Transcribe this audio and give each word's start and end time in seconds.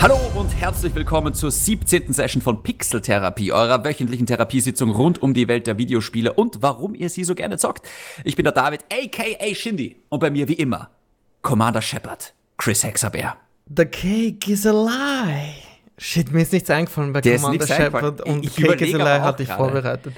Hallo 0.00 0.18
und 0.34 0.48
herzlich 0.58 0.94
willkommen 0.94 1.34
zur 1.34 1.50
17. 1.50 2.14
Session 2.14 2.40
von 2.40 2.62
Pixeltherapie, 2.62 3.52
eurer 3.52 3.84
wöchentlichen 3.84 4.24
Therapiesitzung 4.24 4.90
rund 4.92 5.20
um 5.22 5.34
die 5.34 5.46
Welt 5.46 5.66
der 5.66 5.76
Videospiele 5.76 6.32
und 6.32 6.62
warum 6.62 6.94
ihr 6.94 7.10
sie 7.10 7.22
so 7.22 7.34
gerne 7.34 7.58
zockt. 7.58 7.86
Ich 8.24 8.34
bin 8.34 8.44
der 8.44 8.52
David, 8.52 8.80
aka 8.90 9.54
Shindy, 9.54 9.96
und 10.08 10.20
bei 10.20 10.30
mir 10.30 10.48
wie 10.48 10.54
immer 10.54 10.88
Commander 11.42 11.82
Shepard, 11.82 12.32
Chris 12.56 12.82
Hexabear. 12.82 13.36
The 13.76 13.84
cake 13.84 14.50
is 14.50 14.66
a 14.66 14.72
lie. 14.72 15.52
Shit, 15.98 16.32
mir 16.32 16.42
ist 16.42 16.52
nichts 16.54 16.70
eingefallen 16.70 17.12
bei 17.12 17.20
ist 17.20 17.42
Commander 17.42 17.66
Shepard 17.66 18.20
und 18.22 18.44
Ich 18.46 18.56
Cake 18.56 18.86
is 18.86 18.94
a 18.94 18.98
lie 18.98 19.20
hatte 19.20 19.42
ich 19.42 19.50
gerade. 19.50 20.12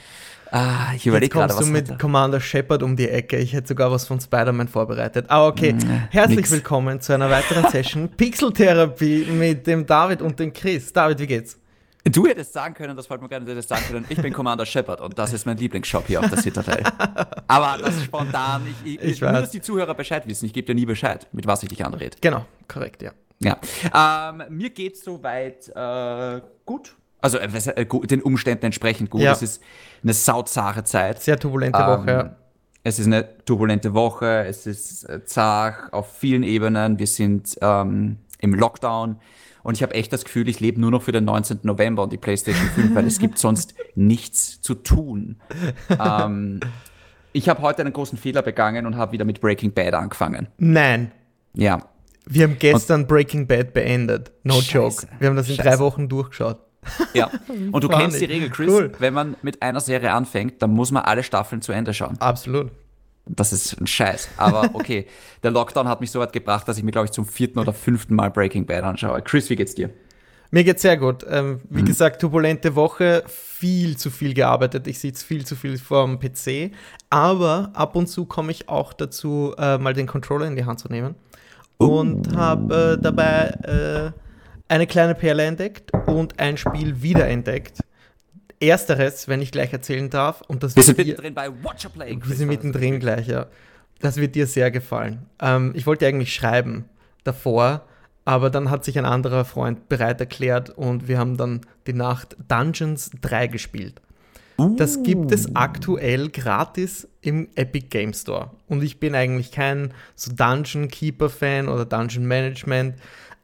Ah, 0.54 0.88
ich 0.88 0.96
Jetzt 0.96 1.06
überlege 1.06 1.32
gerade, 1.32 1.54
kommst 1.54 1.60
was 1.60 1.66
du 1.66 1.72
mit 1.72 1.88
er? 1.88 1.96
Commander 1.96 2.38
Shepard 2.38 2.82
um 2.82 2.94
die 2.94 3.08
Ecke. 3.08 3.38
Ich 3.38 3.54
hätte 3.54 3.68
sogar 3.68 3.90
was 3.90 4.06
von 4.06 4.20
Spider-Man 4.20 4.68
vorbereitet. 4.68 5.30
Aber 5.30 5.46
okay, 5.46 5.74
herzlich 6.10 6.36
nix. 6.36 6.50
willkommen 6.50 7.00
zu 7.00 7.14
einer 7.14 7.30
weiteren 7.30 7.70
Session 7.70 8.10
Pixeltherapie 8.18 9.24
mit 9.30 9.66
dem 9.66 9.86
David 9.86 10.20
und 10.20 10.38
dem 10.38 10.52
Chris. 10.52 10.92
David, 10.92 11.20
wie 11.20 11.26
geht's? 11.26 11.58
Du 12.04 12.26
hättest 12.26 12.52
sagen 12.52 12.74
können, 12.74 12.94
das 12.94 13.08
wollte 13.08 13.22
man 13.22 13.30
gerne, 13.30 13.46
du 13.46 13.52
hättest 13.52 13.70
sagen 13.70 13.82
können, 13.88 14.04
ich 14.10 14.20
bin 14.20 14.30
Commander 14.34 14.66
Shepard 14.66 15.00
und 15.00 15.16
das 15.18 15.32
ist 15.32 15.46
mein 15.46 15.56
Lieblingsshop 15.56 16.06
hier 16.06 16.20
auf 16.20 16.28
der 16.28 16.38
Citadel. 16.42 16.82
Aber 17.46 17.78
das 17.82 17.96
ist 17.96 18.04
spontan, 18.04 18.62
ich, 18.84 18.94
ich, 18.96 19.02
Ich 19.02 19.20
nur, 19.22 19.32
weiß. 19.32 19.40
dass 19.42 19.50
die 19.52 19.62
Zuhörer 19.62 19.94
Bescheid 19.94 20.26
wissen, 20.26 20.44
ich 20.44 20.52
gebe 20.52 20.66
dir 20.66 20.74
nie 20.74 20.84
Bescheid, 20.84 21.28
mit 21.32 21.46
was 21.46 21.62
ich 21.62 21.70
dich 21.70 21.82
anrede. 21.82 22.16
Genau, 22.20 22.44
korrekt, 22.68 23.00
ja. 23.02 23.12
Ja, 23.40 23.56
ähm, 23.94 24.42
mir 24.50 24.68
geht's 24.70 25.02
soweit 25.02 25.68
äh, 25.74 26.40
gut. 26.66 26.94
Also 27.22 27.38
äh, 27.38 27.46
äh, 27.46 27.86
den 28.06 28.20
Umständen 28.20 28.66
entsprechend 28.66 29.08
gut. 29.10 29.22
Ja. 29.22 29.32
Es 29.32 29.40
ist 29.42 29.62
eine 30.02 30.12
sauzare 30.12 30.84
Zeit. 30.84 31.22
Sehr 31.22 31.38
turbulente 31.38 31.78
Ähm, 31.80 31.86
Woche. 31.86 32.10
Ja. 32.10 32.36
Es 32.84 32.98
ist 32.98 33.06
eine 33.06 33.44
turbulente 33.44 33.94
Woche, 33.94 34.44
es 34.44 34.66
ist 34.66 35.04
äh, 35.04 35.24
zart 35.24 35.92
auf 35.92 36.16
vielen 36.18 36.42
Ebenen. 36.42 36.98
Wir 36.98 37.06
sind 37.06 37.56
ähm, 37.62 38.18
im 38.40 38.54
Lockdown 38.54 39.20
und 39.62 39.74
ich 39.76 39.84
habe 39.84 39.94
echt 39.94 40.12
das 40.12 40.24
Gefühl, 40.24 40.48
ich 40.48 40.58
lebe 40.58 40.80
nur 40.80 40.90
noch 40.90 41.02
für 41.02 41.12
den 41.12 41.24
19. 41.24 41.60
November 41.62 42.02
und 42.02 42.12
die 42.12 42.16
PlayStation 42.18 42.66
5, 42.74 42.94
weil 42.96 43.06
es 43.06 43.20
gibt 43.20 43.38
sonst 43.38 43.74
nichts 43.94 44.60
zu 44.60 44.74
tun. 44.74 45.40
Ähm, 45.90 46.58
ich 47.32 47.48
habe 47.48 47.62
heute 47.62 47.82
einen 47.82 47.92
großen 47.92 48.18
Fehler 48.18 48.42
begangen 48.42 48.84
und 48.84 48.96
habe 48.96 49.12
wieder 49.12 49.24
mit 49.24 49.40
Breaking 49.40 49.72
Bad 49.72 49.94
angefangen. 49.94 50.48
Nein, 50.58 51.12
Ja, 51.54 51.86
wir 52.26 52.44
haben 52.44 52.56
gestern 52.58 53.06
Breaking 53.06 53.46
Bad 53.46 53.72
beendet. 53.74 54.32
No 54.42 54.54
Scheiße. 54.60 54.72
joke. 54.76 55.06
Wir 55.20 55.28
haben 55.28 55.36
das 55.36 55.48
in 55.48 55.54
Scheiße. 55.54 55.68
drei 55.68 55.78
Wochen 55.78 56.08
durchgeschaut. 56.08 56.58
Ja. 57.14 57.30
Und 57.72 57.84
du 57.84 57.88
Funny. 57.88 58.02
kennst 58.02 58.20
die 58.20 58.24
Regel, 58.26 58.50
Chris. 58.50 58.68
Cool. 58.70 58.92
Wenn 58.98 59.14
man 59.14 59.36
mit 59.42 59.62
einer 59.62 59.80
Serie 59.80 60.12
anfängt, 60.12 60.60
dann 60.62 60.70
muss 60.72 60.90
man 60.90 61.04
alle 61.04 61.22
Staffeln 61.22 61.62
zu 61.62 61.72
Ende 61.72 61.94
schauen. 61.94 62.16
Absolut. 62.20 62.70
Das 63.26 63.52
ist 63.52 63.80
ein 63.80 63.86
Scheiß. 63.86 64.30
Aber 64.36 64.70
okay, 64.74 65.06
der 65.42 65.52
Lockdown 65.52 65.86
hat 65.88 66.00
mich 66.00 66.10
so 66.10 66.18
weit 66.20 66.32
gebracht, 66.32 66.66
dass 66.66 66.76
ich 66.78 66.82
mir, 66.84 66.90
glaube 66.90 67.06
ich, 67.06 67.12
zum 67.12 67.24
vierten 67.24 67.58
oder 67.58 67.72
fünften 67.72 68.14
Mal 68.14 68.30
Breaking 68.30 68.66
Bad 68.66 68.82
anschaue. 68.84 69.22
Chris, 69.22 69.48
wie 69.48 69.56
geht's 69.56 69.74
dir? 69.74 69.90
Mir 70.50 70.64
geht's 70.64 70.82
sehr 70.82 70.98
gut. 70.98 71.24
Ähm, 71.30 71.60
wie 71.70 71.80
Mhm. 71.80 71.86
gesagt, 71.86 72.20
turbulente 72.20 72.74
Woche, 72.74 73.22
viel 73.26 73.96
zu 73.96 74.10
viel 74.10 74.34
gearbeitet. 74.34 74.86
Ich 74.86 74.98
sitze 74.98 75.24
viel 75.24 75.46
zu 75.46 75.56
viel 75.56 75.78
vorm 75.78 76.18
PC. 76.18 76.72
Aber 77.08 77.70
ab 77.72 77.96
und 77.96 78.06
zu 78.08 78.26
komme 78.26 78.50
ich 78.52 78.68
auch 78.68 78.92
dazu, 78.92 79.54
äh, 79.56 79.78
mal 79.78 79.94
den 79.94 80.06
Controller 80.06 80.46
in 80.46 80.56
die 80.56 80.64
Hand 80.66 80.78
zu 80.80 80.88
nehmen. 80.88 81.14
Und 81.78 82.34
habe 82.36 82.96
äh, 82.98 83.02
dabei 83.02 83.46
äh, 83.64 84.12
eine 84.72 84.86
kleine 84.86 85.14
Perle 85.14 85.44
entdeckt 85.44 85.92
und 86.06 86.38
ein 86.40 86.56
Spiel 86.56 87.02
wiederentdeckt. 87.02 87.80
Ersteres, 88.58 89.28
wenn 89.28 89.42
ich 89.42 89.50
gleich 89.52 89.72
erzählen 89.72 90.08
darf. 90.08 90.40
Und 90.48 90.62
das 90.62 90.74
Wir 90.76 90.82
sind 90.82 90.96
wird 90.98 91.08
dir- 91.08 91.10
mittendrin 91.12 91.34
bei 91.34 91.50
Watcher 91.64 91.88
Play. 91.90 92.16
wir 92.24 92.36
sind 92.36 92.48
mittendrin 92.48 92.98
gleich, 93.00 93.26
ja. 93.28 93.46
Das 94.00 94.16
wird 94.16 94.34
dir 94.34 94.46
sehr 94.46 94.70
gefallen. 94.70 95.26
Ähm, 95.40 95.72
ich 95.74 95.86
wollte 95.86 96.06
eigentlich 96.06 96.34
schreiben 96.34 96.86
davor, 97.24 97.84
aber 98.24 98.50
dann 98.50 98.70
hat 98.70 98.84
sich 98.84 98.98
ein 98.98 99.04
anderer 99.04 99.44
Freund 99.44 99.88
bereit 99.88 100.20
erklärt 100.20 100.70
und 100.70 101.06
wir 101.06 101.18
haben 101.18 101.36
dann 101.36 101.60
die 101.86 101.92
Nacht 101.92 102.36
Dungeons 102.48 103.10
3 103.20 103.48
gespielt. 103.48 104.00
Das 104.76 105.02
gibt 105.02 105.32
es 105.32 105.56
aktuell 105.56 106.28
gratis 106.28 107.08
im 107.20 107.48
Epic 107.56 107.86
Game 107.90 108.12
Store. 108.14 108.50
Und 108.68 108.82
ich 108.84 109.00
bin 109.00 109.14
eigentlich 109.16 109.50
kein 109.50 109.92
so 110.14 110.32
Dungeon 110.32 110.86
Keeper 110.88 111.30
Fan 111.30 111.68
oder 111.68 111.84
Dungeon 111.84 112.26
Management. 112.26 112.94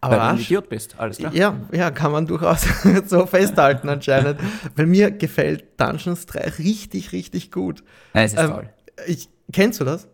Aber 0.00 0.12
Weil 0.12 0.20
du 0.20 0.26
ein 0.26 0.38
Idiot 0.38 0.68
bist, 0.68 0.94
alles 0.98 1.18
klar. 1.18 1.34
ja, 1.34 1.56
ja, 1.72 1.90
kann 1.90 2.12
man 2.12 2.26
durchaus 2.26 2.64
so 3.06 3.26
festhalten 3.26 3.88
anscheinend. 3.88 4.38
Weil 4.76 4.86
mir 4.86 5.10
gefällt 5.10 5.64
Dungeons 5.80 6.26
3 6.26 6.40
richtig, 6.58 7.12
richtig 7.12 7.50
gut. 7.50 7.82
Ja, 8.14 8.22
es 8.22 8.32
ist 8.32 8.38
Ähm, 8.40 8.50
toll. 8.50 8.68
Ich, 9.06 9.28
kennst 9.52 9.80
du 9.80 9.84
das? 9.84 10.06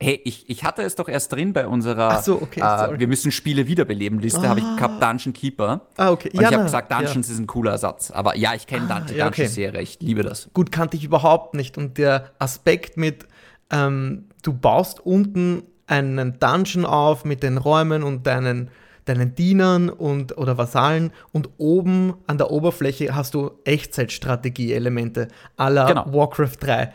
Hey, 0.00 0.20
ich, 0.24 0.50
ich 0.50 0.64
hatte 0.64 0.82
es 0.82 0.96
doch 0.96 1.08
erst 1.08 1.30
drin 1.32 1.52
bei 1.52 1.66
unserer 1.68 2.08
Ach 2.10 2.22
so, 2.22 2.42
okay, 2.42 2.60
äh. 2.60 2.98
Wir 2.98 3.06
müssen 3.06 3.30
Spiele 3.30 3.68
wiederbeleben 3.68 4.18
Liste, 4.18 4.48
habe 4.48 4.58
ich 4.58 4.66
gehabt 4.76 5.00
Dungeon 5.00 5.32
Keeper. 5.32 5.82
Ah, 5.96 6.10
okay. 6.10 6.30
Und 6.32 6.40
Ja, 6.40 6.48
ich 6.48 6.54
habe 6.54 6.64
gesagt, 6.64 6.90
Dungeons 6.90 7.28
ist 7.28 7.38
ein 7.38 7.46
cooler 7.46 7.72
Ersatz. 7.72 8.10
Aber 8.10 8.36
ja, 8.36 8.54
ich 8.54 8.66
kenne 8.66 8.86
die 9.08 9.14
ja, 9.14 9.26
okay. 9.28 9.42
Dungeon-Serie, 9.42 9.80
ich 9.80 10.00
liebe 10.00 10.24
das. 10.24 10.48
Gut, 10.54 10.72
kannte 10.72 10.96
ich 10.96 11.04
überhaupt 11.04 11.54
nicht. 11.54 11.78
Und 11.78 11.98
der 11.98 12.32
Aspekt 12.40 12.96
mit, 12.96 13.26
ähm, 13.70 14.24
du 14.42 14.52
baust 14.54 14.98
unten 15.06 15.62
einen 15.86 16.38
Dungeon 16.40 16.84
auf 16.84 17.24
mit 17.24 17.42
den 17.44 17.56
Räumen 17.58 18.02
und 18.02 18.26
deinen, 18.26 18.70
deinen 19.04 19.34
Dienern 19.34 19.88
und, 19.88 20.36
oder 20.38 20.58
Vasallen 20.58 21.12
und 21.32 21.48
oben 21.58 22.14
an 22.26 22.38
der 22.38 22.50
Oberfläche 22.50 23.14
hast 23.14 23.34
du 23.34 23.50
Echtzeitstrategie-Elemente 23.64 25.28
la 25.58 25.86
Genau. 25.86 26.12
Warcraft 26.12 26.56
3. 26.60 26.92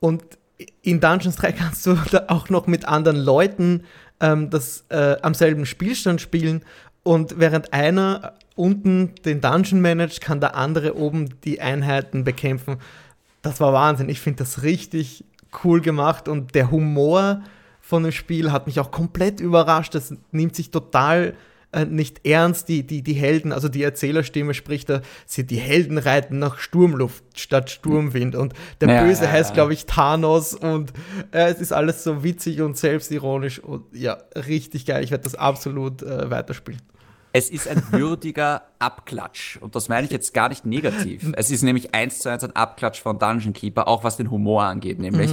Und 0.00 0.22
in 0.82 1.00
Dungeons 1.00 1.36
3 1.36 1.52
kannst 1.52 1.86
du 1.86 1.94
da 2.10 2.24
auch 2.28 2.48
noch 2.48 2.66
mit 2.66 2.86
anderen 2.86 3.16
Leuten 3.18 3.84
ähm, 4.20 4.50
das 4.50 4.84
äh, 4.88 5.16
am 5.22 5.34
selben 5.34 5.66
Spielstand 5.66 6.20
spielen 6.20 6.62
und 7.02 7.38
während 7.38 7.72
einer 7.72 8.34
unten 8.56 9.14
den 9.24 9.40
Dungeon 9.40 9.80
managt, 9.80 10.20
kann 10.20 10.40
der 10.40 10.56
andere 10.56 10.96
oben 10.96 11.40
die 11.44 11.60
Einheiten 11.60 12.24
bekämpfen. 12.24 12.78
Das 13.42 13.60
war 13.60 13.72
Wahnsinn. 13.72 14.08
Ich 14.08 14.20
finde 14.20 14.38
das 14.38 14.62
richtig 14.62 15.24
cool 15.62 15.80
gemacht 15.80 16.26
und 16.26 16.54
der 16.54 16.70
Humor 16.70 17.42
von 17.86 18.02
dem 18.02 18.10
Spiel 18.10 18.50
hat 18.50 18.66
mich 18.66 18.80
auch 18.80 18.90
komplett 18.90 19.38
überrascht. 19.38 19.94
Das 19.94 20.12
nimmt 20.32 20.56
sich 20.56 20.72
total 20.72 21.34
äh, 21.70 21.84
nicht 21.84 22.26
ernst, 22.26 22.68
die, 22.68 22.84
die, 22.84 23.02
die 23.02 23.12
Helden, 23.12 23.52
also 23.52 23.68
die 23.68 23.84
Erzählerstimme 23.84 24.54
spricht 24.54 24.90
da, 24.90 25.02
sie, 25.24 25.46
die 25.46 25.58
Helden 25.58 25.96
reiten 25.96 26.40
nach 26.40 26.58
Sturmluft 26.58 27.22
statt 27.38 27.70
Sturmwind 27.70 28.34
und 28.34 28.54
der 28.80 28.88
Ja, 28.88 29.02
Böse 29.04 29.24
ja, 29.24 29.30
heißt, 29.30 29.50
ja. 29.50 29.54
glaube 29.54 29.72
ich, 29.72 29.86
Thanos 29.86 30.54
und 30.54 30.92
äh, 31.30 31.48
es 31.48 31.60
ist 31.60 31.72
alles 31.72 32.02
so 32.02 32.24
witzig 32.24 32.60
und 32.60 32.76
selbstironisch 32.76 33.60
und 33.60 33.84
ja, 33.92 34.18
richtig 34.34 34.84
geil. 34.84 35.04
Ich 35.04 35.12
werde 35.12 35.22
das 35.22 35.36
absolut 35.36 36.02
äh, 36.02 36.28
weiterspielen. 36.28 36.82
Es 37.32 37.50
ist 37.50 37.68
ein 37.68 37.82
würdiger 37.92 38.62
Abklatsch. 38.80 39.58
Und 39.58 39.76
das 39.76 39.88
meine 39.88 40.06
ich 40.06 40.12
jetzt 40.12 40.34
gar 40.34 40.48
nicht 40.48 40.66
negativ. 40.66 41.32
Es 41.36 41.50
ist 41.52 41.62
nämlich 41.62 41.94
eins 41.94 42.18
zu 42.18 42.30
eins 42.30 42.42
ein 42.42 42.56
Abklatsch 42.56 43.00
von 43.00 43.18
Dungeon 43.20 43.52
Keeper, 43.52 43.86
auch 43.86 44.02
was 44.02 44.16
den 44.16 44.30
Humor 44.30 44.64
angeht, 44.64 44.98
nämlich. 44.98 45.32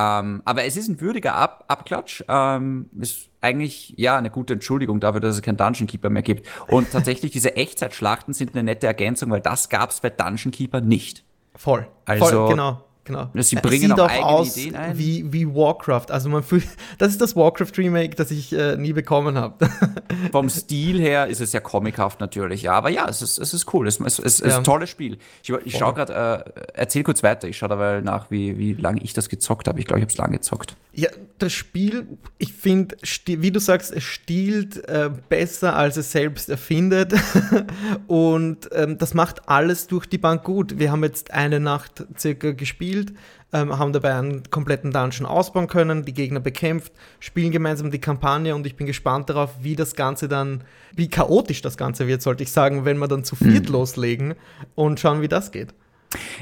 Ähm, 0.00 0.42
aber 0.44 0.64
es 0.64 0.76
ist 0.76 0.88
ein 0.88 1.00
würdiger 1.00 1.34
Ab 1.34 1.64
Abklatsch. 1.68 2.22
Ähm, 2.28 2.88
ist 2.98 3.28
eigentlich 3.40 3.94
ja 3.96 4.16
eine 4.16 4.30
gute 4.30 4.54
Entschuldigung 4.54 5.00
dafür, 5.00 5.20
dass 5.20 5.34
es 5.36 5.42
keinen 5.42 5.56
Dungeon 5.56 5.86
Keeper 5.86 6.10
mehr 6.10 6.22
gibt. 6.22 6.46
Und 6.68 6.90
tatsächlich, 6.92 7.32
diese 7.32 7.56
Echtzeitschlachten 7.56 8.32
sind 8.34 8.52
eine 8.54 8.62
nette 8.62 8.86
Ergänzung, 8.86 9.30
weil 9.30 9.40
das 9.40 9.68
gab 9.68 9.90
es 9.90 10.00
bei 10.00 10.10
Dungeon 10.10 10.52
Keeper 10.52 10.80
nicht. 10.80 11.24
Voll. 11.54 11.86
Also- 12.06 12.24
Voll, 12.26 12.48
genau. 12.50 12.84
Genau. 13.04 13.30
Sie 13.34 13.56
Es 13.56 13.62
bringen 13.62 13.88
sieht 13.90 13.98
auch 14.00 14.10
auch 14.10 14.24
aus 14.40 14.56
Ideen 14.56 14.76
ein. 14.76 14.98
Wie, 14.98 15.32
wie 15.32 15.46
Warcraft. 15.48 16.10
Also 16.10 16.28
man 16.28 16.42
fühlt, 16.42 16.66
das 16.98 17.10
ist 17.12 17.20
das 17.20 17.34
Warcraft 17.34 17.72
Remake, 17.78 18.14
das 18.14 18.30
ich 18.30 18.52
äh, 18.52 18.76
nie 18.76 18.92
bekommen 18.92 19.36
habe. 19.38 19.68
Vom 20.32 20.48
Stil 20.50 21.00
her 21.00 21.26
ist 21.26 21.40
es 21.40 21.52
ja 21.52 21.60
comichaft 21.60 22.20
natürlich, 22.20 22.62
ja. 22.62 22.72
Aber 22.74 22.90
ja, 22.90 23.08
es 23.08 23.22
ist, 23.22 23.38
es 23.38 23.54
ist 23.54 23.72
cool. 23.72 23.88
Es, 23.88 23.98
es, 24.00 24.18
es 24.18 24.40
ist 24.40 24.46
Ja. 24.52 24.58
ein 24.58 24.64
tolles 24.64 24.90
Spiel. 24.90 25.18
Ich, 25.42 25.50
ich 25.64 25.76
schaue 25.78 25.94
gerade, 25.94 26.44
äh, 26.56 26.60
erzähl 26.74 27.02
kurz 27.02 27.22
weiter. 27.22 27.48
Ich 27.48 27.56
schaue 27.56 27.70
dabei 27.70 28.00
nach, 28.02 28.30
wie, 28.30 28.58
wie 28.58 28.74
lange 28.74 29.02
ich 29.02 29.14
das 29.14 29.28
gezockt 29.28 29.66
habe. 29.66 29.80
Ich 29.80 29.86
glaube, 29.86 30.00
ich 30.00 30.04
habe 30.04 30.12
es 30.12 30.18
lange 30.18 30.36
gezockt. 30.36 30.76
Ja, 30.92 31.08
das 31.38 31.52
Spiel, 31.52 32.06
ich 32.38 32.52
finde, 32.52 32.96
wie 33.26 33.52
du 33.52 33.60
sagst, 33.60 33.92
es 33.92 34.02
stiehlt 34.02 34.88
äh, 34.88 35.10
besser, 35.28 35.76
als 35.76 35.96
es 35.96 36.10
selbst 36.10 36.48
erfindet. 36.48 37.14
Und 38.08 38.68
ähm, 38.72 38.98
das 38.98 39.14
macht 39.14 39.48
alles 39.48 39.86
durch 39.86 40.06
die 40.06 40.18
Bank 40.18 40.42
gut. 40.42 40.80
Wir 40.80 40.90
haben 40.90 41.04
jetzt 41.04 41.32
eine 41.32 41.60
Nacht 41.60 42.04
circa 42.18 42.50
gespielt, 42.50 43.12
ähm, 43.52 43.78
haben 43.78 43.92
dabei 43.92 44.14
einen 44.14 44.50
kompletten 44.50 44.90
Dungeon 44.90 45.26
ausbauen 45.26 45.68
können, 45.68 46.04
die 46.04 46.14
Gegner 46.14 46.40
bekämpft, 46.40 46.92
spielen 47.20 47.52
gemeinsam 47.52 47.92
die 47.92 48.00
Kampagne 48.00 48.54
und 48.54 48.66
ich 48.66 48.74
bin 48.74 48.86
gespannt 48.86 49.30
darauf, 49.30 49.50
wie 49.62 49.76
das 49.76 49.94
Ganze 49.94 50.26
dann, 50.26 50.64
wie 50.94 51.08
chaotisch 51.08 51.62
das 51.62 51.76
Ganze 51.76 52.08
wird, 52.08 52.22
sollte 52.22 52.42
ich 52.42 52.50
sagen, 52.50 52.84
wenn 52.84 52.98
wir 52.98 53.08
dann 53.08 53.22
zu 53.22 53.36
viert 53.36 53.68
loslegen 53.68 54.34
und 54.74 54.98
schauen, 54.98 55.22
wie 55.22 55.28
das 55.28 55.52
geht. 55.52 55.72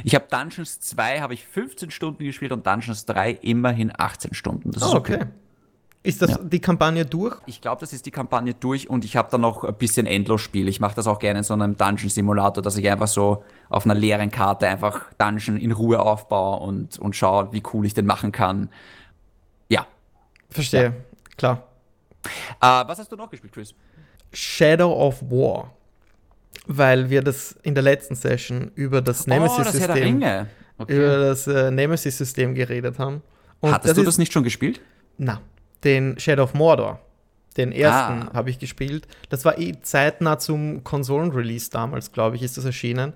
Ich 0.04 0.14
habe 0.14 0.26
Dungeons 0.30 0.80
2 0.80 1.20
habe 1.20 1.34
ich 1.34 1.46
15 1.46 1.90
Stunden 1.90 2.24
gespielt 2.24 2.52
und 2.52 2.66
Dungeons 2.66 3.04
3 3.06 3.32
immerhin 3.32 3.92
18 3.96 4.34
Stunden. 4.34 4.70
Das 4.70 4.82
ist 4.82 4.94
Ah, 4.94 4.96
okay. 4.96 5.26
Ist 6.04 6.22
das 6.22 6.30
Ja. 6.30 6.38
die 6.38 6.60
Kampagne 6.60 7.04
durch? 7.04 7.36
Ich 7.46 7.60
glaube, 7.60 7.80
das 7.80 7.92
ist 7.92 8.06
die 8.06 8.10
Kampagne 8.10 8.54
durch 8.54 8.88
und 8.88 9.04
ich 9.04 9.16
habe 9.16 9.28
dann 9.30 9.40
noch 9.42 9.64
ein 9.64 9.74
bisschen 9.74 10.06
Endlosspiel. 10.06 10.68
Ich 10.68 10.80
mache 10.80 10.94
das 10.94 11.06
auch 11.06 11.18
gerne 11.18 11.40
in 11.40 11.44
so 11.44 11.52
einem 11.54 11.76
Dungeon-Simulator, 11.76 12.62
dass 12.62 12.76
ich 12.76 12.88
einfach 12.88 13.08
so 13.08 13.44
auf 13.68 13.84
einer 13.84 13.94
leeren 13.94 14.30
Karte 14.30 14.68
einfach 14.68 15.12
Dungeon 15.18 15.56
in 15.58 15.72
Ruhe 15.72 16.00
aufbaue 16.00 16.60
und, 16.60 16.98
und 16.98 17.14
schaue, 17.16 17.52
wie 17.52 17.62
cool 17.72 17.84
ich 17.84 17.94
den 17.94 18.06
machen 18.06 18.32
kann. 18.32 18.70
Verstehe, 20.50 20.82
ja. 20.82 20.92
klar. 21.36 21.62
Uh, 22.56 22.88
was 22.88 22.98
hast 22.98 23.12
du 23.12 23.16
noch 23.16 23.28
gespielt, 23.28 23.52
Chris? 23.52 23.74
Shadow 24.32 24.90
of 24.92 25.20
War. 25.30 25.72
Weil 26.66 27.10
wir 27.10 27.22
das 27.22 27.56
in 27.62 27.74
der 27.74 27.82
letzten 27.82 28.14
Session 28.14 28.70
über 28.74 29.00
das 29.00 29.26
Nemesis-System 29.26 30.22
oh, 30.22 30.82
okay. 30.82 30.96
über 30.96 31.16
das 31.18 31.46
äh, 31.46 31.70
Nemesis-System 31.70 32.54
geredet 32.54 32.98
haben. 32.98 33.22
Und 33.60 33.72
Hattest 33.72 33.90
das 33.90 33.96
du 33.96 34.04
das 34.04 34.18
nicht 34.18 34.32
schon 34.32 34.44
gespielt? 34.44 34.80
Na, 35.16 35.40
den 35.84 36.18
Shadow 36.18 36.44
of 36.44 36.54
Mordor. 36.54 37.00
Den 37.56 37.72
ersten 37.72 38.28
ah. 38.28 38.30
habe 38.34 38.50
ich 38.50 38.58
gespielt. 38.58 39.08
Das 39.30 39.44
war 39.44 39.58
eh 39.58 39.74
zeitnah 39.82 40.38
zum 40.38 40.84
Konsolenrelease 40.84 41.70
damals, 41.70 42.12
glaube 42.12 42.36
ich, 42.36 42.42
ist 42.42 42.56
das 42.56 42.64
erschienen. 42.64 43.14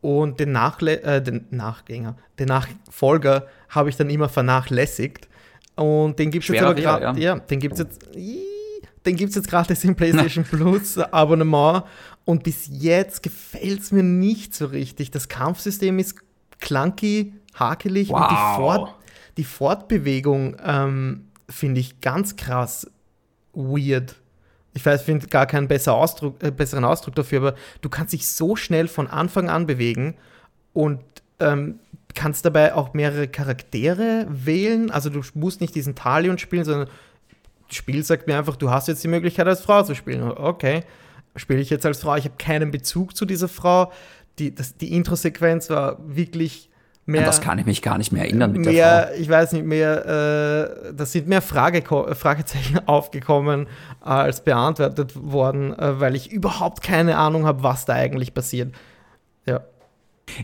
Und 0.00 0.38
den, 0.40 0.52
Nachle 0.52 1.00
äh, 1.02 1.22
den 1.22 1.46
Nachgänger, 1.50 2.16
den 2.38 2.48
Nachfolger 2.48 3.46
habe 3.68 3.88
ich 3.88 3.96
dann 3.96 4.10
immer 4.10 4.28
vernachlässigt. 4.28 5.28
Und 5.74 6.18
den 6.18 6.30
gibt 6.30 6.44
es 6.44 6.48
jetzt 6.48 6.62
aber 6.62 6.74
gerade, 6.74 7.20
ja. 7.20 7.34
ja. 7.34 7.38
den 7.38 7.58
gibt 7.58 7.74
es 7.74 7.80
jetzt, 7.80 8.08
den 9.06 9.16
gibt 9.16 9.30
es 9.30 9.36
jetzt 9.36 9.48
gratis 9.48 9.84
im 9.84 9.96
PlayStation 9.96 10.44
Plus 10.44 10.98
Abonnement. 10.98 11.84
Und 12.24 12.44
bis 12.44 12.68
jetzt 12.70 13.22
gefällt 13.22 13.80
es 13.80 13.92
mir 13.92 14.02
nicht 14.02 14.54
so 14.54 14.66
richtig. 14.66 15.10
Das 15.10 15.28
Kampfsystem 15.28 15.98
ist 15.98 16.16
clunky, 16.60 17.34
hakelig 17.54 18.10
wow. 18.10 18.20
und 18.20 18.30
die, 18.30 18.56
Fort 18.56 18.94
die 19.38 19.44
Fortbewegung 19.44 20.56
ähm, 20.64 21.28
finde 21.48 21.80
ich 21.80 22.00
ganz 22.00 22.36
krass 22.36 22.90
weird. 23.52 24.16
Ich 24.74 24.86
weiß, 24.86 25.00
ich 25.00 25.06
finde 25.06 25.26
gar 25.26 25.46
keinen 25.46 25.68
besser 25.68 25.94
Ausdruck, 25.94 26.42
äh, 26.42 26.50
besseren 26.50 26.84
Ausdruck 26.84 27.14
dafür, 27.14 27.38
aber 27.38 27.54
du 27.80 27.88
kannst 27.88 28.12
dich 28.12 28.26
so 28.28 28.56
schnell 28.56 28.88
von 28.88 29.06
Anfang 29.06 29.50
an 29.50 29.66
bewegen 29.66 30.16
und 30.72 31.00
ähm, 31.40 31.80
kannst 32.14 32.44
dabei 32.44 32.74
auch 32.74 32.94
mehrere 32.94 33.28
Charaktere 33.28 34.26
wählen. 34.28 34.90
Also 34.90 35.10
du 35.10 35.22
musst 35.34 35.60
nicht 35.60 35.74
diesen 35.74 35.94
Talion 35.94 36.38
spielen, 36.38 36.64
sondern 36.64 36.88
Spiel 37.72 38.02
sagt 38.04 38.26
mir 38.26 38.36
einfach, 38.36 38.56
du 38.56 38.70
hast 38.70 38.88
jetzt 38.88 39.02
die 39.02 39.08
Möglichkeit 39.08 39.46
als 39.46 39.60
Frau 39.60 39.82
zu 39.82 39.94
spielen. 39.94 40.30
Okay, 40.30 40.84
spiele 41.36 41.60
ich 41.60 41.70
jetzt 41.70 41.86
als 41.86 42.00
Frau. 42.00 42.16
Ich 42.16 42.24
habe 42.24 42.36
keinen 42.38 42.70
Bezug 42.70 43.16
zu 43.16 43.24
dieser 43.24 43.48
Frau. 43.48 43.92
Die, 44.38 44.54
das, 44.54 44.76
die 44.76 44.94
Intro-Sequenz 44.94 45.70
war 45.70 45.98
wirklich 46.04 46.70
mehr. 47.06 47.24
das 47.24 47.40
kann 47.40 47.58
ich 47.58 47.66
mich 47.66 47.82
gar 47.82 47.98
nicht 47.98 48.12
mehr 48.12 48.22
erinnern 48.22 48.52
mit 48.52 48.64
mehr, 48.64 48.72
der 48.72 49.06
Frau. 49.08 49.20
Ich 49.20 49.28
weiß 49.28 49.52
nicht 49.52 49.66
mehr, 49.66 50.06
äh, 50.06 50.92
da 50.94 51.06
sind 51.06 51.28
mehr 51.28 51.42
Frage, 51.42 51.82
Fragezeichen 52.14 52.80
aufgekommen 52.86 53.66
als 54.00 54.42
beantwortet 54.42 55.12
worden, 55.16 55.78
äh, 55.78 56.00
weil 56.00 56.14
ich 56.14 56.30
überhaupt 56.32 56.82
keine 56.82 57.18
Ahnung 57.18 57.46
habe, 57.46 57.62
was 57.62 57.84
da 57.84 57.94
eigentlich 57.94 58.34
passiert. 58.34 58.74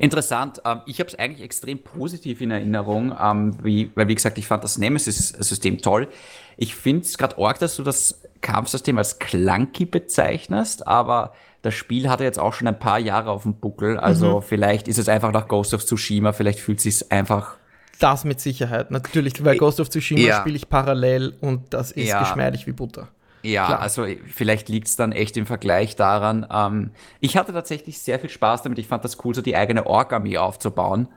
Interessant. 0.01 0.61
Ähm, 0.65 0.81
ich 0.87 1.01
habe 1.01 1.09
es 1.09 1.19
eigentlich 1.19 1.43
extrem 1.43 1.79
positiv 1.79 2.41
in 2.41 2.51
Erinnerung, 2.51 3.15
ähm, 3.21 3.57
wie, 3.63 3.91
weil 3.95 4.09
wie 4.09 4.15
gesagt, 4.15 4.39
ich 4.39 4.47
fand 4.47 4.65
das 4.65 4.79
Nemesis-System 4.79 5.79
toll. 5.79 6.09
Ich 6.57 6.75
finde 6.75 7.03
es 7.03 7.17
gerade 7.17 7.39
arg, 7.39 7.59
dass 7.59 7.77
du 7.77 7.83
das 7.83 8.21
Kampfsystem 8.41 8.99
als 8.99 9.19
clunky 9.19 9.85
bezeichnest, 9.85 10.87
aber 10.87 11.33
das 11.63 11.75
Spiel 11.75 12.09
hatte 12.09 12.25
jetzt 12.25 12.39
auch 12.39 12.53
schon 12.53 12.69
ein 12.69 12.79
paar 12.79 12.99
Jahre 12.99 13.31
auf 13.31 13.43
dem 13.43 13.55
Buckel. 13.55 13.99
Also 13.99 14.37
mhm. 14.37 14.43
vielleicht 14.43 14.89
ist 14.89 14.99
es 14.99 15.09
einfach 15.09 15.33
nach 15.33 15.49
Ghost 15.49 15.75
of 15.75 15.85
Tsushima, 15.85 16.33
vielleicht 16.33 16.61
fühlt 16.61 16.85
es 16.85 17.11
einfach. 17.11 17.57
Das 17.99 18.25
mit 18.25 18.41
Sicherheit, 18.41 18.93
natürlich, 18.93 19.45
weil 19.45 19.59
Ghost 19.59 19.81
of 19.81 19.89
Tsushima 19.89 20.21
ja. 20.21 20.41
spiele 20.41 20.57
ich 20.57 20.69
parallel 20.69 21.35
und 21.41 21.75
das 21.75 21.91
ist 21.91 22.09
ja. 22.09 22.21
geschmeidig 22.21 22.67
wie 22.67 22.73
Butter. 22.73 23.09
Ja, 23.49 23.67
Klar. 23.67 23.81
also 23.81 24.07
vielleicht 24.27 24.69
liegt 24.69 24.89
es 24.89 24.97
dann 24.97 25.13
echt 25.13 25.37
im 25.37 25.47
Vergleich 25.47 25.97
daran. 25.97 26.47
Ähm, 26.51 26.91
ich 27.21 27.37
hatte 27.37 27.53
tatsächlich 27.53 27.99
sehr 27.99 28.19
viel 28.19 28.31
Spaß 28.31 28.63
damit. 28.63 28.79
Ich 28.79 28.87
fand 28.87 29.05
das 29.05 29.25
cool, 29.25 29.35
so 29.35 29.43
die 29.43 29.57
eigene 29.57 29.87
Ork-Armee 29.87 30.39
aufzubauen. 30.39 31.03
Ähm, 31.03 31.09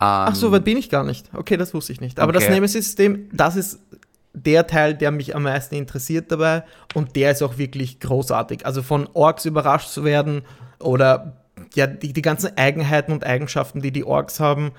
Ach 0.00 0.34
so, 0.34 0.52
weit 0.52 0.64
bin 0.64 0.76
ich 0.76 0.90
gar 0.90 1.04
nicht. 1.04 1.30
Okay, 1.34 1.56
das 1.56 1.74
wusste 1.74 1.92
ich 1.92 2.00
nicht. 2.00 2.18
Aber 2.20 2.30
okay. 2.30 2.40
das 2.40 2.50
Nemesis-System, 2.50 3.30
das 3.32 3.56
ist 3.56 3.80
der 4.32 4.66
Teil, 4.66 4.94
der 4.94 5.10
mich 5.10 5.34
am 5.34 5.44
meisten 5.44 5.74
interessiert 5.74 6.30
dabei. 6.30 6.64
Und 6.94 7.16
der 7.16 7.32
ist 7.32 7.42
auch 7.42 7.58
wirklich 7.58 8.00
großartig. 8.00 8.66
Also 8.66 8.82
von 8.82 9.08
Orks 9.14 9.44
überrascht 9.44 9.90
zu 9.90 10.04
werden 10.04 10.42
oder 10.78 11.34
ja, 11.74 11.86
die, 11.86 12.12
die 12.12 12.22
ganzen 12.22 12.56
Eigenheiten 12.56 13.12
und 13.12 13.24
Eigenschaften, 13.24 13.80
die 13.80 13.90
die 13.90 14.04
Orks 14.04 14.40
haben, 14.40 14.72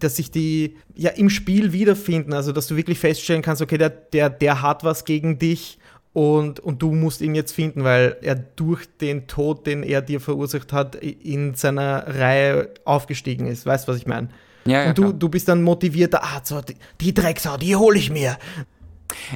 dass 0.00 0.16
sich 0.16 0.30
die 0.30 0.76
ja 0.94 1.10
im 1.10 1.30
Spiel 1.30 1.72
wiederfinden. 1.72 2.32
Also, 2.32 2.52
dass 2.52 2.66
du 2.66 2.76
wirklich 2.76 2.98
feststellen 2.98 3.42
kannst, 3.42 3.62
okay, 3.62 3.78
der, 3.78 3.90
der, 3.90 4.30
der 4.30 4.62
hat 4.62 4.82
was 4.84 5.04
gegen 5.04 5.38
dich 5.38 5.78
und, 6.16 6.60
und 6.60 6.80
du 6.80 6.92
musst 6.92 7.20
ihn 7.20 7.34
jetzt 7.34 7.52
finden, 7.52 7.84
weil 7.84 8.16
er 8.22 8.36
durch 8.36 8.86
den 9.02 9.26
Tod, 9.26 9.66
den 9.66 9.82
er 9.82 10.00
dir 10.00 10.18
verursacht 10.18 10.72
hat, 10.72 10.94
in 10.94 11.52
seiner 11.52 12.06
Reihe 12.06 12.70
aufgestiegen 12.86 13.46
ist. 13.46 13.66
Weißt 13.66 13.86
du, 13.86 13.92
was 13.92 13.98
ich 13.98 14.06
meine? 14.06 14.28
Ja, 14.64 14.84
ja, 14.84 14.88
und 14.88 14.96
du, 14.96 15.12
du 15.12 15.28
bist 15.28 15.46
dann 15.46 15.62
motivierter, 15.62 16.24
ah, 16.24 16.40
so, 16.42 16.62
die, 16.62 16.74
die 17.02 17.12
Drecksau, 17.12 17.58
die 17.58 17.76
hole 17.76 17.98
ich 17.98 18.10
mir. 18.10 18.38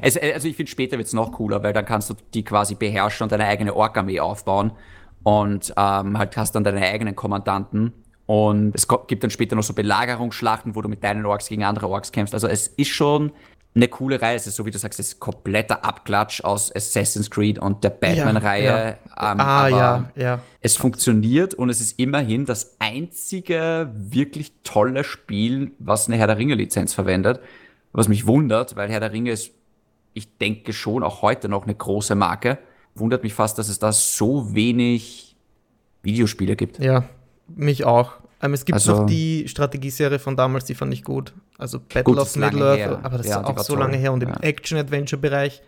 Es, 0.00 0.16
also 0.16 0.48
ich 0.48 0.56
finde, 0.56 0.70
später 0.70 0.96
wird 0.96 1.06
es 1.06 1.12
noch 1.12 1.32
cooler, 1.32 1.62
weil 1.62 1.74
dann 1.74 1.84
kannst 1.84 2.08
du 2.08 2.14
die 2.32 2.44
quasi 2.44 2.76
beherrschen 2.76 3.24
und 3.24 3.32
deine 3.32 3.44
eigene 3.44 3.76
Ork-Armee 3.76 4.20
aufbauen 4.20 4.72
und 5.22 5.74
ähm, 5.76 6.16
halt 6.16 6.34
hast 6.38 6.52
dann 6.52 6.64
deine 6.64 6.80
eigenen 6.80 7.14
Kommandanten. 7.14 7.92
Und 8.24 8.74
es 8.74 8.88
gibt 9.06 9.22
dann 9.22 9.30
später 9.30 9.54
noch 9.54 9.64
so 9.64 9.74
Belagerungsschlachten, 9.74 10.74
wo 10.74 10.80
du 10.80 10.88
mit 10.88 11.04
deinen 11.04 11.26
Orks 11.26 11.48
gegen 11.48 11.62
andere 11.62 11.90
Orks 11.90 12.10
kämpfst. 12.10 12.32
Also 12.32 12.48
es 12.48 12.68
ist 12.68 12.88
schon 12.88 13.32
eine 13.74 13.88
coole 13.88 14.20
Reihe. 14.20 14.36
Es 14.36 14.46
ist 14.46 14.56
so 14.56 14.66
wie 14.66 14.70
du 14.70 14.78
sagst, 14.78 14.98
es 14.98 15.08
ist 15.08 15.20
kompletter 15.20 15.84
Abklatsch 15.84 16.42
aus 16.42 16.74
Assassin's 16.74 17.30
Creed 17.30 17.58
und 17.58 17.84
der 17.84 17.90
Batman-Reihe. 17.90 18.64
Ja, 18.64 18.78
ja. 18.78 19.32
ähm, 19.32 19.40
ah, 19.40 19.68
ja, 19.68 20.10
ja. 20.16 20.40
Es 20.60 20.76
funktioniert 20.76 21.54
und 21.54 21.70
es 21.70 21.80
ist 21.80 21.98
immerhin 21.98 22.46
das 22.46 22.76
einzige 22.78 23.90
wirklich 23.94 24.52
tolle 24.64 25.04
Spiel, 25.04 25.72
was 25.78 26.08
eine 26.08 26.16
Herr 26.16 26.26
der 26.26 26.38
Ringe-Lizenz 26.38 26.94
verwendet. 26.94 27.40
Was 27.92 28.08
mich 28.08 28.26
wundert, 28.26 28.76
weil 28.76 28.88
Herr 28.90 29.00
der 29.00 29.12
Ringe 29.12 29.32
ist 29.32 29.52
ich 30.12 30.38
denke 30.38 30.72
schon 30.72 31.02
auch 31.02 31.22
heute 31.22 31.48
noch 31.48 31.64
eine 31.64 31.74
große 31.74 32.14
Marke. 32.14 32.58
Wundert 32.94 33.22
mich 33.22 33.34
fast, 33.34 33.58
dass 33.58 33.68
es 33.68 33.78
da 33.78 33.92
so 33.92 34.54
wenig 34.54 35.36
Videospiele 36.02 36.56
gibt. 36.56 36.78
Ja, 36.78 37.04
mich 37.48 37.84
auch. 37.84 38.14
Ähm, 38.42 38.52
es 38.52 38.64
gibt 38.64 38.74
also, 38.74 38.98
noch 38.98 39.06
die 39.06 39.46
Strategieserie 39.48 40.18
von 40.18 40.36
damals, 40.36 40.64
die 40.64 40.74
fand 40.74 40.92
ich 40.92 41.04
gut. 41.04 41.32
Also 41.60 41.78
Battle 41.78 42.04
gut, 42.04 42.18
of 42.18 42.36
Middle-earth, 42.36 43.04
aber 43.04 43.18
das 43.18 43.26
ja, 43.26 43.40
ist 43.40 43.46
auch 43.46 43.58
so 43.58 43.76
lange 43.76 43.96
her. 43.96 44.12
Und 44.12 44.22
im 44.22 44.30
ja. 44.30 44.40
Action-Adventure-Bereich, 44.40 45.62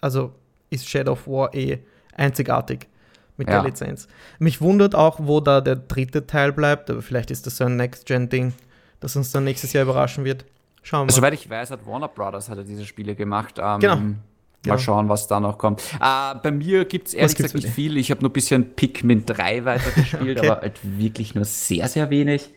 also 0.00 0.32
ist 0.70 0.88
Shadow 0.88 1.12
of 1.12 1.26
War 1.26 1.54
eh 1.54 1.78
einzigartig 2.14 2.88
mit 3.36 3.48
ja. 3.48 3.60
der 3.60 3.70
Lizenz. 3.70 4.08
Mich 4.38 4.60
wundert 4.60 4.94
auch, 4.94 5.20
wo 5.22 5.40
da 5.40 5.60
der 5.60 5.76
dritte 5.76 6.26
Teil 6.26 6.52
bleibt, 6.52 6.90
aber 6.90 7.00
vielleicht 7.00 7.30
ist 7.30 7.46
das 7.46 7.56
so 7.56 7.64
ein 7.64 7.76
Next-Gen-Ding, 7.76 8.52
das 8.98 9.14
uns 9.14 9.30
dann 9.30 9.44
nächstes 9.44 9.72
Jahr 9.72 9.84
überraschen 9.84 10.24
wird. 10.24 10.44
Schauen 10.82 11.08
wir. 11.08 11.12
Soweit 11.12 11.34
ich 11.34 11.48
weiß, 11.48 11.70
hat 11.70 11.86
Warner 11.86 12.08
Brothers 12.08 12.48
hat 12.48 12.58
diese 12.66 12.84
Spiele 12.84 13.14
gemacht. 13.14 13.58
Ähm, 13.58 13.80
genau. 13.80 13.96
Mal 13.96 14.14
genau. 14.62 14.78
schauen, 14.78 15.08
was 15.08 15.26
da 15.26 15.40
noch 15.40 15.56
kommt. 15.58 15.80
Äh, 16.00 16.34
bei 16.42 16.50
mir 16.50 16.84
gibt 16.84 17.08
es 17.08 17.14
ehrlich 17.14 17.36
gesagt 17.36 17.54
nicht 17.54 17.68
viel. 17.68 17.96
Ich 17.96 18.10
habe 18.10 18.20
nur 18.20 18.30
ein 18.30 18.32
bisschen 18.32 18.74
Pikmin 18.74 19.24
3 19.24 19.64
weitergespielt, 19.64 20.38
okay. 20.38 20.50
aber 20.50 20.60
halt 20.60 20.80
wirklich 20.82 21.34
nur 21.34 21.44
sehr, 21.44 21.88
sehr 21.88 22.10
wenig. 22.10 22.52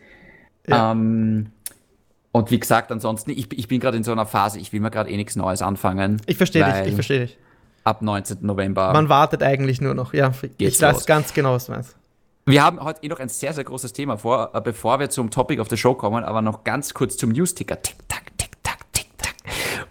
Ja. 0.67 0.91
Ähm, 0.91 1.51
und 2.33 2.49
wie 2.49 2.59
gesagt, 2.59 2.91
ansonsten, 2.91 3.29
ich, 3.29 3.57
ich 3.57 3.67
bin 3.67 3.79
gerade 3.79 3.95
in 3.95 4.03
so 4.03 4.11
einer 4.11 4.25
Phase, 4.25 4.59
ich 4.59 4.73
will 4.73 4.79
mir 4.79 4.89
gerade 4.89 5.09
eh 5.09 5.15
nichts 5.15 5.35
Neues 5.35 5.61
anfangen. 5.61 6.19
Ich 6.25 6.35
verstehe 6.35 6.65
dich, 6.65 6.87
ich 6.87 6.95
verstehe 6.95 7.27
dich. 7.27 7.37
Ab 7.83 8.01
19. 8.01 8.39
November. 8.41 8.91
Man 8.91 9.07
wartet 9.07 9.43
eigentlich 9.43 9.81
nur 9.81 9.93
noch, 9.93 10.15
ja. 10.15 10.31
ich 10.57 10.81
weiß 10.81 11.05
ganz 11.05 11.33
genau, 11.33 11.53
was 11.53 11.67
du 11.67 11.73
meinst. 11.73 11.95
Wir 12.47 12.63
haben 12.63 12.79
heute 12.79 13.03
eh 13.03 13.07
noch 13.07 13.19
ein 13.19 13.29
sehr, 13.29 13.53
sehr 13.53 13.63
großes 13.63 13.93
Thema 13.93 14.17
vor, 14.17 14.49
äh, 14.53 14.61
bevor 14.61 14.99
wir 14.99 15.11
zum 15.11 15.29
Topic 15.29 15.61
of 15.61 15.69
the 15.69 15.77
Show 15.77 15.93
kommen, 15.93 16.23
aber 16.23 16.41
noch 16.41 16.63
ganz 16.63 16.95
kurz 16.95 17.17
zum 17.17 17.29
News-Ticker. 17.29 17.79
Tick-Tack, 17.81 18.35
Tick-Tack, 18.37 18.91
Tick-Tack. 18.91 19.35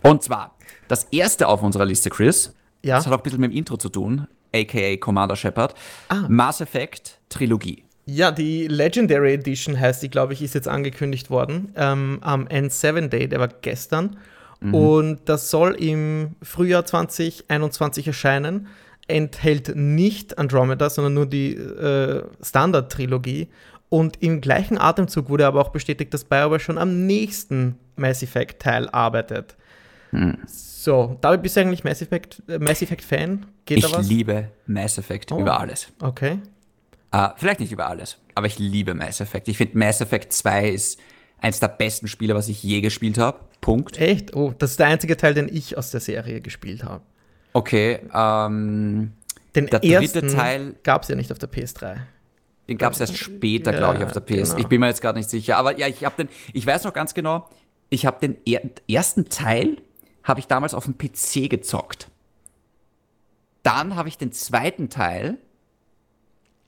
Und 0.03 0.25
zwar, 0.25 0.57
das 0.89 1.05
erste 1.05 1.47
auf 1.47 1.63
unserer 1.63 1.85
Liste, 1.85 2.11
Chris, 2.11 2.55
ja? 2.83 2.97
das 2.97 3.07
hat 3.07 3.13
auch 3.13 3.19
ein 3.19 3.23
bisschen 3.23 3.41
mit 3.41 3.53
dem 3.53 3.57
Intro 3.57 3.77
zu 3.77 3.89
tun, 3.89 4.27
aka 4.53 4.97
Commander 4.97 5.37
Shepard, 5.37 5.75
ah. 6.09 6.27
Mass 6.29 6.61
Effect 6.61 7.21
Trilogie. 7.29 7.85
Ja, 8.05 8.33
die 8.33 8.67
Legendary 8.67 9.35
Edition 9.35 9.79
heißt 9.79 10.03
die, 10.03 10.11
glaube 10.11 10.33
ich, 10.33 10.43
ist 10.43 10.55
jetzt 10.55 10.69
angekündigt 10.69 11.31
worden 11.31 11.73
ähm, 11.77 12.19
am 12.21 12.47
N7 12.47 13.09
Day, 13.09 13.29
der 13.29 13.39
war 13.39 13.49
gestern. 13.49 14.17
Mhm. 14.61 14.75
Und 14.75 15.21
das 15.27 15.51
soll 15.51 15.75
im 15.75 16.37
Frühjahr 16.43 16.85
2021 16.85 18.09
erscheinen 18.09 18.69
enthält 19.09 19.75
nicht 19.75 20.39
Andromeda, 20.39 20.89
sondern 20.91 21.15
nur 21.15 21.27
die 21.27 21.55
äh, 21.55 22.23
Standard-Trilogie. 22.43 23.49
Und 23.89 24.23
im 24.23 24.41
gleichen 24.41 24.79
Atemzug 24.79 25.29
wurde 25.29 25.47
aber 25.47 25.61
auch 25.61 25.69
bestätigt, 25.69 26.15
dass 26.15 26.25
BioWare 26.25 26.61
schon 26.61 26.79
am 26.79 27.07
nächsten 27.07 27.79
Mass 27.97 28.23
Effect-Teil 28.23 28.89
arbeitet. 28.89 29.57
Hm. 30.11 30.39
So, 30.47 31.19
dabei 31.21 31.37
bist 31.37 31.57
du 31.57 31.61
eigentlich 31.61 31.85
Mass 31.85 32.01
Effect, 32.01 32.43
äh, 32.49 32.59
Mass 32.59 32.81
Effect 32.81 33.05
Fan? 33.05 33.47
Geht 33.67 33.79
ich 33.79 33.85
da 33.85 33.99
was? 33.99 34.09
liebe 34.09 34.49
Mass 34.67 34.99
Effect 34.99 35.33
oh. 35.33 35.41
über 35.41 35.61
alles. 35.61 35.89
Okay. 36.01 36.39
Uh, 37.15 37.29
vielleicht 37.37 37.61
nicht 37.61 37.73
über 37.73 37.89
alles, 37.89 38.19
aber 38.35 38.47
ich 38.47 38.59
liebe 38.59 38.95
Mass 38.95 39.21
Effect. 39.21 39.49
Ich 39.49 39.59
finde 39.59 39.77
Mass 39.77 40.01
Effect 40.01 40.33
2 40.33 40.71
ist 40.71 40.99
eins 41.39 41.61
der 41.61 41.69
besten 41.69 42.09
Spiele, 42.09 42.35
was 42.35 42.49
ich 42.49 42.63
je 42.63 42.81
gespielt 42.81 43.19
habe. 43.19 43.41
Punkt. 43.61 43.99
Echt? 43.99 44.35
Oh, 44.35 44.55
das 44.59 44.73
ist 44.73 44.81
der 44.81 44.87
einzige 44.87 45.17
Teil, 45.17 45.35
den 45.35 45.49
ich 45.55 45.77
aus 45.77 45.91
der 45.91 46.01
Serie 46.01 46.41
gespielt 46.41 46.85
habe. 46.85 47.03
Okay, 47.53 48.01
ähm, 48.15 49.13
den 49.55 49.67
der 49.67 49.81
dritte 49.81 50.27
Teil 50.27 50.77
gab 50.83 51.03
es 51.03 51.09
ja 51.09 51.17
nicht 51.17 51.31
auf 51.31 51.39
der 51.39 51.51
PS3. 51.51 51.99
Den 52.69 52.79
gab 52.79 52.95
es 52.95 53.01
erst 53.01 53.19
später, 53.19 53.73
ja, 53.73 53.79
glaube 53.79 53.99
ich, 53.99 54.05
auf 54.05 54.13
der 54.13 54.21
PS. 54.21 54.51
Genau. 54.51 54.59
Ich 54.59 54.67
bin 54.69 54.81
mir 54.81 54.87
jetzt 54.87 55.03
gerade 55.03 55.19
nicht 55.19 55.29
sicher. 55.29 55.59
Aber 55.59 55.77
ja, 55.77 55.89
ich 55.89 56.05
habe 56.05 56.25
den, 56.25 56.29
ich 56.53 56.67
weiß 56.67 56.85
noch 56.85 56.95
ganz 56.95 57.13
genau, 57.13 57.49
ich 57.91 58.07
habe 58.07 58.19
den 58.21 58.39
er 58.47 58.63
ersten 58.89 59.29
Teil 59.29 59.77
habe 60.23 60.41
ich 60.41 60.47
damals 60.47 60.73
auf 60.73 60.85
dem 60.85 60.97
PC 60.97 61.51
gezockt. 61.51 62.09
Dann 63.63 63.97
habe 63.97 64.09
ich 64.09 64.17
den 64.17 64.33
zweiten 64.33 64.89
Teil 64.89 65.39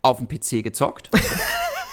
auf 0.05 0.19
dem 0.19 0.29
PC 0.29 0.63
gezockt. 0.63 1.11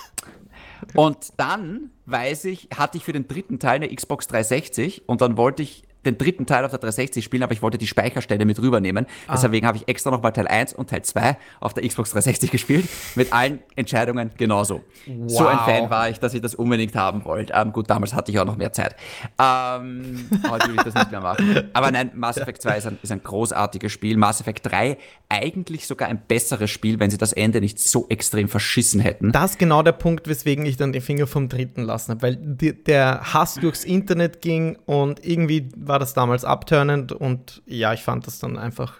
und 0.95 1.33
dann, 1.37 1.91
weiß 2.05 2.45
ich, 2.45 2.69
hatte 2.75 2.97
ich 2.97 3.05
für 3.05 3.13
den 3.13 3.27
dritten 3.27 3.59
Teil 3.59 3.75
eine 3.75 3.93
Xbox 3.93 4.27
360 4.27 5.07
und 5.07 5.21
dann 5.21 5.37
wollte 5.37 5.63
ich 5.63 5.83
den 6.05 6.17
dritten 6.17 6.45
Teil 6.45 6.65
auf 6.65 6.71
der 6.71 6.79
360 6.79 7.23
spielen, 7.23 7.43
aber 7.43 7.53
ich 7.53 7.61
wollte 7.61 7.77
die 7.77 7.87
Speicherstelle 7.87 8.45
mit 8.45 8.59
rübernehmen. 8.61 9.05
Ah. 9.27 9.33
Deswegen 9.33 9.67
habe 9.67 9.77
ich 9.77 9.87
extra 9.87 10.11
nochmal 10.11 10.33
Teil 10.33 10.47
1 10.47 10.73
und 10.73 10.89
Teil 10.89 11.03
2 11.03 11.37
auf 11.59 11.73
der 11.73 11.87
Xbox 11.87 12.11
360 12.11 12.51
gespielt. 12.51 12.87
Mit 13.15 13.33
allen 13.33 13.59
Entscheidungen 13.75 14.31
genauso. 14.37 14.83
Wow. 15.05 15.29
So 15.29 15.47
ein 15.47 15.59
Fan 15.59 15.89
war 15.89 16.09
ich, 16.09 16.19
dass 16.19 16.33
ich 16.33 16.41
das 16.41 16.55
unbedingt 16.55 16.95
haben 16.95 17.25
wollte. 17.25 17.53
Ähm, 17.55 17.71
gut, 17.71 17.89
damals 17.89 18.13
hatte 18.13 18.31
ich 18.31 18.39
auch 18.39 18.45
noch 18.45 18.57
mehr 18.57 18.73
Zeit. 18.73 18.95
Ähm, 19.39 20.27
heute 20.49 20.69
will 20.69 20.75
ich 20.75 20.83
das 20.83 20.93
nicht 20.93 21.11
mehr 21.11 21.21
machen. 21.21 21.69
Aber 21.73 21.91
nein, 21.91 22.11
Mass 22.15 22.37
Effect 22.37 22.61
2 22.61 22.77
ist 22.77 22.87
ein, 22.87 22.97
ist 23.01 23.11
ein 23.11 23.23
großartiges 23.23 23.91
Spiel. 23.91 24.17
Mass 24.17 24.41
Effect 24.41 24.65
3 24.71 24.97
eigentlich 25.29 25.87
sogar 25.87 26.09
ein 26.09 26.21
besseres 26.27 26.69
Spiel, 26.69 26.99
wenn 26.99 27.09
sie 27.09 27.17
das 27.17 27.33
Ende 27.33 27.61
nicht 27.61 27.79
so 27.79 28.07
extrem 28.09 28.49
verschissen 28.49 28.99
hätten. 28.99 29.31
Das 29.31 29.51
ist 29.51 29.59
genau 29.59 29.81
der 29.81 29.93
Punkt, 29.93 30.27
weswegen 30.27 30.65
ich 30.65 30.77
dann 30.77 30.91
den 30.91 31.01
Finger 31.01 31.27
vom 31.27 31.47
dritten 31.47 31.83
lassen 31.83 32.11
habe. 32.11 32.21
Weil 32.21 32.35
die, 32.35 32.83
der 32.83 33.33
Hass 33.33 33.55
durchs 33.55 33.83
Internet 33.83 34.41
ging 34.41 34.77
und 34.85 35.25
irgendwie 35.25 35.69
war 35.91 35.99
das 35.99 36.13
damals 36.13 36.45
abturnend 36.45 37.11
und 37.11 37.61
ja, 37.65 37.93
ich 37.93 38.01
fand 38.01 38.25
das 38.25 38.39
dann 38.39 38.57
einfach, 38.57 38.93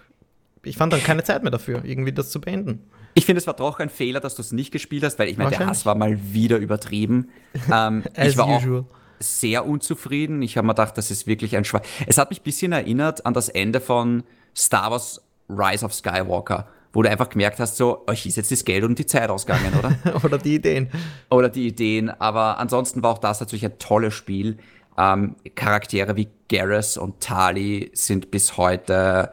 ich 0.62 0.76
fand 0.76 0.92
dann 0.92 1.02
keine 1.02 1.24
Zeit 1.24 1.42
mehr 1.42 1.50
dafür, 1.50 1.84
irgendwie 1.84 2.12
das 2.12 2.30
zu 2.30 2.40
beenden. 2.40 2.84
Ich 3.14 3.26
finde, 3.26 3.40
es 3.40 3.46
war 3.46 3.54
doch 3.54 3.78
ein 3.78 3.90
Fehler, 3.90 4.20
dass 4.20 4.36
du 4.36 4.42
es 4.42 4.52
nicht 4.52 4.72
gespielt 4.72 5.02
hast, 5.02 5.18
weil 5.18 5.28
ich 5.28 5.38
meine, 5.38 5.50
der 5.50 5.66
Hass 5.66 5.84
war 5.84 5.94
mal 5.94 6.18
wieder 6.32 6.58
übertrieben. 6.58 7.28
Ähm, 7.70 8.04
ich 8.16 8.36
war 8.36 8.48
usual. 8.48 8.80
auch 8.80 8.84
sehr 9.18 9.66
unzufrieden. 9.66 10.42
Ich 10.42 10.56
habe 10.56 10.66
mir 10.66 10.74
gedacht, 10.74 10.98
das 10.98 11.10
ist 11.10 11.26
wirklich 11.26 11.56
ein 11.56 11.64
Schwach. 11.64 11.82
Es 12.06 12.18
hat 12.18 12.30
mich 12.30 12.40
ein 12.40 12.44
bisschen 12.44 12.72
erinnert 12.72 13.24
an 13.24 13.34
das 13.34 13.48
Ende 13.48 13.80
von 13.80 14.24
Star 14.56 14.90
Wars 14.90 15.22
Rise 15.48 15.84
of 15.84 15.94
Skywalker, 15.94 16.66
wo 16.92 17.02
du 17.02 17.10
einfach 17.10 17.28
gemerkt 17.28 17.60
hast, 17.60 17.76
so, 17.76 18.04
euch 18.06 18.26
ist 18.26 18.36
jetzt 18.36 18.50
das 18.50 18.64
Geld 18.64 18.84
und 18.84 18.98
die 18.98 19.06
Zeit 19.06 19.30
ausgegangen, 19.30 19.72
oder? 19.78 19.96
oder 20.24 20.38
die 20.38 20.56
Ideen. 20.56 20.90
Oder 21.30 21.48
die 21.48 21.68
Ideen. 21.68 22.10
Aber 22.10 22.58
ansonsten 22.58 23.02
war 23.02 23.12
auch 23.12 23.18
das 23.18 23.40
natürlich 23.40 23.64
ein 23.64 23.78
tolles 23.78 24.14
Spiel. 24.14 24.58
Ähm, 24.98 25.36
Charaktere 25.54 26.16
wie 26.16 26.28
Garrus 26.48 26.96
und 26.96 27.20
Tali 27.20 27.90
sind 27.94 28.30
bis 28.30 28.56
heute 28.56 29.32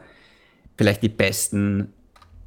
vielleicht 0.76 1.02
die 1.02 1.08
besten 1.08 1.92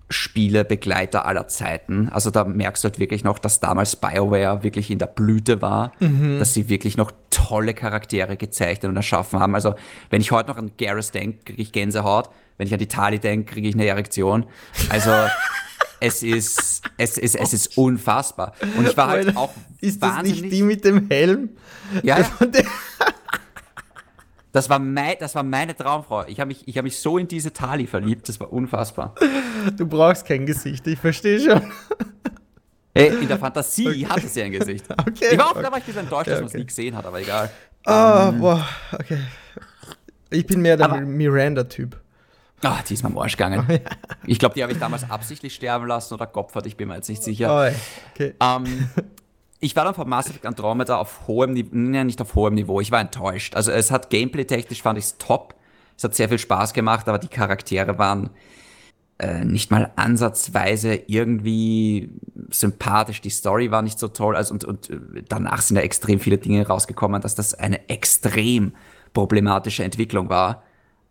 Spielebegleiter 0.09 1.25
aller 1.25 1.47
Zeiten. 1.47 2.09
Also 2.09 2.29
da 2.29 2.43
merkst 2.43 2.83
du 2.83 2.89
halt 2.89 2.99
wirklich 2.99 3.23
noch, 3.23 3.39
dass 3.39 3.59
damals 3.59 3.95
BioWare 3.95 4.63
wirklich 4.63 4.91
in 4.91 4.99
der 4.99 5.07
Blüte 5.07 5.61
war, 5.61 5.91
mhm. 5.99 6.39
dass 6.39 6.53
sie 6.53 6.69
wirklich 6.69 6.97
noch 6.97 7.11
tolle 7.29 7.73
Charaktere 7.73 8.37
gezeichnet 8.37 8.89
und 8.89 8.95
erschaffen 8.95 9.39
haben. 9.39 9.55
Also 9.55 9.75
wenn 10.09 10.21
ich 10.21 10.31
heute 10.31 10.49
noch 10.49 10.57
an 10.57 10.71
Garrus 10.77 11.11
denke, 11.11 11.39
kriege 11.45 11.61
ich 11.61 11.71
Gänsehaut. 11.71 12.29
Wenn 12.57 12.67
ich 12.67 12.73
an 12.73 12.79
die 12.79 12.87
Tali 12.87 13.17
denke, 13.17 13.53
kriege 13.53 13.67
ich 13.67 13.73
eine 13.73 13.87
Erektion. 13.87 14.45
Also 14.89 15.11
es 16.03 16.21
ist, 16.21 16.81
es 16.97 17.17
ist, 17.17 17.35
es 17.35 17.53
ist 17.53 17.77
unfassbar. 17.77 18.53
Und 18.77 18.87
ich 18.87 18.97
war 18.97 19.07
halt 19.07 19.37
auch 19.37 19.53
Ist 19.79 20.03
das 20.03 20.21
nicht 20.23 20.51
die 20.51 20.61
mit 20.61 20.83
dem 20.83 21.07
Helm? 21.09 21.49
Ja. 22.03 22.19
ja. 22.19 22.27
Das 24.51 24.69
war, 24.69 24.79
mein, 24.79 25.15
das 25.19 25.33
war 25.33 25.43
meine 25.43 25.75
Traumfrau. 25.75 26.25
Ich 26.27 26.39
habe 26.39 26.49
mich, 26.49 26.77
hab 26.77 26.83
mich 26.83 26.99
so 26.99 27.17
in 27.17 27.27
diese 27.27 27.53
Tali 27.53 27.87
verliebt, 27.87 28.29
das 28.29 28.39
war 28.39 28.53
unfassbar. 28.53 29.15
Du 29.77 29.87
brauchst 29.87 30.25
kein 30.25 30.45
Gesicht, 30.45 30.85
ich 30.85 30.99
verstehe 30.99 31.39
schon. 31.39 31.71
Hey, 32.95 33.07
in 33.21 33.27
der 33.27 33.39
Fantasie 33.39 33.87
okay. 33.87 34.05
hatte 34.05 34.27
sie 34.27 34.43
ein 34.43 34.51
Gesicht. 34.51 34.85
Okay. 34.91 35.29
Ich 35.31 35.37
war 35.37 35.47
auch, 35.47 35.51
okay. 35.51 35.63
da 35.63 35.71
war 35.71 35.77
ich 35.79 35.83
ein 35.83 35.87
bisschen 35.87 36.01
enttäuscht, 36.03 36.27
dass 36.27 36.39
man 36.39 36.47
es 36.47 36.53
nie 36.53 36.65
gesehen 36.65 36.95
hat, 36.95 37.05
aber 37.05 37.19
egal. 37.19 37.49
Ah, 37.85 38.29
um, 38.29 38.39
boah, 38.39 38.67
okay. 38.91 39.17
Ich 40.29 40.45
bin 40.45 40.61
mehr 40.61 40.77
der 40.77 41.01
Miranda-Typ. 41.01 41.99
Ah, 42.63 42.79
die 42.87 42.93
ist 42.93 43.03
mir 43.03 43.09
am 43.09 43.17
Arsch 43.17 43.37
gegangen. 43.37 43.65
Oh, 43.67 43.71
ja. 43.71 43.79
Ich 44.25 44.39
glaube, 44.39 44.55
die 44.55 44.63
habe 44.63 44.71
ich 44.71 44.79
damals 44.79 45.09
absichtlich 45.09 45.53
sterben 45.53 45.85
lassen 45.87 46.13
oder 46.13 46.27
geopfert, 46.27 46.65
ich 46.65 46.77
bin 46.77 46.87
mir 46.87 46.95
jetzt 46.95 47.09
nicht 47.09 47.23
sicher. 47.23 47.71
Oh, 47.71 47.75
okay. 48.13 48.33
ähm, 48.39 48.89
ich 49.59 49.75
war 49.75 49.85
dann 49.85 49.95
von 49.95 50.09
Mass 50.09 50.27
Effect 50.27 50.45
Andromeda 50.45 50.97
auf 50.97 51.27
hohem 51.27 51.53
Niveau, 51.53 51.69
nee, 51.73 52.03
nicht 52.03 52.21
auf 52.21 52.35
hohem 52.35 52.53
Niveau, 52.55 52.81
ich 52.81 52.91
war 52.91 52.99
enttäuscht. 52.99 53.55
Also 53.55 53.71
es 53.71 53.91
hat 53.91 54.09
gameplay-technisch 54.09 54.81
fand 54.81 54.97
ich 54.97 55.05
es 55.05 55.17
top. 55.17 55.55
Es 55.95 56.03
hat 56.03 56.15
sehr 56.15 56.27
viel 56.27 56.39
Spaß 56.39 56.73
gemacht, 56.73 57.07
aber 57.07 57.19
die 57.19 57.27
Charaktere 57.27 57.97
waren 57.97 58.29
äh, 59.19 59.45
nicht 59.45 59.71
mal 59.71 59.91
ansatzweise 59.95 60.95
irgendwie 61.07 62.09
sympathisch. 62.49 63.21
Die 63.21 63.29
Story 63.29 63.71
war 63.71 63.81
nicht 63.81 63.99
so 63.99 64.07
toll. 64.07 64.35
Also 64.35 64.53
und, 64.53 64.65
und 64.65 64.89
äh, 64.89 65.23
danach 65.29 65.61
sind 65.61 65.77
ja 65.77 65.83
extrem 65.83 66.19
viele 66.19 66.37
Dinge 66.37 66.67
rausgekommen, 66.67 67.21
dass 67.21 67.35
das 67.35 67.53
eine 67.53 67.89
extrem 67.89 68.73
problematische 69.13 69.83
Entwicklung 69.83 70.29
war. 70.29 70.63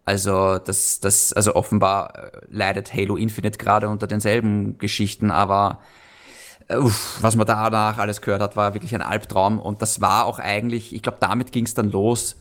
Also 0.05 0.59
das, 0.59 1.01
das, 1.01 1.33
also 1.33 1.55
offenbar 1.55 2.15
äh, 2.17 2.31
leidet 2.51 2.93
Halo 2.93 3.17
Infinite 3.17 3.59
gerade 3.59 3.89
unter 3.89 4.07
denselben 4.07 4.79
Geschichten, 4.79 5.31
aber 5.31 5.79
äh, 6.69 6.77
uff, 6.77 7.19
was 7.21 7.37
man 7.37 7.47
danach 7.47 7.99
alles 7.99 8.21
gehört 8.21 8.43
hat, 8.43 8.57
war 8.57 8.75
wirklich 8.75 8.95
ein 8.95 9.03
Albtraum. 9.03 9.61
Und 9.61 9.83
das 9.83 10.01
war 10.01 10.25
auch 10.25 10.39
eigentlich, 10.39 10.95
ich 10.95 11.03
glaube, 11.03 11.19
damit 11.21 11.53
ging 11.53 11.65
es 11.65 11.75
dann 11.75 11.91
los, 11.91 12.37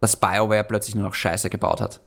dass 0.00 0.16
BioWare 0.16 0.64
plötzlich 0.64 0.94
nur 0.94 1.04
noch 1.04 1.14
Scheiße 1.14 1.50
gebaut 1.50 1.80
hat. 1.80 2.00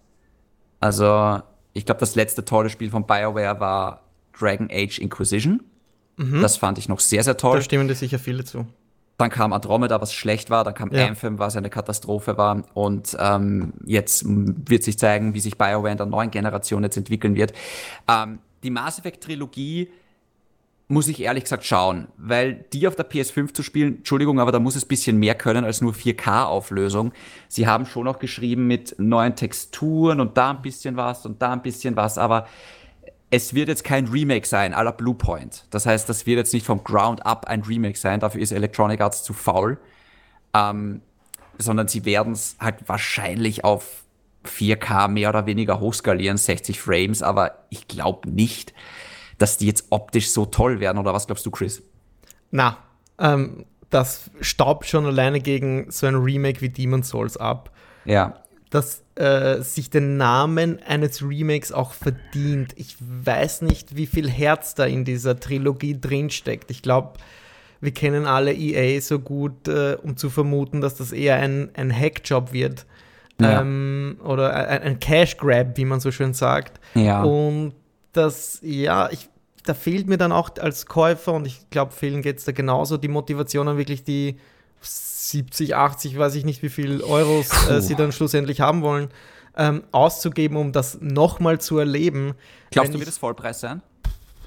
Also, 0.80 1.42
ich 1.74 1.86
glaube, 1.86 2.00
das 2.00 2.16
letzte 2.16 2.46
tolle 2.46 2.70
Spiel 2.70 2.89
von 2.89 3.06
BioWare 3.06 3.60
war 3.60 4.01
Dragon 4.38 4.70
Age 4.72 5.00
Inquisition. 5.00 5.63
Mhm. 6.18 6.42
Das 6.42 6.58
fand 6.58 6.77
ich 6.77 6.89
noch 6.89 7.00
sehr, 7.00 7.24
sehr 7.24 7.38
toll. 7.38 7.58
Da 7.58 7.62
stimmen 7.62 7.88
dir 7.88 7.96
sicher 7.96 8.20
viele 8.20 8.44
zu. 8.44 8.66
Dann 9.17 9.29
kam 9.31 9.51
Andromeda, 9.51 10.00
was 10.00 10.13
schlecht 10.13 10.50
war. 10.50 10.63
Dann 10.63 10.75
kam 10.75 10.91
ja. 10.91 11.07
Anthem, 11.07 11.39
was 11.39 11.55
eine 11.55 11.69
Katastrophe 11.69 12.38
war. 12.38 12.63
Und 12.74 13.17
ähm, 13.19 13.74
jetzt 13.86 14.24
wird 14.27 14.83
sich 14.83 15.00
zeigen, 15.00 15.33
wie 15.33 15.39
sich 15.39 15.57
BioWare 15.57 15.91
in 15.91 15.97
der 15.97 16.05
neuen 16.05 16.29
Generation 16.29 16.83
jetzt 16.83 16.97
entwickeln 16.97 17.36
wird. 17.36 17.53
Ähm, 18.07 18.39
die 18.63 18.69
Mass 18.69 19.00
Effect 19.00 19.24
Trilogie 19.24 19.89
muss 20.89 21.07
ich 21.09 21.21
ehrlich 21.21 21.43
gesagt 21.43 21.65
schauen, 21.65 22.07
weil 22.17 22.65
die 22.71 22.88
auf 22.88 22.95
der 22.95 23.09
PS5 23.09 23.53
zu 23.53 23.62
spielen, 23.62 23.97
Entschuldigung, 23.97 24.39
aber 24.39 24.53
da 24.53 24.59
muss 24.59 24.75
es 24.77 24.86
bisschen 24.86 25.17
mehr 25.17 25.36
können 25.36 25.65
als 25.65 25.81
nur 25.81 25.93
4K-Auflösung. 25.93 27.12
Sie 27.50 27.67
haben 27.67 27.86
schon 27.86 28.07
auch 28.07 28.19
geschrieben 28.19 28.67
mit 28.67 28.95
neuen 28.97 29.36
Texturen 29.36 30.21
und 30.21 30.38
da 30.38 30.51
ein 30.51 30.62
bisschen 30.62 30.95
was 30.95 31.25
und 31.25 31.41
da 31.41 31.51
ein 31.51 31.62
bisschen 31.62 31.97
was, 31.97 32.17
aber 32.17 32.47
es 33.29 33.53
wird 33.53 33.67
jetzt 33.67 33.84
kein 33.84 34.07
Remake 34.07 34.48
sein, 34.48 34.74
à 34.74 34.84
la 34.84 34.91
Bluepoint. 34.91 35.65
Das 35.69 35.86
heißt, 35.86 36.07
das 36.07 36.25
wird 36.25 36.38
jetzt 36.38 36.53
nicht 36.53 36.65
vom 36.65 36.84
Ground 36.84 37.25
up 37.25 37.46
ein 37.46 37.62
Remake 37.62 37.98
sein, 37.98 38.19
dafür 38.19 38.41
ist 38.41 38.51
Electronic 38.51 39.01
Arts 39.01 39.24
zu 39.24 39.34
faul. 39.34 39.77
Ähm, 40.53 41.01
sondern 41.57 41.88
sie 41.88 42.05
werden 42.05 42.34
es 42.34 42.55
halt 42.60 42.88
wahrscheinlich 42.88 43.63
auf 43.63 44.03
4K 44.46 45.07
mehr 45.10 45.29
oder 45.29 45.46
weniger 45.46 45.79
hochskalieren, 45.79 46.38
60 46.38 46.79
Frames, 46.79 47.22
aber 47.22 47.65
ich 47.69 47.88
glaube 47.88 48.29
nicht, 48.29 48.74
dass 49.38 49.57
die 49.57 49.65
jetzt 49.65 49.88
optisch 49.89 50.31
so 50.31 50.46
toll 50.46 50.79
werden. 50.79 50.98
Oder 50.98 51.13
was 51.13 51.27
glaubst 51.27 51.46
du, 51.46 51.51
Chris? 51.51 51.81
Na, 52.51 52.77
ähm, 53.19 53.65
das 53.89 54.31
staubt 54.39 54.86
schon 54.86 55.05
alleine 55.05 55.41
gegen 55.41 55.91
so 55.91 56.07
ein 56.07 56.15
Remake 56.15 56.62
wie 56.62 56.69
Demon's 56.69 57.10
Souls 57.10 57.36
ab. 57.36 57.72
Ja 58.05 58.41
dass 58.69 59.03
äh, 59.15 59.62
sich 59.62 59.89
den 59.89 60.17
Namen 60.17 60.81
eines 60.83 61.21
Remakes 61.21 61.71
auch 61.71 61.93
verdient. 61.93 62.74
Ich 62.75 62.97
weiß 63.00 63.62
nicht, 63.62 63.95
wie 63.95 64.07
viel 64.07 64.29
Herz 64.29 64.75
da 64.75 64.86
in 64.86 65.05
dieser 65.05 65.39
Trilogie 65.39 66.00
drinsteckt. 66.00 66.69
Ich 66.71 66.81
glaube, 66.81 67.13
wir 67.79 67.91
kennen 67.91 68.25
alle 68.25 68.53
EA 68.53 69.00
so 69.01 69.19
gut, 69.19 69.67
äh, 69.67 69.97
um 70.01 70.17
zu 70.17 70.29
vermuten, 70.29 70.81
dass 70.81 70.95
das 70.95 71.12
eher 71.12 71.38
ein, 71.38 71.69
ein 71.75 71.97
Hackjob 71.97 72.51
wird. 72.51 72.86
Ja. 73.39 73.62
Ähm, 73.62 74.17
oder 74.24 74.53
ein, 74.53 74.81
ein 74.81 75.00
Cash 75.00 75.38
Grab, 75.38 75.77
wie 75.77 75.86
man 75.86 76.00
so 76.00 76.12
schön 76.12 76.33
sagt. 76.33 76.79
Ja. 76.95 77.24
Und 77.24 77.74
das, 78.13 78.59
ja, 78.63 79.09
ich, 79.12 79.29
da 79.63 79.74
fehlt 79.74 80.07
mir 80.07 80.17
dann 80.17 80.31
auch 80.31 80.50
als 80.59 80.88
Käufer, 80.88 81.33
und 81.33 81.45
ich 81.45 81.69
glaube, 81.69 81.93
vielen 81.93 82.21
geht 82.21 82.39
es 82.39 82.45
da 82.45 82.51
genauso, 82.51 82.97
die 82.97 83.07
Motivation, 83.07 83.67
dann 83.67 83.77
wirklich 83.77 84.03
die 84.03 84.38
70, 85.29 85.75
80, 85.75 86.17
weiß 86.17 86.36
ich 86.36 86.46
nicht, 86.46 86.63
wie 86.63 86.69
viel 86.69 87.01
Euros 87.01 87.50
äh, 87.69 87.81
sie 87.81 87.96
dann 87.96 88.12
schlussendlich 88.12 88.62
haben 88.62 88.81
wollen, 88.81 89.10
ähm, 89.55 89.84
auszugeben, 89.91 90.57
um 90.57 90.72
das 90.72 91.00
nochmal 91.01 91.60
zu 91.60 91.77
erleben. 91.77 92.34
Glaubst 92.72 92.93
du, 92.93 93.00
wird 93.00 93.10
es 93.10 93.17
Vollpreis 93.17 93.60
sein? 93.60 93.81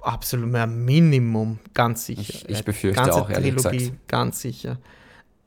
Absolut 0.03 0.49
mehr 0.49 0.67
Minimum, 0.67 1.59
ganz 1.75 2.07
sicher. 2.07 2.21
Ich, 2.21 2.49
ich 2.49 2.65
befürchte 2.65 3.03
Ganze 3.03 3.21
auch, 3.21 3.31
ehrlich 3.31 3.55
Trilogie, 3.55 3.79
gesagt. 3.79 4.09
Ganz 4.09 4.41
sicher. 4.41 4.79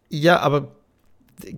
Ja, 0.09 0.39
aber 0.39 0.75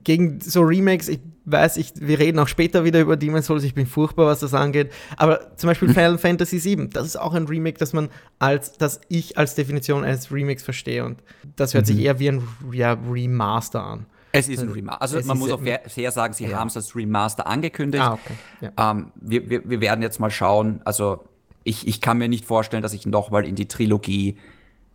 gegen 0.04 0.40
so 0.42 0.62
Remakes, 0.62 1.10
ich 1.10 1.20
weiß, 1.46 1.78
ich, 1.78 1.94
wir 1.96 2.20
reden 2.20 2.40
auch 2.40 2.48
später 2.48 2.84
wieder 2.84 3.02
über 3.02 3.18
Demon's 3.18 3.46
Souls, 3.46 3.64
ich 3.64 3.74
bin 3.74 3.86
furchtbar, 3.86 4.26
was 4.26 4.40
das 4.40 4.54
angeht, 4.54 4.92
aber 5.18 5.56
zum 5.58 5.68
Beispiel 5.68 5.90
Final 5.90 6.18
Fantasy 6.18 6.64
VII, 6.64 6.90
das 6.90 7.06
ist 7.06 7.16
auch 7.18 7.34
ein 7.34 7.46
Remake, 7.46 7.78
das 7.78 7.94
man 7.94 8.10
als, 8.40 8.78
das 8.78 9.02
ich 9.10 9.38
als 9.38 9.56
Definition 9.56 10.04
eines 10.04 10.32
Remakes 10.32 10.64
verstehe 10.64 11.06
und 11.06 11.22
das 11.56 11.74
hört 11.74 11.86
mhm. 11.86 11.88
sich 11.88 12.00
eher 12.00 12.20
wie 12.20 12.30
ein 12.30 12.48
ja, 12.72 12.94
Remaster 12.94 13.84
an. 13.84 14.06
Es 14.32 14.50
ist 14.50 14.62
ein 14.62 14.70
Remaster. 14.70 15.02
Also 15.02 15.18
es 15.18 15.26
man 15.26 15.38
muss 15.38 15.50
auch 15.52 15.62
fair, 15.62 16.12
sagen, 16.12 16.34
sie 16.34 16.48
ja. 16.48 16.60
haben 16.60 16.68
es 16.68 16.76
als 16.76 16.94
Remaster 16.94 17.48
angekündigt. 17.48 18.04
Ah, 18.04 18.14
okay. 18.14 18.34
Ja. 18.60 18.92
Ähm, 18.92 19.12
wir, 19.16 19.50
wir, 19.50 19.70
wir 19.70 19.80
werden 19.80 20.02
jetzt 20.02 20.20
mal 20.20 20.30
schauen, 20.30 20.82
also 20.84 21.24
ich, 21.64 21.88
ich 21.88 22.02
kann 22.02 22.18
mir 22.18 22.28
nicht 22.28 22.46
vorstellen, 22.46 22.84
dass 22.84 22.94
ich 22.94 23.06
nochmal 23.06 23.46
in 23.46 23.56
die 23.56 23.68
Trilogie 23.68 24.38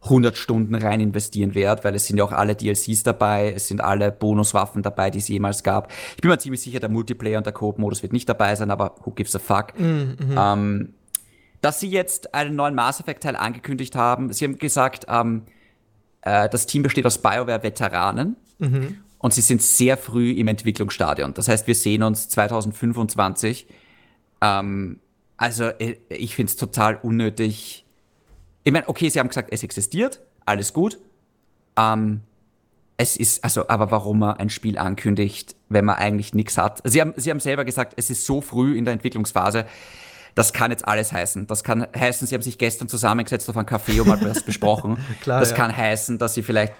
100 0.03 0.37
Stunden 0.37 0.75
rein 0.75 1.01
investieren 1.01 1.55
werde, 1.55 1.85
weil 1.85 1.95
es 1.95 2.07
sind 2.07 2.17
ja 2.17 2.25
auch 2.25 2.33
alle 2.33 2.57
DLCs 2.57 3.03
dabei, 3.03 3.53
es 3.55 3.69
sind 3.69 3.83
alle 3.83 4.11
Bonuswaffen 4.11 4.83
dabei, 4.83 5.11
die 5.11 5.19
es 5.19 5.29
jemals 5.29 5.63
gab. 5.63 5.93
Ich 6.15 6.23
bin 6.23 6.31
mir 6.31 6.39
ziemlich 6.39 6.63
sicher, 6.63 6.81
der 6.81 6.89
Multiplayer 6.89 7.39
und 7.39 7.45
der 7.45 7.53
Coop-Modus 7.53 8.03
wird 8.03 8.13
nicht 8.13 8.29
dabei 8.29 8.55
sein, 8.55 8.71
aber 8.71 8.95
who 9.05 9.11
gives 9.11 9.37
a 9.37 9.39
fuck. 9.39 9.79
Mhm. 9.79 10.17
Ähm, 10.37 10.95
dass 11.61 11.81
sie 11.81 11.89
jetzt 11.89 12.35
einen 12.35 12.57
neuen 12.57 12.75
Mass 12.75 13.01
Effect-Teil 13.01 13.37
angekündigt 13.37 13.95
haben, 13.95 14.33
sie 14.33 14.47
haben 14.47 14.57
gesagt, 14.57 15.05
ähm, 15.09 15.43
äh, 16.23 16.49
das 16.49 16.67
Team 16.67 16.83
besteht 16.83 17.05
aus 17.05 17.19
BioWare-Veteranen 17.19 18.37
mhm. 18.59 18.97
und 19.19 19.35
sie 19.35 19.43
sind 19.43 19.61
sehr 19.61 19.99
früh 19.99 20.33
im 20.33 20.49
Entwicklungsstadion. 20.49 21.35
Das 21.35 21.49
heißt, 21.49 21.67
wir 21.67 21.75
sehen 21.75 22.03
uns 22.03 22.31
2025. 22.31 23.67
Ähm, 24.41 25.01
also 25.37 25.65
äh, 25.65 25.97
ich 26.09 26.35
finde 26.35 26.51
es 26.51 26.57
total 26.57 26.97
unnötig, 27.03 27.85
ich 28.65 28.73
meine, 28.73 28.89
okay, 28.89 29.09
sie 29.09 29.19
haben 29.19 29.29
gesagt, 29.29 29.49
es 29.53 29.63
existiert, 29.63 30.21
alles 30.45 30.73
gut. 30.73 30.99
Ähm, 31.77 32.23
es 32.97 33.17
ist, 33.17 33.43
also, 33.43 33.69
aber 33.69 33.91
warum 33.91 34.19
man 34.19 34.37
ein 34.37 34.51
Spiel 34.51 34.77
ankündigt, 34.77 35.57
wenn 35.71 35.87
man 35.87 35.97
eigentlich 35.97 36.35
nichts 36.35 36.59
hat. 36.59 36.83
Sie 36.85 37.01
haben, 37.01 37.15
sie 37.17 37.31
haben 37.31 37.41
selber 37.41 37.65
gesagt, 37.65 37.95
es 37.97 38.11
ist 38.11 38.27
so 38.27 38.43
früh 38.43 38.77
in 38.77 38.85
der 38.85 38.93
Entwicklungsphase. 38.93 39.65
Das 40.35 40.53
kann 40.53 40.71
jetzt 40.71 40.87
alles 40.87 41.13
heißen. 41.13 41.47
Das 41.47 41.65
kann 41.65 41.87
heißen, 41.97 42.27
sie 42.27 42.35
haben 42.35 42.43
sich 42.43 42.59
gestern 42.59 42.89
zusammengesetzt 42.89 43.49
auf 43.49 43.57
einen 43.57 43.67
Café 43.67 44.01
und 44.01 44.09
mal 44.09 44.21
was 44.23 44.43
besprochen. 44.43 44.99
Klar, 45.23 45.41
das 45.41 45.51
ja. 45.51 45.57
kann 45.57 45.75
heißen, 45.75 46.19
dass 46.19 46.35
sie 46.35 46.43
vielleicht 46.43 46.75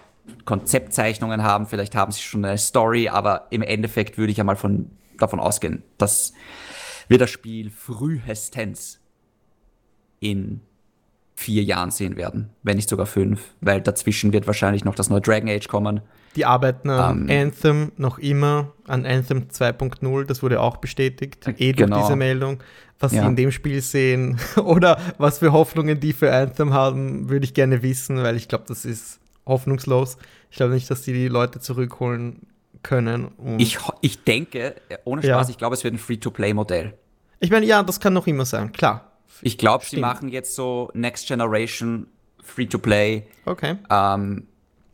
Konzeptzeichnungen 0.45 1.43
haben, 1.43 1.67
vielleicht 1.67 1.97
haben 1.97 2.13
sie 2.13 2.21
schon 2.21 2.45
eine 2.45 2.59
Story, 2.59 3.09
aber 3.09 3.47
im 3.51 3.63
Endeffekt 3.63 4.19
würde 4.19 4.31
ich 4.31 4.39
ja 4.39 4.45
mal 4.45 4.57
von, 4.57 4.91
davon 5.19 5.41
ausgehen, 5.41 5.83
dass 5.99 6.35
wir 7.09 7.19
das 7.19 7.31
Spiel 7.31 7.71
frühestens 7.71 9.01
in 10.21 10.61
vier 11.41 11.63
Jahren 11.63 11.91
sehen 11.91 12.17
werden, 12.17 12.51
wenn 12.63 12.77
nicht 12.77 12.91
sogar 12.91 13.07
fünf, 13.07 13.41
weil 13.63 13.81
dazwischen 13.81 14.33
wird 14.35 14.47
wahrscheinlich 14.47 14.85
noch 14.85 14.95
das 14.95 15.09
neue 15.09 15.23
Dragon 15.23 15.49
Age 15.49 15.69
kommen. 15.69 16.03
Die 16.37 16.45
arbeiten 16.45 16.91
an 16.91 17.29
ähm, 17.29 17.47
Anthem 17.47 17.93
noch 17.97 18.19
immer, 18.19 18.73
an 18.87 19.07
Anthem 19.07 19.49
2.0, 19.49 20.25
das 20.27 20.43
wurde 20.43 20.61
auch 20.61 20.77
bestätigt, 20.77 21.49
eh 21.59 21.73
genau. 21.73 21.97
durch 21.97 22.07
diese 22.07 22.17
Meldung. 22.17 22.63
Was 22.99 23.13
ja. 23.13 23.23
sie 23.23 23.29
in 23.29 23.37
dem 23.37 23.53
Spiel 23.53 23.81
sehen 23.81 24.39
oder 24.63 25.01
was 25.17 25.39
für 25.39 25.53
Hoffnungen 25.53 25.99
die 25.99 26.13
für 26.13 26.31
Anthem 26.31 26.75
haben, 26.75 27.31
würde 27.31 27.47
ich 27.47 27.55
gerne 27.55 27.83
wissen, 27.83 28.23
weil 28.23 28.37
ich 28.37 28.47
glaube, 28.47 28.65
das 28.69 28.85
ist 28.85 29.19
hoffnungslos. 29.47 30.19
Ich 30.51 30.59
glaube 30.59 30.75
nicht, 30.75 30.91
dass 30.91 31.03
die 31.03 31.15
die 31.15 31.29
Leute 31.29 31.59
zurückholen 31.61 32.47
können. 32.83 33.29
ich, 33.57 33.79
ich 34.03 34.25
denke, 34.25 34.75
ohne 35.05 35.23
Spaß, 35.23 35.49
ja. 35.49 35.51
ich 35.51 35.59
glaube, 35.59 35.75
es 35.75 35.85
wird 35.85 35.95
ein 35.95 35.99
Free-to-Play-Modell. 35.99 36.93
Ich 37.41 37.51
meine, 37.51 37.65
ja, 37.65 37.83
das 37.83 37.99
kann 37.99 38.13
noch 38.13 38.27
immer 38.27 38.45
sein, 38.45 38.73
klar. 38.73 39.10
Ich 39.43 39.59
glaube, 39.59 39.85
sie 39.85 39.99
machen 39.99 40.29
jetzt 40.29 40.55
so 40.55 40.91
Next 40.95 41.27
Generation 41.27 42.07
Free-to-Play. 42.43 43.27
Okay. 43.47 43.77
Ähm, 43.91 44.47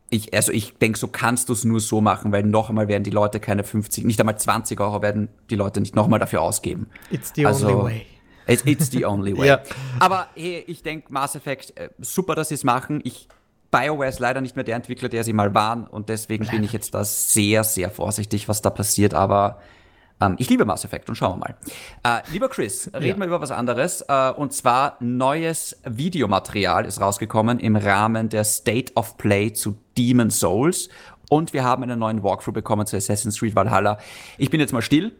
ich, 0.08 0.32
also 0.34 0.52
ich 0.52 0.74
denke, 0.78 0.98
so 0.98 1.08
kannst 1.08 1.48
du 1.48 1.52
es 1.52 1.64
nur 1.64 1.80
so 1.80 2.00
machen, 2.00 2.30
weil 2.32 2.44
noch 2.44 2.68
einmal 2.68 2.88
werden 2.88 3.02
die 3.02 3.10
Leute 3.10 3.40
keine 3.40 3.64
50, 3.64 4.04
nicht 4.04 4.20
einmal 4.20 4.38
20 4.38 4.80
Euro 4.80 5.02
werden 5.02 5.28
die 5.50 5.56
Leute 5.56 5.80
nicht 5.80 5.96
noch 5.96 6.06
mal 6.06 6.18
dafür 6.18 6.42
ausgeben. 6.42 6.88
It's 7.10 7.32
the 7.34 7.46
also, 7.46 7.68
only 7.68 7.84
way. 7.84 8.06
It's, 8.46 8.62
it's 8.64 8.90
the 8.90 9.04
only 9.04 9.36
way. 9.36 9.46
ja. 9.48 9.60
Aber 9.98 10.28
hey, 10.34 10.62
ich 10.66 10.82
denke, 10.82 11.12
Mass 11.12 11.34
Effect, 11.34 11.76
äh, 11.76 11.90
super, 11.98 12.36
dass 12.36 12.48
sie 12.48 12.54
es 12.54 12.62
machen. 12.62 13.00
Ich, 13.02 13.28
BioWare 13.72 14.08
ist 14.08 14.20
leider 14.20 14.40
nicht 14.40 14.54
mehr 14.54 14.64
der 14.64 14.76
Entwickler, 14.76 15.08
der 15.08 15.24
sie 15.24 15.32
mal 15.32 15.54
waren 15.54 15.86
und 15.86 16.08
deswegen 16.08 16.44
leider. 16.44 16.56
bin 16.56 16.64
ich 16.64 16.72
jetzt 16.72 16.94
da 16.94 17.04
sehr, 17.04 17.64
sehr 17.64 17.90
vorsichtig, 17.90 18.48
was 18.48 18.62
da 18.62 18.70
passiert, 18.70 19.12
aber 19.12 19.60
ähm, 20.20 20.36
ich 20.38 20.48
liebe 20.48 20.64
Mass 20.64 20.84
Effect 20.84 21.08
und 21.08 21.14
schauen 21.14 21.38
wir 21.38 21.48
mal. 21.48 21.56
Äh, 22.02 22.22
lieber 22.32 22.48
Chris, 22.48 22.90
reden 22.94 23.06
ja. 23.06 23.18
wir 23.18 23.26
über 23.26 23.40
was 23.40 23.50
anderes. 23.50 24.02
Äh, 24.08 24.30
und 24.30 24.52
zwar 24.52 24.96
neues 25.00 25.76
Videomaterial 25.84 26.86
ist 26.86 27.00
rausgekommen 27.00 27.58
im 27.60 27.76
Rahmen 27.76 28.28
der 28.28 28.44
State 28.44 28.92
of 28.94 29.16
Play 29.16 29.52
zu 29.52 29.78
Demon 29.96 30.30
Souls. 30.30 30.88
Und 31.28 31.52
wir 31.52 31.64
haben 31.64 31.82
einen 31.82 31.98
neuen 31.98 32.22
Walkthrough 32.22 32.54
bekommen 32.54 32.86
zu 32.86 32.96
Assassin's 32.96 33.38
Creed 33.38 33.54
Valhalla. 33.56 33.98
Ich 34.38 34.50
bin 34.50 34.60
jetzt 34.60 34.72
mal 34.72 34.82
still 34.82 35.12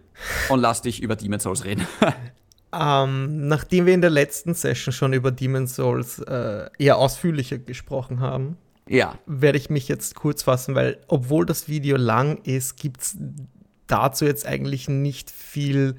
und 0.49 0.61
lass 0.61 0.83
dich 0.83 1.03
über 1.03 1.17
Demon 1.17 1.41
Souls 1.41 1.65
reden. 1.65 1.87
Ähm, 2.73 3.47
nachdem 3.47 3.87
wir 3.87 3.95
in 3.95 4.01
der 4.01 4.11
letzten 4.11 4.53
Session 4.53 4.93
schon 4.93 5.13
über 5.13 5.31
Demon 5.31 5.67
Souls 5.67 6.19
äh, 6.19 6.69
eher 6.79 6.99
ausführlicher 6.99 7.59
gesprochen 7.59 8.21
haben, 8.21 8.59
ja. 8.89 9.15
werde 9.25 9.57
ich 9.57 9.71
mich 9.71 9.89
jetzt 9.89 10.15
kurz 10.15 10.43
fassen, 10.43 10.75
weil 10.75 10.99
obwohl 11.07 11.47
das 11.47 11.69
Video 11.69 11.97
lang 11.97 12.39
ist, 12.43 12.77
gibt 12.77 13.03
es 13.03 13.17
dazu 13.87 14.25
jetzt 14.25 14.47
eigentlich 14.47 14.89
nicht 14.89 15.31
viel, 15.31 15.97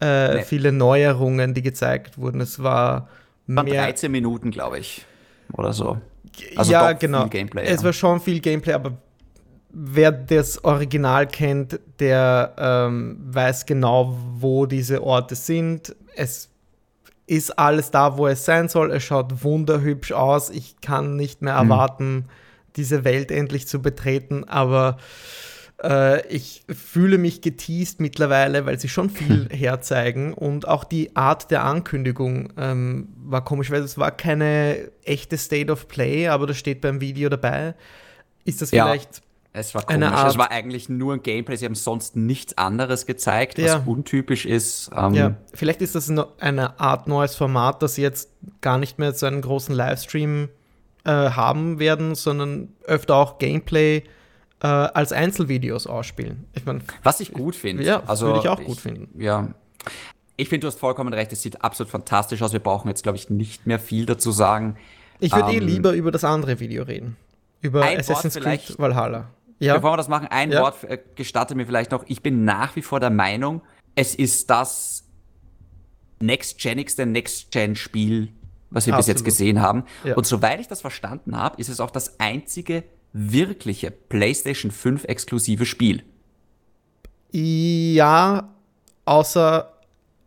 äh, 0.00 0.36
nee. 0.36 0.42
viele 0.42 0.72
Neuerungen, 0.72 1.54
die 1.54 1.62
gezeigt 1.62 2.18
wurden. 2.18 2.40
Es 2.40 2.62
war 2.62 3.08
mehr 3.46 3.64
13 3.64 4.10
Minuten, 4.10 4.50
glaube 4.50 4.78
ich, 4.78 5.04
oder 5.52 5.72
so. 5.72 5.98
Also 6.56 6.72
ja, 6.72 6.92
genau. 6.92 7.28
Gameplay, 7.28 7.64
es 7.64 7.80
ja. 7.80 7.84
war 7.84 7.92
schon 7.92 8.20
viel 8.20 8.40
Gameplay, 8.40 8.74
aber 8.74 8.92
wer 9.78 10.12
das 10.12 10.64
Original 10.64 11.26
kennt, 11.26 11.80
der 11.98 12.54
ähm, 12.58 13.18
weiß 13.20 13.66
genau, 13.66 14.16
wo 14.38 14.66
diese 14.66 15.02
Orte 15.02 15.34
sind. 15.34 15.94
Es 16.14 16.50
ist 17.26 17.58
alles 17.58 17.90
da, 17.90 18.16
wo 18.16 18.26
es 18.26 18.44
sein 18.44 18.68
soll. 18.68 18.90
Es 18.90 19.02
schaut 19.02 19.44
wunderhübsch 19.44 20.12
aus. 20.12 20.50
Ich 20.50 20.80
kann 20.80 21.16
nicht 21.16 21.42
mehr 21.42 21.58
hm. 21.60 21.70
erwarten, 21.70 22.14
mhm. 22.14 22.24
diese 22.76 23.04
Welt 23.04 23.30
endlich 23.30 23.68
zu 23.68 23.82
betreten, 23.82 24.44
aber 24.44 24.96
äh, 25.82 26.26
ich 26.28 26.64
fühle 26.68 27.18
mich 27.18 27.42
geteased 27.42 28.00
mittlerweile, 28.00 28.66
weil 28.66 28.78
sie 28.78 28.88
schon 28.88 29.10
viel 29.10 29.48
herzeigen 29.50 30.32
und 30.32 30.66
auch 30.66 30.84
die 30.84 31.14
Art 31.16 31.50
der 31.50 31.64
Ankündigung 31.64 32.52
ähm, 32.56 33.08
war 33.16 33.44
komisch, 33.44 33.70
weil 33.70 33.82
es 33.82 33.98
war 33.98 34.10
keine 34.10 34.90
echte 35.04 35.36
State 35.36 35.70
of 35.70 35.88
Play, 35.88 36.28
aber 36.28 36.46
das 36.46 36.56
steht 36.56 36.80
beim 36.80 37.00
Video 37.00 37.28
dabei. 37.28 37.74
Ist 38.44 38.62
das 38.62 38.70
vielleicht 38.70 39.16
ja. 39.16 39.22
Es 39.58 39.74
war 39.74 39.84
komisch. 39.84 40.06
Art, 40.08 40.30
es 40.30 40.36
war 40.36 40.50
eigentlich 40.50 40.90
nur 40.90 41.14
ein 41.14 41.22
Gameplay. 41.22 41.56
Sie 41.56 41.64
haben 41.64 41.74
sonst 41.74 42.14
nichts 42.14 42.58
anderes 42.58 43.06
gezeigt, 43.06 43.56
was 43.56 43.64
ja. 43.64 43.82
untypisch 43.86 44.44
ist. 44.44 44.90
Ähm 44.94 45.14
ja, 45.14 45.36
vielleicht 45.54 45.80
ist 45.80 45.94
das 45.94 46.10
eine 46.10 46.78
Art 46.78 47.08
neues 47.08 47.34
Format, 47.36 47.82
das 47.82 47.94
sie 47.94 48.02
jetzt 48.02 48.28
gar 48.60 48.76
nicht 48.76 48.98
mehr 48.98 49.14
zu 49.14 49.24
einem 49.24 49.40
großen 49.40 49.74
Livestream 49.74 50.50
äh, 51.04 51.10
haben 51.10 51.78
werden, 51.78 52.14
sondern 52.14 52.68
öfter 52.84 53.16
auch 53.16 53.38
Gameplay 53.38 54.02
äh, 54.60 54.66
als 54.66 55.12
Einzelvideos 55.12 55.86
ausspielen. 55.86 56.46
Ich 56.54 56.64
mein, 56.64 56.82
Was 57.02 57.20
ich 57.20 57.32
gut 57.32 57.56
finde. 57.56 57.84
Ja, 57.84 58.02
also, 58.06 58.26
würde 58.26 58.40
ich 58.40 58.48
auch 58.48 58.62
gut 58.62 58.78
finden. 58.78 59.20
Ja. 59.20 59.48
Ich 60.36 60.48
finde, 60.48 60.66
du 60.66 60.68
hast 60.68 60.78
vollkommen 60.78 61.12
recht, 61.12 61.32
es 61.32 61.42
sieht 61.42 61.62
absolut 61.62 61.90
fantastisch 61.90 62.42
aus. 62.42 62.52
Wir 62.52 62.60
brauchen 62.60 62.88
jetzt, 62.88 63.02
glaube 63.02 63.16
ich, 63.16 63.30
nicht 63.30 63.66
mehr 63.66 63.78
viel 63.78 64.06
dazu 64.06 64.32
sagen. 64.32 64.76
Ich 65.18 65.34
würde 65.34 65.52
eh 65.52 65.56
ähm, 65.56 65.62
eh 65.62 65.66
lieber 65.66 65.92
über 65.92 66.10
das 66.10 66.24
andere 66.24 66.60
Video 66.60 66.82
reden. 66.82 67.16
Über 67.62 67.84
Assassin's 67.84 68.34
Creed 68.34 68.78
Valhalla. 68.78 69.28
Ja. 69.58 69.74
Bevor 69.74 69.92
wir 69.92 69.96
das 69.96 70.08
machen, 70.08 70.28
ein 70.30 70.52
ja. 70.52 70.60
Wort 70.60 70.84
äh, 70.84 70.98
gestatte 71.14 71.54
mir 71.54 71.64
vielleicht 71.64 71.90
noch. 71.90 72.04
Ich 72.06 72.22
bin 72.22 72.44
nach 72.44 72.76
wie 72.76 72.82
vor 72.82 73.00
der 73.00 73.10
Meinung, 73.10 73.62
es 73.94 74.14
ist 74.14 74.50
das 74.50 75.04
Next-Genigste 76.20 77.06
Next-Gen-Spiel, 77.06 78.28
was 78.70 78.86
wir 78.86 78.92
Absolut. 78.92 78.98
bis 78.98 79.06
jetzt 79.06 79.24
gesehen 79.24 79.62
haben. 79.62 79.84
Ja. 80.04 80.14
Und 80.16 80.26
soweit 80.26 80.60
ich 80.60 80.68
das 80.68 80.82
verstanden 80.82 81.36
habe, 81.36 81.58
ist 81.58 81.68
es 81.68 81.80
auch 81.80 81.90
das 81.90 82.20
einzige 82.20 82.84
wirkliche 83.16 83.90
PlayStation 83.90 84.70
5 84.70 85.04
exklusive 85.04 85.64
Spiel? 85.64 86.02
Ja, 87.30 88.54
außer 89.04 89.72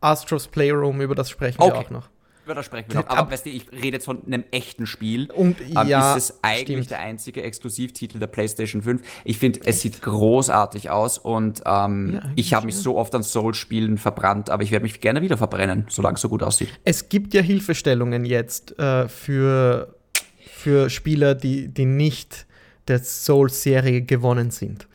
Astros 0.01 0.47
Playroom, 0.47 1.01
über 1.01 1.15
das 1.15 1.29
sprechen 1.29 1.61
okay. 1.61 1.73
wir 1.73 1.79
auch 1.79 1.89
noch. 1.91 2.09
Über 2.45 2.55
das 2.55 2.65
sprechen 2.65 2.89
wir 2.89 3.01
noch. 3.01 3.09
Aber 3.09 3.31
weißt 3.31 3.45
du, 3.45 3.51
ich 3.51 3.71
rede 3.71 3.97
jetzt 3.97 4.05
von 4.05 4.25
einem 4.25 4.43
echten 4.49 4.87
Spiel. 4.87 5.29
Und 5.29 5.61
ähm, 5.61 5.87
ja, 5.87 6.15
ist 6.15 6.31
es 6.31 6.39
eigentlich 6.41 6.85
stimmt. 6.85 6.91
der 6.91 6.99
einzige 7.01 7.43
Exklusivtitel 7.43 8.17
der 8.17 8.25
PlayStation 8.25 8.81
5. 8.81 9.03
Ich 9.23 9.37
finde, 9.37 9.59
es 9.65 9.81
sieht 9.81 10.01
großartig 10.01 10.89
aus 10.89 11.19
und 11.19 11.61
ähm, 11.67 12.15
ja, 12.15 12.31
ich 12.35 12.55
habe 12.55 12.65
mich 12.65 12.75
so 12.75 12.97
oft 12.97 13.13
an 13.13 13.21
Souls-Spielen 13.21 13.99
verbrannt, 13.99 14.49
aber 14.49 14.63
ich 14.63 14.71
werde 14.71 14.83
mich 14.83 14.99
gerne 14.99 15.21
wieder 15.21 15.37
verbrennen, 15.37 15.85
solange 15.89 16.15
es 16.15 16.21
so 16.21 16.29
gut 16.29 16.41
aussieht. 16.41 16.69
Es 16.85 17.07
gibt 17.09 17.35
ja 17.35 17.41
Hilfestellungen 17.41 18.25
jetzt 18.25 18.79
äh, 18.79 19.07
für, 19.07 19.93
für 20.51 20.89
Spieler, 20.89 21.35
die, 21.35 21.67
die 21.67 21.85
nicht 21.85 22.47
der 22.89 22.99
Souls-Serie 22.99 24.01
gewonnen 24.01 24.51
sind. 24.51 24.87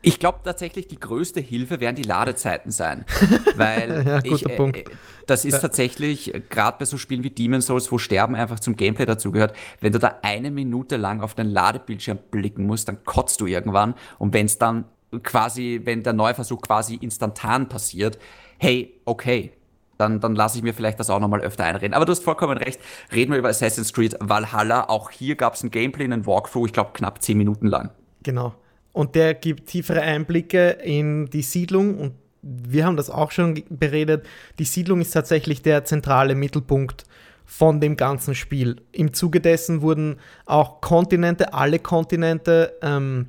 Ich 0.00 0.20
glaube 0.20 0.38
tatsächlich, 0.44 0.86
die 0.86 1.00
größte 1.00 1.40
Hilfe 1.40 1.80
werden 1.80 1.96
die 1.96 2.04
Ladezeiten 2.04 2.70
sein. 2.70 3.04
Weil 3.56 4.06
ja, 4.06 4.20
ich, 4.22 4.48
äh, 4.48 4.84
das 5.26 5.44
ist 5.44 5.60
tatsächlich, 5.60 6.34
äh, 6.34 6.40
gerade 6.48 6.78
bei 6.78 6.84
so 6.84 6.98
Spielen 6.98 7.24
wie 7.24 7.30
Demon 7.30 7.60
Souls, 7.60 7.90
wo 7.90 7.98
Sterben 7.98 8.36
einfach 8.36 8.60
zum 8.60 8.76
Gameplay 8.76 9.06
dazugehört, 9.06 9.56
wenn 9.80 9.92
du 9.92 9.98
da 9.98 10.20
eine 10.22 10.52
Minute 10.52 10.96
lang 10.96 11.20
auf 11.20 11.34
den 11.34 11.48
Ladebildschirm 11.48 12.18
blicken 12.30 12.66
musst, 12.66 12.88
dann 12.88 13.04
kotzt 13.04 13.40
du 13.40 13.46
irgendwann. 13.46 13.94
Und 14.18 14.32
wenn 14.34 14.46
es 14.46 14.58
dann 14.58 14.84
quasi, 15.24 15.80
wenn 15.84 16.02
der 16.04 16.12
Neuversuch 16.12 16.62
quasi 16.62 16.94
instantan 16.94 17.68
passiert, 17.68 18.18
hey, 18.58 19.00
okay, 19.04 19.52
dann, 19.98 20.20
dann 20.20 20.34
lasse 20.34 20.56
ich 20.56 20.62
mir 20.64 20.72
vielleicht 20.72 20.98
das 20.98 21.10
auch 21.10 21.20
nochmal 21.20 21.40
öfter 21.40 21.64
einreden. 21.64 21.94
Aber 21.94 22.04
du 22.04 22.12
hast 22.12 22.24
vollkommen 22.24 22.56
recht. 22.56 22.80
Reden 23.12 23.32
wir 23.32 23.38
über 23.38 23.48
Assassin's 23.48 23.92
Creed 23.92 24.16
Valhalla. 24.20 24.88
Auch 24.88 25.10
hier 25.10 25.36
gab 25.36 25.54
es 25.54 25.62
ein 25.62 25.70
Gameplay, 25.70 26.04
einen 26.04 26.26
Walkthrough, 26.26 26.66
ich 26.66 26.72
glaube 26.72 26.90
knapp 26.94 27.22
zehn 27.22 27.36
Minuten 27.36 27.66
lang. 27.66 27.90
Genau. 28.22 28.54
Und 28.92 29.14
der 29.14 29.34
gibt 29.34 29.68
tiefere 29.68 30.00
Einblicke 30.00 30.70
in 30.70 31.26
die 31.26 31.42
Siedlung 31.42 31.98
und 31.98 32.14
wir 32.42 32.86
haben 32.86 32.96
das 32.96 33.10
auch 33.10 33.32
schon 33.32 33.62
beredet. 33.68 34.26
Die 34.58 34.64
Siedlung 34.64 35.00
ist 35.00 35.10
tatsächlich 35.10 35.62
der 35.62 35.84
zentrale 35.84 36.34
Mittelpunkt 36.34 37.04
von 37.44 37.80
dem 37.80 37.96
ganzen 37.96 38.34
Spiel. 38.34 38.76
Im 38.92 39.12
Zuge 39.12 39.40
dessen 39.40 39.82
wurden 39.82 40.16
auch 40.46 40.80
Kontinente, 40.80 41.54
alle 41.54 41.78
Kontinente, 41.78 42.76
ähm, 42.82 43.28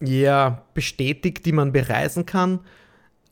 ja, 0.00 0.62
bestätigt, 0.74 1.46
die 1.46 1.52
man 1.52 1.72
bereisen 1.72 2.26
kann. 2.26 2.60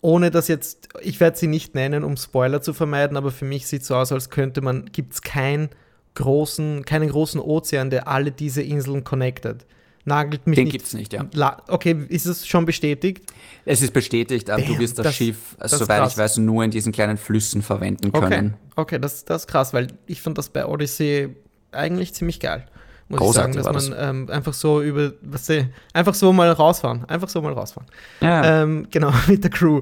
Ohne 0.00 0.30
dass 0.30 0.48
jetzt, 0.48 0.88
ich 1.02 1.18
werde 1.18 1.37
sie 1.37 1.48
nicht 1.48 1.74
nennen, 1.74 2.04
um 2.04 2.16
Spoiler 2.16 2.62
zu 2.62 2.72
vermeiden, 2.72 3.16
aber 3.16 3.30
für 3.30 3.44
mich 3.44 3.66
sieht 3.66 3.82
es 3.82 3.88
so 3.88 3.96
aus, 3.96 4.12
als 4.12 4.30
könnte 4.30 4.61
man, 4.61 4.87
gibt 4.87 5.14
es 5.14 5.22
kein 5.22 5.70
großen, 6.14 6.84
keinen 6.84 7.08
großen 7.08 7.40
Ozean, 7.40 7.90
der 7.90 8.06
alle 8.08 8.30
diese 8.30 8.62
Inseln 8.62 9.04
connected. 9.04 9.66
Nagelt 10.04 10.46
mich 10.46 10.56
Den 10.56 10.64
nicht. 10.64 10.72
gibt 10.72 10.87
es 10.87 10.94
nicht, 10.94 11.12
ja. 11.12 11.26
Okay, 11.68 12.06
ist 12.08 12.26
es 12.26 12.46
schon 12.46 12.64
bestätigt? 12.64 13.30
Es 13.64 13.82
ist 13.82 13.92
bestätigt, 13.92 14.48
aber 14.48 14.62
du 14.62 14.78
wirst 14.78 14.98
das, 14.98 15.04
das 15.04 15.14
Schiff, 15.14 15.56
das 15.58 15.72
soweit 15.72 16.08
ich 16.08 16.16
weiß, 16.16 16.38
nur 16.38 16.64
in 16.64 16.70
diesen 16.70 16.92
kleinen 16.92 17.18
Flüssen 17.18 17.61
verwenden 17.61 18.12
können. 18.12 18.54
Okay, 18.76 18.96
okay 18.96 18.98
das, 18.98 19.24
das 19.24 19.42
ist 19.42 19.48
krass, 19.48 19.74
weil 19.74 19.88
ich 20.06 20.22
fand 20.22 20.38
das 20.38 20.48
bei 20.48 20.64
Odyssey 20.64 21.37
eigentlich 21.72 22.14
ziemlich 22.14 22.40
geil 22.40 22.66
muss 23.09 23.21
ich 23.23 23.33
sagen, 23.33 23.55
dass 23.55 23.64
man 23.64 23.75
das. 23.75 23.90
ähm, 23.97 24.29
einfach 24.31 24.53
so 24.53 24.83
über, 24.83 25.12
was 25.23 25.49
ich, 25.49 25.64
einfach 25.94 26.14
so 26.14 26.33
mal 26.33 26.51
rausfahren, 26.51 27.07
einfach 27.07 27.29
so 27.29 27.40
mal 27.40 27.55
rausfahren. 27.55 27.88
Ja. 28.21 28.62
Ähm, 28.62 28.87
genau, 28.90 29.12
mit 29.27 29.42
der 29.42 29.51
Crew. 29.51 29.81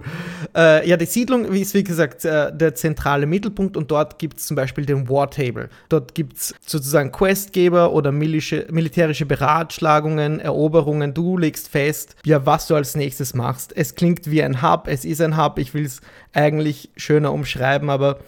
Äh, 0.57 0.89
ja, 0.89 0.97
die 0.97 1.07
Siedlung 1.07 1.45
ist 1.45 1.75
wie 1.75 1.83
gesagt 1.83 2.25
äh, 2.25 2.57
der 2.57 2.75
zentrale 2.77 3.27
Mittelpunkt 3.27 3.77
und 3.77 3.91
dort 3.91 4.21
gibt 4.21 4.39
es 4.39 4.47
zum 4.47 4.55
Beispiel 4.55 4.87
den 4.87 5.09
War 5.09 5.29
Table. 5.31 5.69
Dort 5.89 6.15
gibt 6.15 6.37
es 6.37 6.55
sozusagen 6.65 7.11
Questgeber 7.11 7.93
oder 7.93 8.13
milische, 8.13 8.67
militärische 8.71 9.27
Beratschlagungen, 9.27 10.39
Eroberungen. 10.39 11.13
Du 11.13 11.37
legst 11.37 11.69
fest, 11.69 12.15
ja, 12.25 12.47
was 12.47 12.69
du 12.69 12.77
als 12.77 12.95
nächstes 12.95 13.35
machst. 13.35 13.77
Es 13.77 13.97
klingt 13.97 14.31
wie 14.31 14.43
ein 14.43 14.63
Hub, 14.63 14.87
es 14.87 15.05
ist 15.05 15.21
ein 15.21 15.37
Hub, 15.37 15.59
ich 15.59 15.75
will 15.75 15.85
es 15.85 16.01
eigentlich 16.33 16.91
schöner 16.97 17.33
umschreiben, 17.33 17.91
aber 17.91 18.21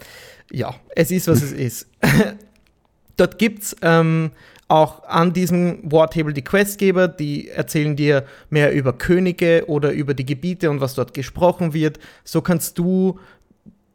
ja, 0.51 0.75
es 0.97 1.11
ist, 1.11 1.29
was 1.29 1.43
es 1.43 1.53
ist. 1.53 1.87
Dort 3.17 3.39
gibt 3.39 3.63
es 3.63 3.77
ähm, 3.83 4.31
auch 4.69 5.05
an 5.05 5.33
diesem 5.33 5.81
Wartable 5.83 6.35
die 6.35 6.45
Questgeber, 6.45 7.09
die 7.09 7.49
erzählen 7.49 7.97
dir 7.97 8.25
mehr 8.51 8.73
über 8.73 8.93
Könige 8.93 9.65
oder 9.67 9.93
über 9.93 10.13
die 10.13 10.27
Gebiete 10.27 10.71
und 10.71 10.81
was 10.81 10.95
dort 10.95 11.15
gesprochen 11.15 11.73
wird. 11.73 11.99
So 12.23 12.43
kannst 12.43 12.79
du 12.79 13.19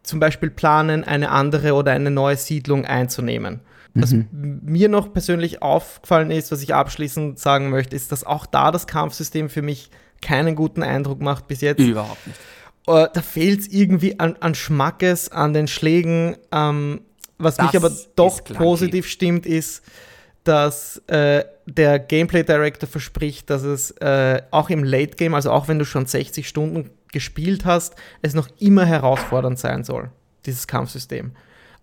zum 0.01 0.19
Beispiel 0.19 0.49
planen, 0.49 1.03
eine 1.03 1.29
andere 1.29 1.73
oder 1.73 1.91
eine 1.91 2.11
neue 2.11 2.37
Siedlung 2.37 2.85
einzunehmen. 2.85 3.61
Was 3.95 4.11
mhm. 4.11 4.27
mir 4.63 4.89
noch 4.89 5.13
persönlich 5.13 5.61
aufgefallen 5.61 6.31
ist, 6.31 6.51
was 6.51 6.63
ich 6.63 6.73
abschließend 6.73 7.37
sagen 7.37 7.69
möchte, 7.69 7.95
ist, 7.95 8.11
dass 8.11 8.23
auch 8.23 8.47
da 8.47 8.71
das 8.71 8.87
Kampfsystem 8.87 9.49
für 9.49 9.61
mich 9.61 9.91
keinen 10.21 10.55
guten 10.55 10.81
Eindruck 10.81 11.21
macht 11.21 11.47
bis 11.47 11.61
jetzt. 11.61 11.79
Überhaupt 11.79 12.25
nicht. 12.25 12.39
Äh, 12.87 13.07
da 13.13 13.21
fehlt 13.21 13.61
es 13.61 13.67
irgendwie 13.67 14.19
an, 14.19 14.35
an 14.39 14.55
Schmackes, 14.55 15.31
an 15.31 15.53
den 15.53 15.67
Schlägen. 15.67 16.37
Ähm, 16.51 17.01
was 17.37 17.57
das 17.57 17.67
mich 17.67 17.75
aber 17.77 17.91
doch 18.15 18.43
positiv 18.43 19.07
stimmt, 19.07 19.45
ist, 19.45 19.83
dass 20.43 20.97
äh, 21.07 21.45
der 21.65 21.99
Gameplay 21.99 22.43
Director 22.43 22.87
verspricht, 22.87 23.49
dass 23.49 23.63
es 23.63 23.91
äh, 23.91 24.41
auch 24.51 24.69
im 24.69 24.83
Late 24.83 25.15
Game, 25.15 25.33
also 25.33 25.51
auch 25.51 25.67
wenn 25.67 25.79
du 25.79 25.85
schon 25.85 26.05
60 26.05 26.47
Stunden 26.47 26.89
gespielt 27.11 27.65
hast, 27.65 27.95
es 28.21 28.33
noch 28.33 28.49
immer 28.59 28.85
herausfordernd 28.85 29.57
sein 29.57 29.83
soll, 29.83 30.09
dieses 30.45 30.67
Kampfsystem. 30.67 31.31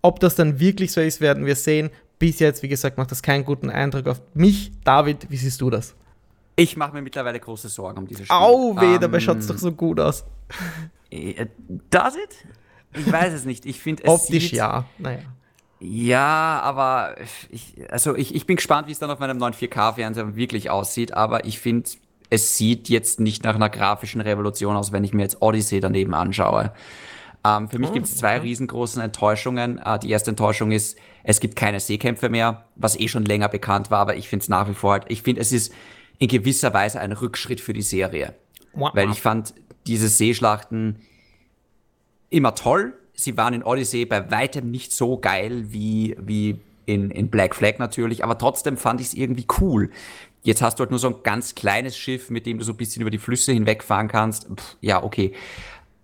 Ob 0.01 0.19
das 0.19 0.35
dann 0.35 0.59
wirklich 0.59 0.91
so 0.91 1.01
ist, 1.01 1.21
werden 1.21 1.45
wir 1.45 1.55
sehen. 1.55 1.89
Bis 2.19 2.39
jetzt, 2.39 2.61
wie 2.61 2.67
gesagt, 2.67 2.97
macht 2.97 3.11
das 3.11 3.23
keinen 3.23 3.45
guten 3.45 3.69
Eindruck 3.69 4.07
auf 4.07 4.21
mich. 4.33 4.71
David, 4.83 5.29
wie 5.29 5.37
siehst 5.37 5.61
du 5.61 5.69
das? 5.69 5.95
Ich 6.55 6.77
mache 6.77 6.93
mir 6.93 7.01
mittlerweile 7.01 7.39
große 7.39 7.69
Sorgen 7.69 7.99
um 7.99 8.07
dieses 8.07 8.25
Spiel. 8.25 8.35
Au 8.35 8.75
weh, 8.79 8.99
dabei 8.99 9.19
schaut 9.19 9.37
es 9.37 9.47
doch 9.47 9.57
so 9.57 9.71
gut 9.71 9.99
aus. 9.99 10.25
Äh, 11.09 11.47
does 11.89 12.15
it? 12.15 12.45
Ich 12.93 13.11
weiß 13.11 13.33
es 13.33 13.45
nicht. 13.45 13.65
Ich 13.65 13.79
finde 13.79 14.03
es 14.03 14.09
Optisch 14.09 14.51
ja, 14.51 14.85
naja. 14.97 15.19
Ja, 15.83 16.61
aber 16.61 17.15
ich, 17.49 17.73
also 17.89 18.15
ich, 18.15 18.35
ich 18.35 18.45
bin 18.45 18.57
gespannt, 18.57 18.87
wie 18.87 18.91
es 18.91 18.99
dann 18.99 19.09
auf 19.09 19.17
meinem 19.17 19.37
neuen 19.37 19.55
4K-Fernseher 19.55 20.35
wirklich 20.35 20.69
aussieht, 20.69 21.13
aber 21.13 21.45
ich 21.45 21.59
finde, 21.59 21.89
es 22.29 22.55
sieht 22.55 22.87
jetzt 22.87 23.19
nicht 23.19 23.43
nach 23.43 23.55
einer 23.55 23.69
grafischen 23.69 24.21
Revolution 24.21 24.75
aus, 24.75 24.91
wenn 24.91 25.03
ich 25.03 25.11
mir 25.11 25.23
jetzt 25.23 25.41
Odyssey 25.41 25.79
daneben 25.79 26.13
anschaue. 26.13 26.71
Ähm, 27.43 27.67
für 27.67 27.79
mich 27.79 27.89
oh, 27.89 27.93
gibt 27.93 28.05
es 28.05 28.15
zwei 28.15 28.37
okay. 28.37 28.47
riesengroßen 28.47 29.01
Enttäuschungen. 29.01 29.79
Äh, 29.79 29.97
die 29.97 30.11
erste 30.11 30.29
Enttäuschung 30.29 30.71
ist, 30.71 30.99
es 31.23 31.39
gibt 31.39 31.55
keine 31.55 31.79
Seekämpfe 31.79 32.29
mehr, 32.29 32.65
was 32.75 32.99
eh 32.99 33.07
schon 33.07 33.25
länger 33.25 33.49
bekannt 33.49 33.89
war, 33.89 34.01
aber 34.01 34.15
ich 34.15 34.29
finde 34.29 34.43
es 34.43 34.49
nach 34.49 34.69
wie 34.69 34.75
vor 34.75 34.91
halt, 34.91 35.05
ich 35.07 35.23
finde, 35.23 35.41
es 35.41 35.51
ist 35.51 35.73
in 36.19 36.27
gewisser 36.27 36.75
Weise 36.75 36.99
ein 36.99 37.11
Rückschritt 37.11 37.59
für 37.59 37.73
die 37.73 37.81
Serie. 37.81 38.35
Wow. 38.73 38.91
Weil 38.93 39.09
ich 39.09 39.19
fand 39.19 39.55
diese 39.87 40.09
Seeschlachten 40.09 41.01
immer 42.29 42.53
toll, 42.53 42.93
sie 43.23 43.37
waren 43.37 43.53
in 43.53 43.63
Odyssey 43.63 44.05
bei 44.05 44.31
weitem 44.31 44.71
nicht 44.71 44.91
so 44.91 45.17
geil 45.17 45.65
wie, 45.67 46.15
wie 46.19 46.59
in, 46.85 47.11
in 47.11 47.29
Black 47.29 47.55
Flag 47.55 47.79
natürlich, 47.79 48.23
aber 48.23 48.37
trotzdem 48.37 48.77
fand 48.77 49.01
ich 49.01 49.07
es 49.07 49.13
irgendwie 49.13 49.45
cool. 49.59 49.91
Jetzt 50.43 50.61
hast 50.61 50.79
du 50.79 50.81
halt 50.81 50.89
nur 50.89 50.99
so 50.99 51.07
ein 51.07 51.23
ganz 51.23 51.53
kleines 51.55 51.97
Schiff, 51.97 52.29
mit 52.29 52.45
dem 52.45 52.57
du 52.57 52.63
so 52.63 52.73
ein 52.73 52.77
bisschen 52.77 53.01
über 53.01 53.11
die 53.11 53.19
Flüsse 53.19 53.51
hinwegfahren 53.51 54.07
kannst. 54.07 54.47
Pff, 54.47 54.77
ja, 54.81 55.03
okay. 55.03 55.33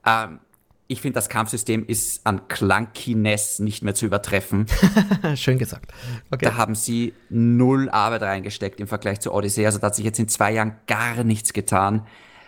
Ähm, 0.05 0.39
ich 0.87 1.01
finde, 1.01 1.15
das 1.15 1.27
Kampfsystem 1.27 1.85
ist 1.85 2.25
an 2.25 2.47
Clunkiness 2.47 3.59
nicht 3.59 3.83
mehr 3.83 3.93
zu 3.93 4.05
übertreffen. 4.05 4.67
Schön 5.35 5.57
gesagt. 5.57 5.91
Okay. 6.31 6.45
Da 6.45 6.55
haben 6.55 6.75
sie 6.75 7.13
null 7.29 7.89
Arbeit 7.89 8.21
reingesteckt 8.21 8.79
im 8.79 8.87
Vergleich 8.87 9.19
zu 9.19 9.33
Odyssey. 9.33 9.65
Also 9.65 9.79
da 9.79 9.87
hat 9.87 9.95
sich 9.95 10.05
jetzt 10.05 10.19
in 10.19 10.29
zwei 10.29 10.53
Jahren 10.53 10.75
gar 10.87 11.23
nichts 11.23 11.51
getan. 11.51 12.05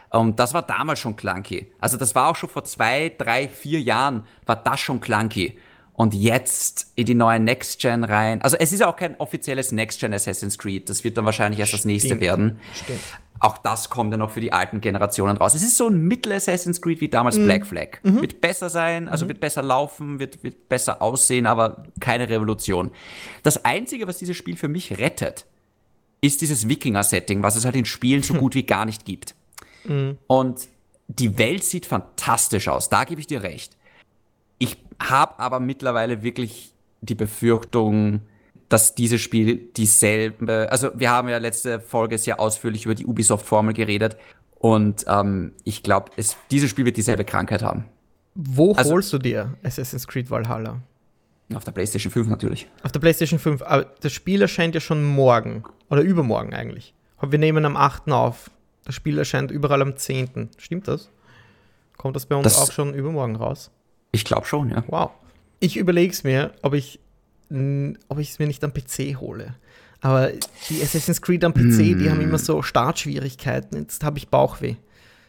Und 0.09 0.39
das 0.39 0.53
war 0.53 0.63
damals 0.63 0.99
schon 0.99 1.15
clunky. 1.15 1.71
Also 1.79 1.97
das 1.97 2.15
war 2.15 2.29
auch 2.29 2.35
schon 2.35 2.49
vor 2.49 2.63
zwei, 2.63 3.13
drei, 3.15 3.47
vier 3.47 3.79
Jahren 3.81 4.23
war 4.45 4.55
das 4.55 4.79
schon 4.79 4.99
clunky. 4.99 5.57
Und 5.93 6.13
jetzt 6.13 6.93
in 6.95 7.05
die 7.05 7.13
neue 7.13 7.39
Next 7.39 7.79
Gen 7.81 8.05
rein. 8.05 8.41
Also 8.41 8.55
es 8.57 8.71
ist 8.71 8.79
ja 8.79 8.87
auch 8.87 8.95
kein 8.95 9.19
offizielles 9.19 9.73
Next 9.73 9.99
Gen 9.99 10.13
Assassin's 10.13 10.57
Creed. 10.57 10.89
Das 10.89 11.03
wird 11.03 11.17
dann 11.17 11.25
wahrscheinlich 11.25 11.59
erst 11.59 11.73
das 11.73 11.83
nächste 11.83 12.21
werden. 12.21 12.59
Stimmt. 12.73 13.01
Auch 13.41 13.57
das 13.57 13.89
kommt 13.89 14.11
ja 14.11 14.17
noch 14.17 14.31
für 14.31 14.41
die 14.41 14.51
alten 14.51 14.81
Generationen 14.81 15.37
raus. 15.37 15.55
Es 15.55 15.61
ist 15.61 15.77
so 15.77 15.87
ein 15.87 16.01
Mittel 16.01 16.31
Assassin's 16.33 16.81
Creed 16.81 17.01
wie 17.01 17.09
damals 17.09 17.37
mhm. 17.37 17.45
Black 17.45 17.65
Flag. 17.65 17.99
Mhm. 18.03 18.21
Wird 18.21 18.41
besser 18.41 18.69
sein, 18.69 19.07
also 19.07 19.25
mhm. 19.25 19.29
wird 19.29 19.39
besser 19.39 19.61
laufen, 19.61 20.19
wird, 20.19 20.43
wird 20.43 20.69
besser 20.69 21.01
aussehen, 21.01 21.45
aber 21.45 21.83
keine 21.99 22.29
Revolution. 22.29 22.91
Das 23.43 23.63
Einzige, 23.63 24.07
was 24.07 24.17
dieses 24.17 24.35
Spiel 24.35 24.57
für 24.57 24.67
mich 24.67 24.99
rettet, 24.99 25.45
ist 26.21 26.41
dieses 26.41 26.67
Wikinger-Setting, 26.67 27.43
was 27.43 27.55
es 27.55 27.63
halt 27.63 27.75
in 27.75 27.85
Spielen 27.85 28.23
so 28.23 28.33
gut 28.35 28.55
wie 28.55 28.63
gar 28.63 28.85
nicht 28.85 29.05
gibt. 29.05 29.35
Mhm. 29.85 30.17
Und 30.27 30.67
die 31.07 31.37
Welt 31.37 31.63
sieht 31.63 31.85
fantastisch 31.85 32.67
aus, 32.67 32.89
da 32.89 33.03
gebe 33.03 33.19
ich 33.19 33.27
dir 33.27 33.43
recht. 33.43 33.75
Ich 34.59 34.77
habe 35.01 35.39
aber 35.39 35.59
mittlerweile 35.59 36.21
wirklich 36.21 36.73
die 37.01 37.15
Befürchtung, 37.15 38.21
dass 38.67 38.93
dieses 38.93 39.21
Spiel 39.21 39.69
dieselbe, 39.75 40.67
also 40.71 40.91
wir 40.93 41.09
haben 41.09 41.29
ja 41.29 41.37
letzte 41.37 41.79
Folge 41.79 42.17
sehr 42.17 42.39
ausführlich 42.39 42.85
über 42.85 42.95
die 42.95 43.05
Ubisoft-Formel 43.05 43.73
geredet 43.73 44.17
und 44.59 45.05
ähm, 45.07 45.53
ich 45.63 45.81
glaube, 45.81 46.11
dieses 46.51 46.69
Spiel 46.69 46.85
wird 46.85 46.97
dieselbe 46.97 47.25
Krankheit 47.25 47.63
haben. 47.63 47.85
Wo 48.35 48.73
also, 48.73 48.91
holst 48.91 49.11
du 49.11 49.17
dir 49.17 49.55
Assassin's 49.63 50.07
Creed 50.07 50.29
Valhalla? 50.29 50.81
Auf 51.55 51.63
der 51.63 51.71
PlayStation 51.71 52.11
5 52.11 52.27
natürlich. 52.27 52.67
Auf 52.83 52.91
der 52.91 52.99
PlayStation 52.99 53.39
5, 53.39 53.63
aber 53.63 53.85
das 54.01 54.11
Spiel 54.11 54.41
erscheint 54.41 54.75
ja 54.75 54.81
schon 54.81 55.03
morgen 55.03 55.63
oder 55.89 56.01
übermorgen 56.01 56.53
eigentlich. 56.53 56.93
Wir 57.21 57.39
nehmen 57.39 57.65
am 57.65 57.75
8. 57.75 58.11
auf. 58.11 58.51
Das 58.89 58.95
Spiel 58.95 59.19
erscheint 59.19 59.51
überall 59.51 59.83
am 59.83 59.95
10. 59.95 60.49
Stimmt 60.57 60.87
das? 60.87 61.11
Kommt 61.95 62.15
das 62.15 62.25
bei 62.25 62.35
uns 62.35 62.45
das, 62.45 62.57
auch 62.57 62.71
schon 62.71 62.95
übermorgen 62.95 63.35
raus? 63.35 63.69
Ich 64.11 64.25
glaube 64.25 64.47
schon, 64.47 64.71
ja. 64.71 64.83
Wow. 64.87 65.11
Ich 65.59 65.77
überlege 65.77 66.11
es 66.11 66.23
mir, 66.23 66.53
ob 66.63 66.73
ich 66.73 66.99
ob 67.51 68.17
ich 68.17 68.31
es 68.31 68.39
mir 68.39 68.47
nicht 68.47 68.63
am 68.63 68.73
PC 68.73 69.19
hole. 69.19 69.53
Aber 70.01 70.31
die 70.69 70.81
Assassin's 70.81 71.21
Creed 71.21 71.43
am 71.43 71.53
PC, 71.53 71.59
mm. 71.59 71.99
die 71.99 72.09
haben 72.09 72.19
immer 72.19 72.39
so 72.39 72.63
Startschwierigkeiten. 72.63 73.77
Jetzt 73.77 74.03
habe 74.03 74.17
ich 74.17 74.29
Bauchweh. 74.29 74.77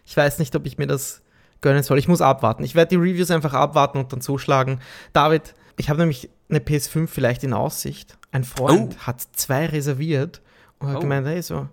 Ich 0.07 0.17
weiß 0.17 0.39
nicht, 0.39 0.57
ob 0.57 0.65
ich 0.65 0.79
mir 0.79 0.87
das 0.87 1.21
gönnen 1.61 1.83
soll. 1.83 1.99
Ich 1.99 2.09
muss 2.09 2.23
abwarten. 2.23 2.65
Ich 2.65 2.75
werde 2.75 2.89
die 2.89 2.97
Reviews 2.97 3.31
einfach 3.31 3.53
abwarten 3.53 3.99
und 3.99 4.11
dann 4.11 4.23
zuschlagen. 4.23 4.81
David, 5.13 5.55
ich 5.77 5.91
habe 5.91 5.99
nämlich 5.99 6.31
eine 6.49 6.61
PS5 6.61 7.09
vielleicht 7.09 7.45
in 7.45 7.53
Aussicht. 7.53 8.17
Ein 8.33 8.45
Freund 8.45 8.97
oh. 8.99 9.07
hat 9.07 9.21
zwei 9.33 9.67
reserviert 9.67 10.41
und 10.79 10.89
hat 10.89 10.97
oh. 10.97 11.01
gemeint, 11.01 11.27
hey, 11.27 11.43
so, 11.43 11.69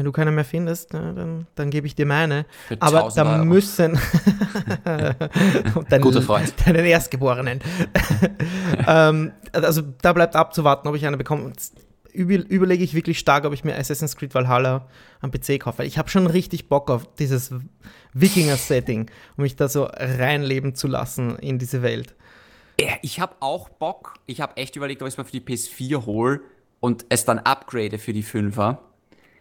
wenn 0.00 0.06
du 0.06 0.12
keine 0.12 0.30
mehr 0.30 0.46
findest, 0.46 0.94
ne, 0.94 1.12
dann, 1.14 1.46
dann 1.56 1.68
gebe 1.68 1.86
ich 1.86 1.94
dir 1.94 2.06
meine. 2.06 2.46
Für 2.68 2.80
Aber 2.80 3.12
da 3.14 3.34
Euro. 3.34 3.44
müssen 3.44 4.00
deinen, 4.84 6.00
Guter 6.00 6.22
Freund. 6.22 6.54
deinen 6.66 6.86
Erstgeborenen. 6.86 7.60
ähm, 8.88 9.32
also 9.52 9.82
da 10.00 10.14
bleibt 10.14 10.36
abzuwarten, 10.36 10.88
ob 10.88 10.96
ich 10.96 11.06
eine 11.06 11.18
bekomme. 11.18 11.52
Über, 12.14 12.36
überlege 12.36 12.82
ich 12.82 12.94
wirklich 12.94 13.18
stark, 13.18 13.44
ob 13.44 13.52
ich 13.52 13.62
mir 13.62 13.76
Assassin's 13.76 14.16
Creed 14.16 14.34
Valhalla 14.34 14.88
am 15.20 15.30
PC 15.30 15.60
kaufe. 15.60 15.80
Weil 15.80 15.86
ich 15.86 15.98
habe 15.98 16.08
schon 16.08 16.26
richtig 16.26 16.70
Bock 16.70 16.90
auf 16.90 17.06
dieses 17.16 17.52
Wikinger-Setting, 18.14 19.10
um 19.36 19.42
mich 19.42 19.56
da 19.56 19.68
so 19.68 19.84
reinleben 19.84 20.74
zu 20.74 20.88
lassen 20.88 21.36
in 21.40 21.58
diese 21.58 21.82
Welt. 21.82 22.14
Ich 23.02 23.20
habe 23.20 23.34
auch 23.40 23.68
Bock. 23.68 24.14
Ich 24.24 24.40
habe 24.40 24.56
echt 24.56 24.76
überlegt, 24.76 25.02
ob 25.02 25.08
ich 25.08 25.12
es 25.12 25.18
mal 25.18 25.24
für 25.24 25.38
die 25.38 25.42
PS4 25.42 26.06
hole 26.06 26.40
und 26.80 27.04
es 27.10 27.26
dann 27.26 27.38
upgrade 27.38 27.98
für 27.98 28.14
die 28.14 28.24
5er. 28.24 28.78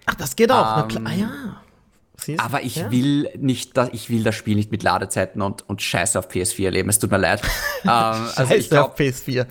Ach, 0.10 0.16
das 0.16 0.36
geht 0.36 0.52
auch. 0.52 0.90
Ähm, 0.90 1.08
ah 1.08 1.14
ja. 1.14 1.32
Siehst? 2.18 2.42
Aber 2.42 2.64
ich 2.64 2.78
ja. 2.78 2.92
will 2.92 3.30
nicht, 3.38 3.78
ich 3.94 4.10
will 4.10 4.24
das 4.24 4.36
Spiel 4.36 4.56
nicht 4.56 4.72
mit 4.72 4.84
Ladezeiten 4.84 5.42
und, 5.42 5.70
und 5.70 5.82
Scheiße 5.82 6.20
auf 6.20 6.30
PS4 6.30 6.66
erleben. 6.66 6.90
Es 6.90 7.00
tut 7.00 7.12
mir 7.12 7.18
leid. 7.18 7.42
ähm, 7.84 7.90
also 7.90 8.54
ich 8.56 8.70
glaub, 8.70 8.92
auf 8.92 9.00
PS4. 9.00 9.46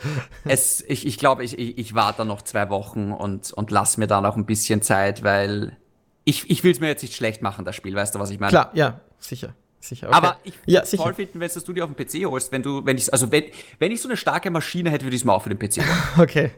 es, 0.45 0.85
ich 0.87 1.07
ich 1.07 1.17
glaube, 1.19 1.45
ich, 1.45 1.59
ich, 1.59 1.79
ich 1.79 1.95
warte 1.95 2.25
noch 2.25 2.43
zwei 2.43 2.69
Wochen 2.69 3.13
und, 3.13 3.53
und 3.53 3.71
lass 3.71 3.97
mir 3.97 4.07
da 4.07 4.21
noch 4.21 4.37
ein 4.37 4.45
bisschen 4.45 4.83
Zeit, 4.83 5.23
weil 5.23 5.77
ich, 6.25 6.51
ich 6.51 6.63
will 6.65 6.73
es 6.73 6.81
mir 6.81 6.89
jetzt 6.89 7.03
nicht 7.03 7.15
schlecht 7.15 7.41
machen, 7.41 7.65
das 7.65 7.77
Spiel. 7.77 7.95
Weißt 7.95 8.15
du, 8.15 8.19
was 8.19 8.31
ich 8.31 8.41
meine? 8.41 8.51
Klar, 8.51 8.71
ja, 8.75 9.01
sicher. 9.19 9.55
Sicher, 9.81 10.09
okay. 10.09 10.17
Aber 10.17 10.39
ich 10.43 10.55
ja, 10.67 10.85
sicher. 10.85 11.05
toll 11.05 11.15
finden, 11.15 11.39
wenn 11.39 11.49
du 11.49 11.73
dir 11.73 11.85
auf 11.85 11.95
dem 11.95 11.97
PC 11.97 12.27
holst, 12.29 12.51
wenn 12.51 12.65
du, 12.65 12.85
wenn 12.85 12.99
ich, 12.99 13.13
also 13.13 13.31
wenn, 13.31 13.45
wenn 13.79 13.93
ich 13.93 14.03
so 14.03 14.09
eine 14.09 14.17
starke 14.17 14.51
Maschine 14.51 14.91
hätte, 14.91 15.07
würde 15.07 15.15
ich 15.15 15.23
es 15.23 15.25
mal 15.25 15.35
auch 15.35 15.43
für 15.45 15.55
den 15.55 15.59
PC 15.59 15.79
holen. 15.79 15.99
Okay. 16.19 16.51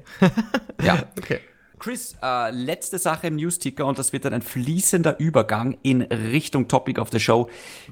ja. 0.82 1.04
Okay. 1.18 1.40
Chris, 1.80 2.14
äh, 2.22 2.50
letzte 2.50 2.98
Sache 2.98 3.26
im 3.26 3.36
Newsticker 3.36 3.86
und 3.86 3.98
das 3.98 4.12
wird 4.12 4.26
dann 4.26 4.34
ein 4.34 4.42
fließender 4.42 5.18
Übergang 5.18 5.78
in 5.82 6.02
Richtung 6.02 6.68
Topic 6.68 7.00
of 7.00 7.08
the 7.10 7.18
Show. 7.18 7.48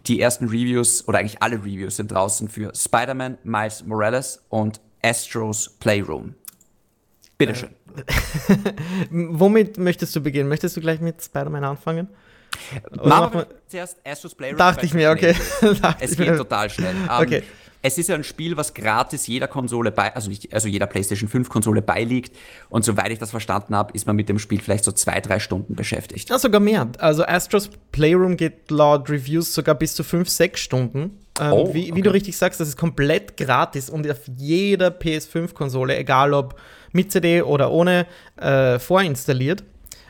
Die 0.07 0.21
ersten 0.21 0.45
Reviews 0.45 1.09
oder 1.09 1.19
eigentlich 1.19 1.43
alle 1.43 1.57
Reviews 1.57 1.97
sind 1.97 2.13
draußen 2.13 2.49
für 2.49 2.73
Spider-Man, 2.75 3.39
Miles 3.43 3.85
Morales 3.85 4.45
und 4.51 4.81
Astros 5.03 5.71
Playroom. 5.81 6.35
Bitteschön. 7.39 7.71
Äh, 7.97 8.57
womit 9.11 9.79
möchtest 9.79 10.15
du 10.15 10.21
beginnen? 10.21 10.49
Möchtest 10.49 10.77
du 10.77 10.81
gleich 10.81 11.01
mit 11.01 11.23
Spider-Man 11.23 11.65
anfangen? 11.65 12.09
Machen 13.03 13.41
wir 13.41 13.47
zuerst 13.69 13.97
Astros 14.05 14.35
Playroom. 14.35 14.59
Dachte 14.59 14.85
ich 14.85 14.93
mir, 14.93 15.11
okay. 15.11 15.35
es 16.01 16.17
geht 16.17 16.37
total 16.37 16.69
schnell. 16.69 16.95
Um, 16.95 17.23
okay 17.23 17.43
es 17.83 17.99
ist 17.99 18.09
ja 18.09 18.15
ein 18.15 18.25
Spiel, 18.25 18.57
was 18.57 18.75
gratis 18.75 19.27
jeder 19.27 19.47
Konsole 19.47 19.93
bei, 19.93 20.15
also 20.15 20.29
nicht, 20.29 20.53
also 20.53 20.69
jeder 20.69 20.87
PlayStation 20.87 21.29
5 21.29 21.49
Konsole 21.49 21.81
beiliegt. 21.81 22.37
Und 22.69 22.85
soweit 22.85 23.11
ich 23.13 23.19
das 23.19 23.31
verstanden 23.31 23.77
habe, 23.77 23.93
ist 23.95 24.07
man 24.07 24.17
mit 24.17 24.29
dem 24.29 24.39
Spiel 24.39 24.61
vielleicht 24.61 24.85
so 24.85 24.93
zwei, 24.93 25.21
drei 25.21 25.39
Stunden 25.39 25.75
beschäftigt. 25.75 26.29
Ja, 26.29 26.39
sogar 26.39 26.61
mehr. 26.61 26.89
Also 26.99 27.25
Astros 27.25 27.71
Playroom 27.93 28.37
geht 28.37 28.71
laut 28.71 29.09
Reviews 29.09 29.55
sogar 29.55 29.77
bis 29.77 29.95
zu 29.95 30.03
fünf, 30.03 30.29
sechs 30.29 30.61
Stunden. 30.61 31.19
Ähm, 31.41 31.53
oh, 31.53 31.73
wie, 31.73 31.95
wie 31.95 32.03
du 32.03 32.13
richtig 32.13 32.37
sagst, 32.37 32.59
das 32.59 32.69
ist 32.69 32.77
komplett 32.77 33.37
gratis 33.37 33.91
und 33.91 34.11
auf 34.11 34.23
jeder 34.37 34.89
PS5-Konsole, 34.89 35.97
egal 35.97 36.35
ob 36.35 36.59
mit 36.93 37.13
CD 37.13 37.43
oder 37.43 37.71
ohne, 37.71 38.07
äh, 38.37 38.79
vorinstalliert. 38.81 39.63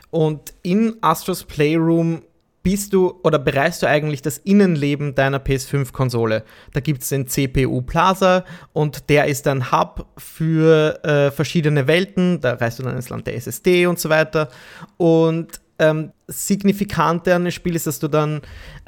Und 0.09 0.53
in 0.63 0.95
Astros 1.01 1.43
Playroom 1.43 2.23
bist 2.63 2.93
du 2.93 3.19
oder 3.23 3.39
bereist 3.39 3.81
du 3.81 3.87
eigentlich 3.87 4.21
das 4.21 4.37
Innenleben 4.37 5.15
deiner 5.15 5.39
PS5-Konsole. 5.39 6.43
Da 6.73 6.79
gibt 6.79 7.03
es 7.03 7.09
den 7.09 7.27
CPU 7.27 7.81
Plaza 7.81 8.43
und 8.73 9.09
der 9.09 9.25
ist 9.25 9.47
ein 9.47 9.71
Hub 9.71 10.05
für 10.17 11.03
äh, 11.03 11.31
verschiedene 11.31 11.87
Welten. 11.87 12.41
Da 12.41 12.53
reist 12.53 12.79
du 12.79 12.83
dann 12.83 12.95
ins 12.95 13.09
Land 13.09 13.27
der 13.27 13.35
SSD 13.35 13.87
und 13.87 13.99
so 13.99 14.09
weiter. 14.09 14.49
Und 14.97 15.61
ähm, 15.79 16.11
signifikant 16.27 17.27
an 17.29 17.45
dem 17.45 17.51
Spiel 17.51 17.75
ist, 17.75 17.87
dass 17.87 17.99
du 17.99 18.09
dann 18.09 18.41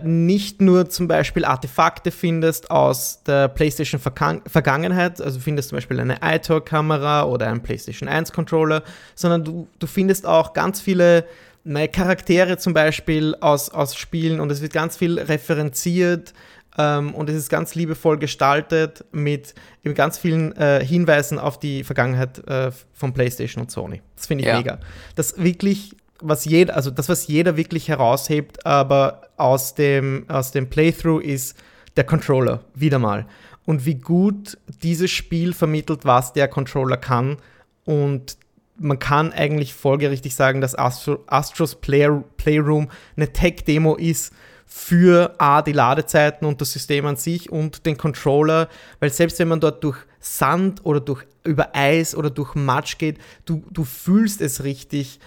nicht 0.03 0.62
nur 0.62 0.89
zum 0.89 1.07
Beispiel 1.07 1.45
Artefakte 1.45 2.12
findest 2.12 2.69
aus 2.69 3.23
der 3.23 3.47
PlayStation 3.47 3.99
Vergangenheit, 3.99 5.21
also 5.21 5.39
findest 5.39 5.69
zum 5.69 5.77
Beispiel 5.77 5.99
eine 5.99 6.17
iToy-Kamera 6.21 7.23
oder 7.23 7.47
einen 7.47 7.63
PlayStation 7.63 8.10
1-Controller, 8.10 8.84
sondern 9.15 9.43
du, 9.43 9.67
du 9.79 9.88
findest 9.88 10.25
auch 10.25 10.51
ganz 10.53 10.81
viele 10.81 11.25
Charaktere 11.88 12.58
zum 12.58 12.74
Beispiel 12.74 13.36
aus, 13.39 13.69
aus 13.69 13.95
Spielen 13.95 14.39
und 14.39 14.52
es 14.52 14.62
wird 14.62 14.74
ganz 14.74 14.97
viel 14.97 15.19
referenziert 15.19 16.34
ähm, 16.78 17.13
und 17.13 17.30
es 17.30 17.36
ist 17.36 17.50
ganz 17.50 17.76
liebevoll 17.76 18.17
gestaltet 18.17 19.06
mit 19.12 19.54
eben 19.84 19.93
ganz 19.93 20.17
vielen 20.17 20.56
äh, 20.56 20.84
Hinweisen 20.84 21.38
auf 21.39 21.60
die 21.60 21.84
Vergangenheit 21.84 22.45
äh, 22.47 22.71
von 22.93 23.13
PlayStation 23.13 23.63
und 23.63 23.71
Sony. 23.71 24.02
Das 24.15 24.28
finde 24.28 24.43
ich 24.43 24.47
ja. 24.47 24.58
mega. 24.58 24.80
Das 25.15 25.38
wirklich, 25.38 25.95
was 26.19 26.45
jeder, 26.45 26.76
also 26.76 26.91
das, 26.91 27.10
was 27.10 27.28
jeder 27.28 27.58
wirklich 27.58 27.89
heraushebt, 27.89 28.65
aber 28.65 29.21
aus 29.38 29.76
dem, 29.76 30.26
aus 30.30 30.52
dem 30.52 30.69
Playthrough 30.69 31.21
ist 31.21 31.58
der 31.97 32.06
Controller, 32.06 32.62
wieder 32.74 33.00
mal. 33.00 33.26
Und 33.65 33.86
wie 33.86 33.95
gut 33.95 34.58
dieses 34.82 35.12
Spiel 35.12 35.54
vermittelt, 35.54 36.06
was 36.06 36.34
der 36.34 36.47
Controller 36.47 36.97
kann 36.97 37.38
und 37.86 38.38
man 38.77 38.99
kann 38.99 39.34
eigentlich 39.34 39.73
folgerichtig 39.73 40.36
sagen, 40.36 40.62
dass 40.62 40.77
Astro, 40.77 41.23
Astros 41.27 41.75
Play, 41.75 42.10
Playroom 42.38 42.89
eine 43.15 43.31
Tech-Demo 43.31 43.95
ist 43.95 44.34
für 44.65 45.36
A, 45.38 45.62
die 45.62 45.73
Ladezeiten 45.73 46.47
und 46.47 46.62
das 46.62 46.71
System 46.71 47.05
an 47.05 47.17
sich 47.17 47.51
und 47.51 47.86
den 47.86 47.97
Controller, 47.97 48.69
weil 48.99 49.12
selbst 49.12 49.38
wenn 49.39 49.49
man 49.49 49.60
dort 49.60 49.84
durch 49.84 49.97
Sand 50.19 50.86
oder 50.86 51.01
durch 51.01 51.25
über 51.43 51.75
Eis 51.75 52.15
oder 52.15 52.29
durch 52.29 52.55
Matsch 52.55 52.97
geht, 52.97 53.17
du, 53.45 53.63
du 53.69 53.84
fühlst 53.84 54.39
es 54.39 54.63
richtig 54.63 55.19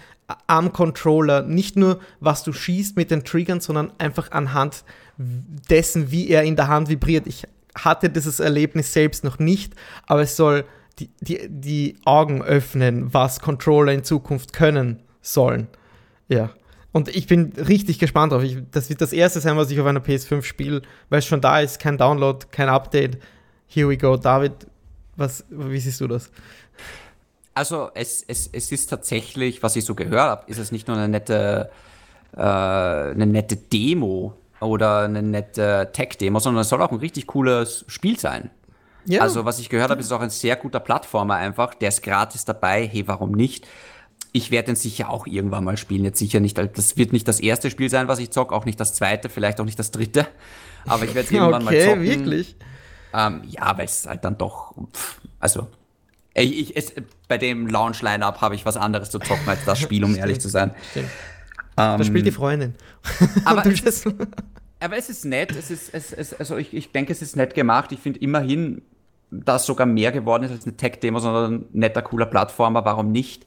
am 0.47 0.73
Controller, 0.73 1.43
nicht 1.43 1.75
nur 1.75 1.99
was 2.19 2.43
du 2.43 2.53
schießt 2.53 2.95
mit 2.95 3.11
den 3.11 3.23
Triggern, 3.23 3.59
sondern 3.59 3.93
einfach 3.99 4.31
anhand 4.31 4.83
dessen, 5.17 6.11
wie 6.11 6.29
er 6.29 6.43
in 6.43 6.55
der 6.55 6.67
Hand 6.67 6.89
vibriert. 6.89 7.27
Ich 7.27 7.47
hatte 7.75 8.09
dieses 8.09 8.39
Erlebnis 8.39 8.93
selbst 8.93 9.23
noch 9.23 9.37
nicht, 9.37 9.73
aber 10.07 10.21
es 10.21 10.35
soll 10.35 10.65
die, 10.99 11.09
die, 11.21 11.47
die 11.49 11.97
Augen 12.05 12.41
öffnen, 12.41 13.13
was 13.13 13.39
Controller 13.39 13.93
in 13.93 14.03
Zukunft 14.03 14.53
können 14.53 15.01
sollen. 15.21 15.67
Ja. 16.27 16.51
Und 16.91 17.13
ich 17.13 17.27
bin 17.27 17.51
richtig 17.57 17.99
gespannt 17.99 18.31
drauf. 18.31 18.43
Ich, 18.43 18.57
das 18.71 18.87
wird 18.89 19.01
das 19.01 19.11
erste 19.11 19.41
sein, 19.41 19.57
was 19.57 19.69
ich 19.69 19.79
auf 19.79 19.85
einer 19.85 19.99
PS5 19.99 20.43
spiele, 20.43 20.81
weil 21.09 21.19
es 21.19 21.25
schon 21.25 21.41
da 21.41 21.59
ist, 21.59 21.79
kein 21.79 21.97
Download, 21.97 22.45
kein 22.51 22.69
Update. 22.69 23.17
Here 23.67 23.89
we 23.89 23.97
go. 23.97 24.15
David, 24.15 24.53
was, 25.17 25.43
wie 25.49 25.79
siehst 25.79 25.99
du 25.99 26.07
das? 26.07 26.31
Also 27.53 27.89
es, 27.93 28.23
es, 28.27 28.49
es 28.51 28.71
ist 28.71 28.87
tatsächlich, 28.87 29.63
was 29.63 29.75
ich 29.75 29.85
so 29.85 29.95
gehört 29.95 30.19
habe, 30.19 30.51
ist 30.51 30.57
es 30.57 30.71
nicht 30.71 30.87
nur 30.87 30.97
eine 30.97 31.07
nette, 31.07 31.69
äh, 32.35 32.39
eine 32.39 33.25
nette 33.25 33.57
Demo 33.57 34.33
oder 34.61 34.99
eine 35.01 35.21
nette 35.21 35.89
Tech-Demo, 35.91 36.39
sondern 36.39 36.61
es 36.61 36.69
soll 36.69 36.81
auch 36.81 36.91
ein 36.91 36.99
richtig 36.99 37.27
cooles 37.27 37.85
Spiel 37.87 38.19
sein. 38.19 38.51
Ja. 39.05 39.21
Also, 39.21 39.45
was 39.45 39.59
ich 39.59 39.69
gehört 39.69 39.91
habe, 39.91 40.01
ist 40.01 40.11
auch 40.11 40.21
ein 40.21 40.29
sehr 40.29 40.55
guter 40.55 40.79
Plattformer 40.79 41.35
einfach. 41.35 41.73
Der 41.73 41.89
ist 41.89 42.01
gratis 42.01 42.45
dabei. 42.45 42.87
Hey, 42.87 43.07
warum 43.07 43.31
nicht? 43.31 43.67
Ich 44.31 44.51
werde 44.51 44.67
den 44.67 44.75
sicher 44.75 45.09
auch 45.09 45.27
irgendwann 45.27 45.63
mal 45.63 45.77
spielen. 45.77 46.03
Jetzt 46.03 46.19
sicher 46.19 46.39
nicht. 46.39 46.57
Das 46.57 46.97
wird 46.97 47.13
nicht 47.13 47.27
das 47.27 47.39
erste 47.39 47.69
Spiel 47.69 47.89
sein, 47.89 48.07
was 48.07 48.19
ich 48.19 48.31
zocke, 48.31 48.53
auch 48.53 48.65
nicht 48.65 48.79
das 48.79 48.93
zweite, 48.93 49.29
vielleicht 49.29 49.59
auch 49.61 49.65
nicht 49.65 49.79
das 49.79 49.91
dritte. 49.91 50.27
Aber 50.85 51.05
ich 51.05 51.15
werde 51.15 51.27
es 51.27 51.31
irgendwann 51.31 51.63
okay, 51.63 51.77
mal 51.77 51.85
zocken. 51.85 52.03
wirklich? 52.03 52.55
Ähm, 53.13 53.41
ja, 53.47 53.77
weil 53.77 53.85
es 53.85 54.05
halt 54.07 54.25
dann 54.25 54.37
doch. 54.37 54.73
Pff, 54.93 55.21
also, 55.39 55.67
ich, 56.33 56.59
ich, 56.59 56.75
es, 56.75 56.93
bei 57.27 57.37
dem 57.37 57.67
Launch-Line-Up 57.67 58.41
habe 58.41 58.55
ich 58.55 58.65
was 58.65 58.75
anderes 58.75 59.09
zu 59.09 59.19
zocken 59.19 59.47
als 59.47 59.63
das 59.65 59.79
Spiel, 59.79 60.03
um 60.03 60.15
ehrlich 60.17 60.41
zu 60.41 60.49
sein. 60.49 60.71
Stimmt. 60.91 61.09
Ähm, 61.77 61.97
da 61.97 62.03
spielt 62.03 62.25
die 62.25 62.31
Freundin. 62.31 62.75
Aber 63.45 63.65
es, 63.65 64.05
aber 64.79 64.97
es 64.97 65.09
ist 65.09 65.25
nett. 65.25 65.51
Es 65.55 65.71
ist, 65.71 65.93
es, 65.93 66.13
es, 66.13 66.33
also 66.33 66.57
ich, 66.57 66.73
ich 66.73 66.91
denke, 66.91 67.11
es 67.11 67.21
ist 67.21 67.35
nett 67.35 67.53
gemacht. 67.53 67.91
Ich 67.91 67.99
finde 67.99 68.19
immerhin, 68.19 68.81
das 69.31 69.65
sogar 69.65 69.87
mehr 69.87 70.11
geworden 70.11 70.43
ist 70.43 70.51
als 70.51 70.65
eine 70.65 70.77
Tech-Demo, 70.77 71.19
sondern 71.19 71.53
ein 71.53 71.65
netter, 71.73 72.01
cooler 72.01 72.25
Plattformer, 72.25 72.85
warum 72.85 73.11
nicht? 73.11 73.45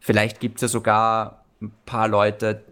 Vielleicht 0.00 0.40
gibt 0.40 0.56
es 0.56 0.62
ja 0.62 0.68
sogar 0.68 1.44
ein 1.60 1.72
paar 1.86 2.08
Leute, 2.08 2.64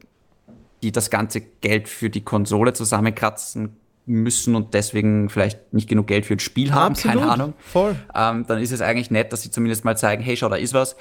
die 0.83 0.93
das 0.93 1.11
ganze 1.11 1.41
Geld 1.41 1.89
für 1.89 2.11
die 2.11 2.23
Konsole 2.23 2.73
zusammenkratzen 2.73 3.77
müssen 4.07 4.57
und 4.57 4.75
deswegen 4.75 5.29
vielleicht 5.29 5.73
nicht 5.73 5.89
genug 5.89 6.09
Geld 6.09 6.27
für 6.27 6.35
ein 6.35 6.41
Spiel 6.41 6.73
haben, 6.73 6.93
Absolut. 6.93 7.19
keine 7.19 7.33
Ahnung. 7.33 7.55
Voll. 7.59 7.95
Ähm, 8.15 8.45
dann 8.47 8.59
ist 8.61 8.73
es 8.73 8.81
eigentlich 8.81 9.11
nett, 9.11 9.33
dass 9.33 9.43
sie 9.43 9.51
zumindest 9.51 9.85
mal 9.85 9.97
zeigen, 9.97 10.23
hey, 10.23 10.37
schau, 10.37 10.49
da 10.49 10.57
ist 10.57 10.75
was. 10.75 10.97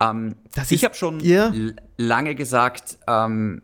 Ähm, 0.00 0.36
ich 0.70 0.84
habe 0.84 0.94
schon 0.94 1.20
ja. 1.20 1.52
lange 1.96 2.34
gesagt, 2.34 2.98
ähm, 3.08 3.62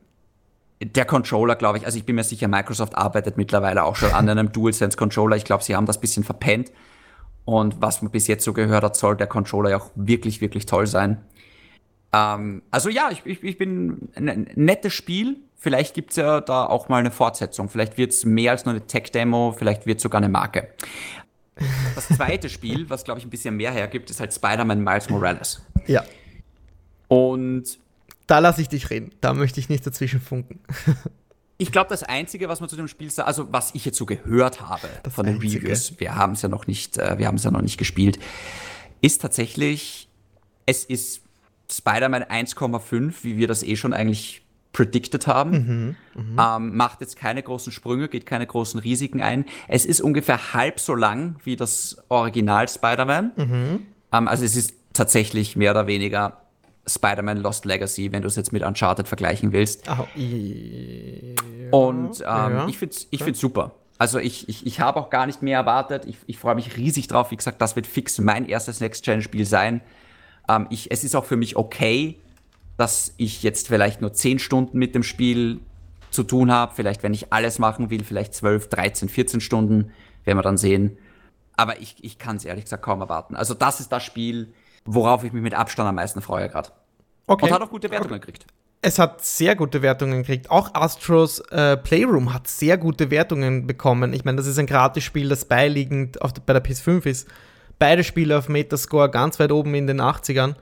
der 0.80 1.04
Controller, 1.04 1.56
glaube 1.56 1.78
ich, 1.78 1.86
also 1.86 1.98
ich 1.98 2.04
bin 2.04 2.16
mir 2.16 2.24
sicher, 2.24 2.48
Microsoft 2.48 2.96
arbeitet 2.96 3.36
mittlerweile 3.36 3.84
auch 3.84 3.96
schon 3.96 4.12
an 4.12 4.28
einem 4.28 4.52
DualSense 4.52 4.96
Controller. 4.96 5.36
Ich 5.36 5.44
glaube, 5.44 5.64
sie 5.64 5.74
haben 5.76 5.86
das 5.86 6.00
bisschen 6.00 6.24
verpennt. 6.24 6.70
Und 7.48 7.80
was 7.80 8.02
man 8.02 8.10
bis 8.10 8.26
jetzt 8.26 8.44
so 8.44 8.52
gehört 8.52 8.84
hat, 8.84 8.94
soll 8.94 9.16
der 9.16 9.26
Controller 9.26 9.70
ja 9.70 9.78
auch 9.78 9.90
wirklich, 9.94 10.42
wirklich 10.42 10.66
toll 10.66 10.86
sein. 10.86 11.16
Ähm, 12.12 12.60
also 12.70 12.90
ja, 12.90 13.08
ich, 13.10 13.24
ich, 13.24 13.42
ich 13.42 13.56
bin 13.56 14.10
ein 14.16 14.50
nettes 14.54 14.92
Spiel. 14.92 15.38
Vielleicht 15.56 15.94
gibt's 15.94 16.16
ja 16.16 16.42
da 16.42 16.66
auch 16.66 16.90
mal 16.90 16.98
eine 16.98 17.10
Fortsetzung. 17.10 17.70
Vielleicht 17.70 17.96
wird's 17.96 18.26
mehr 18.26 18.50
als 18.50 18.66
nur 18.66 18.74
eine 18.74 18.86
Tech-Demo, 18.86 19.54
vielleicht 19.56 19.86
wird 19.86 19.98
sogar 19.98 20.18
eine 20.18 20.28
Marke. 20.28 20.68
Das 21.94 22.08
zweite 22.08 22.50
Spiel, 22.50 22.90
was 22.90 23.04
glaube 23.04 23.18
ich 23.18 23.24
ein 23.24 23.30
bisschen 23.30 23.56
mehr 23.56 23.72
hergibt, 23.72 24.10
ist 24.10 24.20
halt 24.20 24.34
Spider-Man 24.34 24.84
Miles 24.84 25.08
Morales. 25.08 25.62
Ja. 25.86 26.04
Und 27.08 27.78
da 28.26 28.40
lasse 28.40 28.60
ich 28.60 28.68
dich 28.68 28.90
reden. 28.90 29.12
Da 29.22 29.32
möchte 29.32 29.58
ich 29.58 29.70
nicht 29.70 29.86
dazwischen 29.86 30.20
funken. 30.20 30.60
Ich 31.60 31.72
glaube, 31.72 31.90
das 31.90 32.04
Einzige, 32.04 32.48
was 32.48 32.60
man 32.60 32.68
zu 32.68 32.76
dem 32.76 32.86
Spiel 32.86 33.10
sagt, 33.10 33.26
also 33.26 33.52
was 33.52 33.74
ich 33.74 33.84
jetzt 33.84 33.98
so 33.98 34.06
gehört 34.06 34.60
habe 34.60 34.88
das 35.02 35.12
von 35.12 35.26
den. 35.26 35.38
Reviews, 35.38 35.98
wir 35.98 36.14
haben 36.14 36.34
es 36.34 36.42
ja 36.42 36.48
noch 36.48 36.68
nicht, 36.68 36.98
äh, 36.98 37.18
wir 37.18 37.26
haben 37.26 37.34
es 37.34 37.44
ja 37.44 37.50
noch 37.50 37.62
nicht 37.62 37.78
gespielt, 37.78 38.18
ist 39.00 39.20
tatsächlich, 39.20 40.08
es 40.66 40.84
ist 40.84 41.22
Spider-Man 41.70 42.22
1,5, 42.22 43.24
wie 43.24 43.36
wir 43.36 43.48
das 43.48 43.64
eh 43.64 43.74
schon 43.74 43.92
eigentlich 43.92 44.42
predicted 44.72 45.26
haben. 45.26 45.96
Mhm, 46.14 46.34
mh. 46.34 46.56
ähm, 46.56 46.76
macht 46.76 47.00
jetzt 47.00 47.16
keine 47.16 47.42
großen 47.42 47.72
Sprünge, 47.72 48.08
geht 48.08 48.24
keine 48.24 48.46
großen 48.46 48.78
Risiken 48.78 49.20
ein. 49.20 49.44
Es 49.66 49.84
ist 49.84 50.00
ungefähr 50.00 50.52
halb 50.52 50.78
so 50.78 50.94
lang 50.94 51.36
wie 51.42 51.56
das 51.56 51.96
Original 52.08 52.68
Spider-Man. 52.68 53.32
Mhm. 53.34 53.86
Ähm, 54.12 54.28
also 54.28 54.44
es 54.44 54.54
ist 54.54 54.74
tatsächlich 54.92 55.56
mehr 55.56 55.72
oder 55.72 55.88
weniger 55.88 56.42
Spider-Man 56.88 57.38
Lost 57.38 57.64
Legacy, 57.64 58.12
wenn 58.12 58.22
du 58.22 58.28
es 58.28 58.36
jetzt 58.36 58.52
mit 58.52 58.62
Uncharted 58.62 59.06
vergleichen 59.06 59.52
willst. 59.52 59.88
Oh, 59.88 60.06
ja, 60.14 61.34
Und 61.70 62.20
ähm, 62.20 62.24
ja, 62.24 62.66
ich 62.68 62.78
finde 62.78 62.94
es 62.94 63.06
ich 63.10 63.22
find's 63.22 63.40
super. 63.40 63.72
Also 63.98 64.18
ich, 64.20 64.48
ich, 64.48 64.64
ich 64.64 64.80
habe 64.80 65.00
auch 65.00 65.10
gar 65.10 65.26
nicht 65.26 65.42
mehr 65.42 65.58
erwartet. 65.58 66.04
Ich, 66.06 66.16
ich 66.26 66.38
freue 66.38 66.54
mich 66.54 66.76
riesig 66.76 67.08
drauf. 67.08 67.32
Wie 67.32 67.36
gesagt, 67.36 67.60
das 67.60 67.74
wird 67.74 67.86
fix 67.86 68.18
mein 68.18 68.46
erstes 68.46 68.80
Next-Gen-Spiel 68.80 69.44
sein. 69.44 69.80
Ähm, 70.48 70.68
ich, 70.70 70.90
es 70.90 71.02
ist 71.02 71.16
auch 71.16 71.24
für 71.24 71.36
mich 71.36 71.56
okay, 71.56 72.16
dass 72.76 73.12
ich 73.16 73.42
jetzt 73.42 73.66
vielleicht 73.66 74.00
nur 74.00 74.12
10 74.12 74.38
Stunden 74.38 74.78
mit 74.78 74.94
dem 74.94 75.02
Spiel 75.02 75.60
zu 76.10 76.22
tun 76.22 76.52
habe. 76.52 76.72
Vielleicht, 76.76 77.02
wenn 77.02 77.12
ich 77.12 77.32
alles 77.32 77.58
machen 77.58 77.90
will, 77.90 78.04
vielleicht 78.04 78.34
12, 78.34 78.68
13, 78.68 79.08
14 79.08 79.40
Stunden. 79.40 79.92
Werden 80.24 80.38
wir 80.38 80.42
dann 80.42 80.58
sehen. 80.58 80.96
Aber 81.56 81.80
ich, 81.80 81.96
ich 82.02 82.18
kann 82.18 82.36
es 82.36 82.44
ehrlich 82.44 82.64
gesagt 82.64 82.84
kaum 82.84 83.00
erwarten. 83.00 83.34
Also 83.34 83.52
das 83.52 83.80
ist 83.80 83.90
das 83.90 84.04
Spiel, 84.04 84.52
worauf 84.88 85.22
ich 85.24 85.32
mich 85.32 85.42
mit 85.42 85.54
Abstand 85.54 85.88
am 85.88 85.96
meisten 85.96 86.22
freue 86.22 86.48
gerade. 86.48 86.70
Okay. 87.26 87.46
Und 87.46 87.52
hat 87.52 87.62
auch 87.62 87.70
gute 87.70 87.90
Wertungen 87.90 88.20
gekriegt. 88.20 88.46
Es 88.80 88.98
hat 88.98 89.24
sehr 89.24 89.54
gute 89.56 89.82
Wertungen 89.82 90.20
gekriegt. 90.20 90.50
Auch 90.50 90.74
Astros 90.74 91.40
äh, 91.50 91.76
Playroom 91.76 92.32
hat 92.32 92.48
sehr 92.48 92.78
gute 92.78 93.10
Wertungen 93.10 93.66
bekommen. 93.66 94.12
Ich 94.12 94.24
meine, 94.24 94.36
das 94.36 94.46
ist 94.46 94.58
ein 94.58 94.66
Gratisspiel, 94.66 95.28
das 95.28 95.44
beiliegend 95.44 96.22
auf, 96.22 96.32
bei 96.32 96.52
der 96.52 96.64
PS5 96.64 97.06
ist. 97.06 97.28
Beide 97.78 98.02
Spiele 98.02 98.38
auf 98.38 98.48
Metascore 98.48 99.10
ganz 99.10 99.38
weit 99.38 99.52
oben 99.52 99.74
in 99.74 99.86
den 99.86 100.00
80ern. 100.00 100.54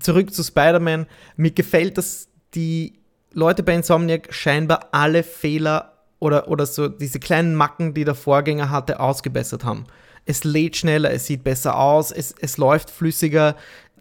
Zurück 0.00 0.32
zu 0.34 0.42
Spider-Man. 0.42 1.06
Mir 1.36 1.50
gefällt, 1.52 1.98
dass 1.98 2.28
die 2.54 2.98
Leute 3.32 3.62
bei 3.62 3.74
Insomniac 3.74 4.32
scheinbar 4.32 4.88
alle 4.92 5.22
Fehler 5.22 5.92
oder, 6.18 6.48
oder 6.48 6.66
so 6.66 6.88
diese 6.88 7.20
kleinen 7.20 7.54
Macken, 7.54 7.94
die 7.94 8.04
der 8.04 8.14
Vorgänger 8.14 8.70
hatte, 8.70 9.00
ausgebessert 9.00 9.64
haben. 9.64 9.84
Es 10.30 10.44
lädt 10.44 10.76
schneller, 10.76 11.10
es 11.10 11.26
sieht 11.26 11.42
besser 11.42 11.76
aus, 11.76 12.12
es, 12.12 12.34
es 12.40 12.56
läuft 12.56 12.88
flüssiger, 12.88 13.56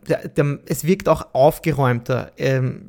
der, 0.07 0.27
der, 0.27 0.59
es 0.67 0.83
wirkt 0.83 1.09
auch 1.09 1.33
aufgeräumter. 1.33 2.31
Ähm, 2.37 2.83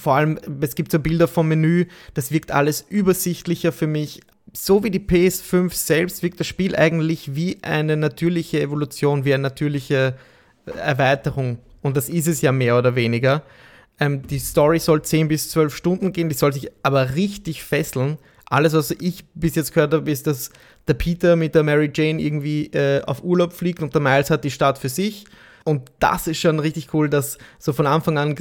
vor 0.00 0.14
allem, 0.14 0.38
es 0.62 0.74
gibt 0.74 0.90
so 0.90 0.98
Bilder 0.98 1.28
vom 1.28 1.48
Menü, 1.48 1.84
das 2.14 2.32
wirkt 2.32 2.50
alles 2.52 2.84
übersichtlicher 2.88 3.70
für 3.70 3.86
mich. 3.86 4.22
So 4.54 4.82
wie 4.82 4.90
die 4.90 5.00
PS5 5.00 5.74
selbst 5.74 6.22
wirkt 6.22 6.40
das 6.40 6.46
Spiel 6.46 6.74
eigentlich 6.74 7.34
wie 7.34 7.58
eine 7.62 7.98
natürliche 7.98 8.62
Evolution, 8.62 9.26
wie 9.26 9.34
eine 9.34 9.42
natürliche 9.42 10.16
Erweiterung. 10.64 11.58
Und 11.82 11.98
das 11.98 12.08
ist 12.08 12.28
es 12.28 12.40
ja 12.40 12.50
mehr 12.50 12.78
oder 12.78 12.94
weniger. 12.94 13.42
Ähm, 14.00 14.26
die 14.26 14.38
Story 14.38 14.78
soll 14.78 15.02
10 15.02 15.28
bis 15.28 15.50
12 15.50 15.76
Stunden 15.76 16.12
gehen, 16.12 16.30
die 16.30 16.34
soll 16.34 16.54
sich 16.54 16.70
aber 16.82 17.14
richtig 17.14 17.62
fesseln. 17.62 18.16
Alles, 18.46 18.74
was 18.74 18.90
ich 18.90 19.24
bis 19.34 19.54
jetzt 19.54 19.72
gehört 19.72 19.94
habe, 19.94 20.10
ist, 20.10 20.26
dass 20.26 20.50
der 20.86 20.94
Peter 20.94 21.36
mit 21.36 21.54
der 21.54 21.62
Mary 21.62 21.90
Jane 21.92 22.20
irgendwie 22.20 22.66
äh, 22.66 23.02
auf 23.04 23.24
Urlaub 23.24 23.52
fliegt 23.52 23.82
und 23.82 23.94
der 23.94 24.02
Miles 24.02 24.30
hat 24.30 24.44
die 24.44 24.50
Stadt 24.50 24.78
für 24.78 24.88
sich. 24.88 25.24
Und 25.64 25.90
das 25.98 26.26
ist 26.26 26.38
schon 26.38 26.60
richtig 26.60 26.92
cool, 26.92 27.08
dass 27.08 27.38
so 27.58 27.72
von 27.72 27.86
Anfang 27.86 28.18
an 28.18 28.36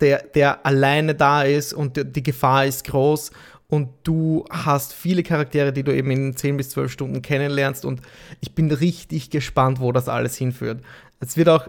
der, 0.00 0.22
der 0.22 0.64
alleine 0.64 1.14
da 1.14 1.42
ist 1.42 1.74
und 1.74 2.00
die 2.16 2.22
Gefahr 2.22 2.64
ist 2.64 2.84
groß 2.84 3.30
und 3.68 3.90
du 4.04 4.44
hast 4.50 4.94
viele 4.94 5.22
Charaktere, 5.22 5.72
die 5.72 5.82
du 5.82 5.94
eben 5.94 6.10
in 6.10 6.36
10 6.36 6.56
bis 6.56 6.70
12 6.70 6.90
Stunden 6.92 7.22
kennenlernst 7.22 7.84
und 7.84 8.00
ich 8.40 8.54
bin 8.54 8.70
richtig 8.70 9.28
gespannt, 9.28 9.80
wo 9.80 9.92
das 9.92 10.08
alles 10.08 10.36
hinführt. 10.36 10.82
Es 11.20 11.36
wird 11.36 11.50
auch 11.50 11.68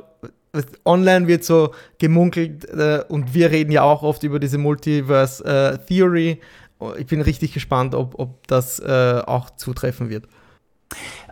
online 0.85 1.27
wird 1.27 1.43
so 1.43 1.73
gemunkelt 1.97 2.65
äh, 2.65 3.03
und 3.07 3.33
wir 3.33 3.51
reden 3.51 3.71
ja 3.71 3.83
auch 3.83 4.03
oft 4.03 4.23
über 4.23 4.39
diese 4.39 4.57
Multiverse 4.57 5.43
äh, 5.43 5.85
Theory. 5.85 6.39
Ich 6.97 7.07
bin 7.07 7.21
richtig 7.21 7.53
gespannt, 7.53 7.95
ob, 7.95 8.17
ob 8.19 8.47
das 8.47 8.79
äh, 8.79 9.21
auch 9.25 9.49
zutreffen 9.51 10.09
wird. 10.09 10.27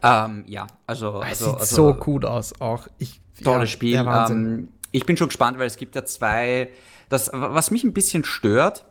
Ähm, 0.01 0.43
ja, 0.47 0.67
also, 0.87 1.21
es 1.21 1.41
also, 1.41 1.45
sieht 1.45 1.59
also 1.59 1.75
so 1.75 1.93
gut 1.93 2.25
aus. 2.25 2.59
Auch 2.59 2.87
ich, 2.97 3.21
tolles 3.43 3.69
ja, 3.69 3.73
Spiel. 3.73 3.95
Ähm, 3.95 4.69
ich 4.91 5.05
bin 5.05 5.17
schon 5.17 5.27
gespannt, 5.27 5.59
weil 5.59 5.67
es 5.67 5.77
gibt 5.77 5.95
ja 5.95 6.05
zwei. 6.05 6.69
Das, 7.09 7.29
was 7.33 7.71
mich 7.71 7.83
ein 7.83 7.93
bisschen 7.93 8.23
stört, 8.23 8.85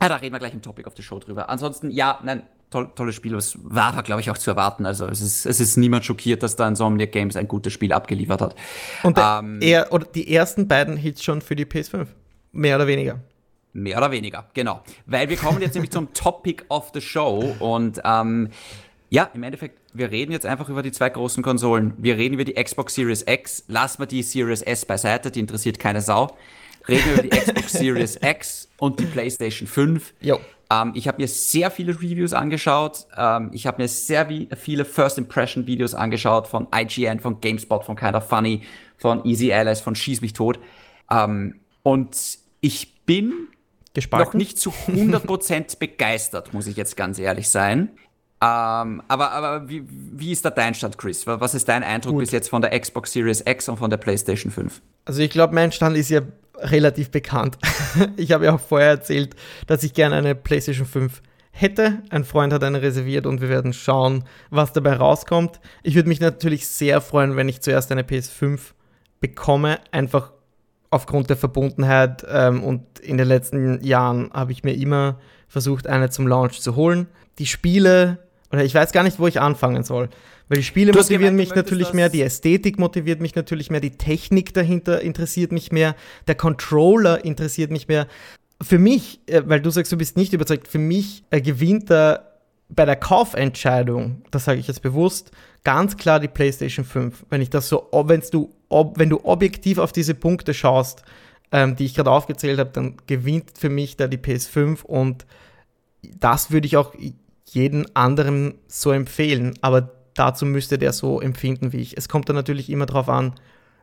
ja, 0.00 0.08
da 0.08 0.16
reden 0.16 0.34
wir 0.34 0.38
gleich 0.38 0.52
im 0.52 0.62
Topic 0.62 0.86
of 0.86 0.94
the 0.96 1.02
Show 1.02 1.18
drüber. 1.18 1.48
Ansonsten, 1.48 1.90
ja, 1.90 2.20
nein, 2.22 2.42
toll, 2.70 2.90
tolles 2.94 3.14
Spiel. 3.14 3.34
Es 3.34 3.58
war, 3.62 4.02
glaube 4.02 4.20
ich, 4.20 4.30
auch 4.30 4.38
zu 4.38 4.50
erwarten. 4.50 4.86
Also 4.86 5.06
es 5.06 5.20
ist, 5.20 5.46
es 5.46 5.60
ist 5.60 5.76
niemand 5.76 6.04
schockiert, 6.04 6.42
dass 6.42 6.56
da 6.56 6.68
Insomniac 6.68 7.10
Games 7.12 7.36
ein 7.36 7.48
gutes 7.48 7.72
Spiel 7.72 7.92
abgeliefert 7.92 8.40
hat. 8.40 8.54
Und 9.02 9.16
der, 9.16 9.40
Ähm, 9.42 9.58
er, 9.60 9.92
oder 9.92 10.06
die 10.06 10.32
ersten 10.32 10.68
beiden 10.68 10.96
Hits 10.96 11.22
schon 11.22 11.40
für 11.40 11.56
die 11.56 11.64
PS5. 11.64 12.06
Mehr 12.52 12.76
oder 12.76 12.86
weniger. 12.86 13.20
Mehr 13.72 13.98
oder 13.98 14.10
weniger, 14.10 14.48
genau. 14.54 14.82
Weil 15.06 15.28
wir 15.28 15.36
kommen 15.36 15.60
jetzt 15.60 15.74
nämlich 15.74 15.90
zum 15.90 16.12
Topic 16.14 16.64
of 16.68 16.90
the 16.94 17.00
Show 17.00 17.54
und 17.60 18.00
ähm, 18.04 18.50
ja, 19.10 19.30
im 19.34 19.42
Endeffekt, 19.42 19.78
wir 19.94 20.10
reden 20.10 20.32
jetzt 20.32 20.44
einfach 20.44 20.68
über 20.68 20.82
die 20.82 20.92
zwei 20.92 21.08
großen 21.08 21.42
Konsolen. 21.42 21.94
Wir 21.96 22.16
reden 22.16 22.34
über 22.34 22.44
die 22.44 22.62
Xbox 22.62 22.94
Series 22.94 23.24
X, 23.26 23.64
lassen 23.68 24.00
wir 24.00 24.06
die 24.06 24.22
Series 24.22 24.62
S 24.62 24.84
beiseite, 24.84 25.30
die 25.30 25.40
interessiert 25.40 25.78
keine 25.78 26.00
Sau. 26.00 26.36
Reden 26.86 27.04
wir 27.06 27.12
über 27.14 27.22
die 27.22 27.28
Xbox 27.30 27.72
Series 27.78 28.18
X 28.22 28.68
und 28.78 29.00
die 29.00 29.06
PlayStation 29.06 29.66
5. 29.66 30.14
Jo. 30.20 30.38
Ähm, 30.70 30.92
ich 30.94 31.08
habe 31.08 31.20
mir 31.20 31.28
sehr 31.28 31.70
viele 31.70 31.94
Reviews 31.94 32.32
angeschaut. 32.32 33.06
Ähm, 33.16 33.50
ich 33.52 33.66
habe 33.66 33.80
mir 33.82 33.88
sehr 33.88 34.28
viele 34.56 34.84
First 34.84 35.16
Impression 35.18 35.66
Videos 35.66 35.94
angeschaut 35.94 36.46
von 36.46 36.68
IGN, 36.74 37.20
von 37.20 37.40
GameSpot, 37.40 37.84
von 37.84 37.96
Kinda 37.96 38.20
Funny, 38.20 38.62
von 38.98 39.24
Easy 39.24 39.52
Allies, 39.52 39.80
von 39.80 39.94
Schieß 39.94 40.20
mich 40.20 40.34
tot. 40.34 40.58
Ähm, 41.10 41.60
und 41.82 42.38
ich 42.60 43.04
bin 43.06 43.48
Gespalten. 43.94 44.28
noch 44.28 44.34
nicht 44.34 44.58
zu 44.58 44.70
100% 44.70 45.78
begeistert, 45.78 46.52
muss 46.54 46.66
ich 46.66 46.76
jetzt 46.76 46.96
ganz 46.96 47.18
ehrlich 47.18 47.48
sein. 47.48 47.90
Ähm, 48.40 49.02
aber 49.08 49.32
aber 49.32 49.68
wie, 49.68 49.82
wie 49.88 50.30
ist 50.30 50.44
da 50.44 50.50
dein 50.50 50.74
Stand, 50.74 50.96
Chris? 50.96 51.26
Was 51.26 51.54
ist 51.54 51.68
dein 51.68 51.82
Eindruck 51.82 52.14
Gut. 52.14 52.20
bis 52.20 52.30
jetzt 52.30 52.48
von 52.48 52.62
der 52.62 52.78
Xbox 52.78 53.12
Series 53.12 53.42
X 53.44 53.68
und 53.68 53.78
von 53.78 53.90
der 53.90 53.96
PlayStation 53.96 54.52
5? 54.52 54.80
Also 55.06 55.22
ich 55.22 55.30
glaube, 55.30 55.54
mein 55.54 55.72
Stand 55.72 55.96
ist 55.96 56.08
ja 56.08 56.20
relativ 56.58 57.10
bekannt. 57.10 57.58
ich 58.16 58.30
habe 58.30 58.44
ja 58.44 58.54
auch 58.54 58.60
vorher 58.60 58.90
erzählt, 58.90 59.34
dass 59.66 59.82
ich 59.82 59.92
gerne 59.92 60.16
eine 60.16 60.34
PlayStation 60.36 60.86
5 60.86 61.20
hätte. 61.50 62.02
Ein 62.10 62.24
Freund 62.24 62.52
hat 62.52 62.62
eine 62.62 62.80
reserviert 62.80 63.26
und 63.26 63.40
wir 63.40 63.48
werden 63.48 63.72
schauen, 63.72 64.24
was 64.50 64.72
dabei 64.72 64.94
rauskommt. 64.94 65.60
Ich 65.82 65.96
würde 65.96 66.08
mich 66.08 66.20
natürlich 66.20 66.68
sehr 66.68 67.00
freuen, 67.00 67.34
wenn 67.36 67.48
ich 67.48 67.60
zuerst 67.60 67.90
eine 67.90 68.02
PS5 68.02 68.60
bekomme, 69.20 69.80
einfach 69.90 70.32
aufgrund 70.90 71.30
der 71.30 71.36
Verbundenheit. 71.36 72.26
Ähm, 72.28 72.62
und 72.62 72.98
in 73.00 73.18
den 73.18 73.28
letzten 73.28 73.82
Jahren 73.84 74.30
habe 74.32 74.52
ich 74.52 74.64
mir 74.64 74.74
immer 74.74 75.18
versucht, 75.48 75.86
eine 75.86 76.10
zum 76.10 76.26
Launch 76.26 76.60
zu 76.60 76.76
holen. 76.76 77.06
Die 77.38 77.46
Spiele, 77.46 78.18
oder 78.52 78.64
ich 78.64 78.74
weiß 78.74 78.92
gar 78.92 79.02
nicht, 79.02 79.18
wo 79.18 79.26
ich 79.26 79.40
anfangen 79.40 79.84
soll. 79.84 80.08
Weil 80.48 80.58
die 80.58 80.64
Spiele 80.64 80.92
Du 80.92 80.98
motivieren 80.98 81.36
gemeint, 81.36 81.48
mich 81.48 81.54
natürlich 81.54 81.92
mehr, 81.92 82.08
die 82.08 82.22
Ästhetik 82.22 82.78
motiviert 82.78 83.20
mich 83.20 83.34
natürlich 83.34 83.70
mehr, 83.70 83.80
die 83.80 83.98
Technik 83.98 84.54
dahinter 84.54 85.02
interessiert 85.02 85.52
mich 85.52 85.72
mehr, 85.72 85.94
der 86.26 86.36
Controller 86.36 87.24
interessiert 87.24 87.70
mich 87.70 87.86
mehr. 87.86 88.06
Für 88.60 88.78
mich, 88.78 89.20
äh, 89.26 89.42
weil 89.46 89.60
du 89.60 89.70
sagst, 89.70 89.92
du 89.92 89.96
bist 89.96 90.16
nicht 90.16 90.32
überzeugt, 90.32 90.66
für 90.66 90.78
mich 90.78 91.22
äh, 91.30 91.40
gewinnt 91.40 91.90
da 91.90 92.27
bei 92.68 92.84
der 92.84 92.96
Kaufentscheidung, 92.96 94.22
das 94.30 94.44
sage 94.44 94.60
ich 94.60 94.68
jetzt 94.68 94.82
bewusst, 94.82 95.30
ganz 95.64 95.96
klar 95.96 96.20
die 96.20 96.28
PlayStation 96.28 96.84
5. 96.84 97.26
Wenn 97.30 97.40
ich 97.40 97.50
das 97.50 97.68
so, 97.68 97.88
du, 98.32 98.50
ob, 98.68 98.98
wenn 98.98 99.08
du 99.08 99.24
objektiv 99.24 99.78
auf 99.78 99.92
diese 99.92 100.14
Punkte 100.14 100.54
schaust, 100.54 101.02
ähm, 101.50 101.76
die 101.76 101.86
ich 101.86 101.94
gerade 101.94 102.10
aufgezählt 102.10 102.58
habe, 102.58 102.70
dann 102.70 102.96
gewinnt 103.06 103.52
für 103.58 103.70
mich 103.70 103.96
da 103.96 104.06
die 104.06 104.18
PS5 104.18 104.82
und 104.84 105.26
das 106.02 106.50
würde 106.50 106.66
ich 106.66 106.76
auch 106.76 106.94
jeden 107.46 107.94
anderen 107.96 108.54
so 108.66 108.92
empfehlen, 108.92 109.54
aber 109.62 109.90
dazu 110.14 110.44
müsste 110.44 110.78
der 110.78 110.92
so 110.92 111.20
empfinden 111.20 111.72
wie 111.72 111.78
ich. 111.78 111.96
Es 111.96 112.08
kommt 112.08 112.28
dann 112.28 112.36
natürlich 112.36 112.70
immer 112.70 112.86
darauf 112.86 113.08
an, 113.08 113.34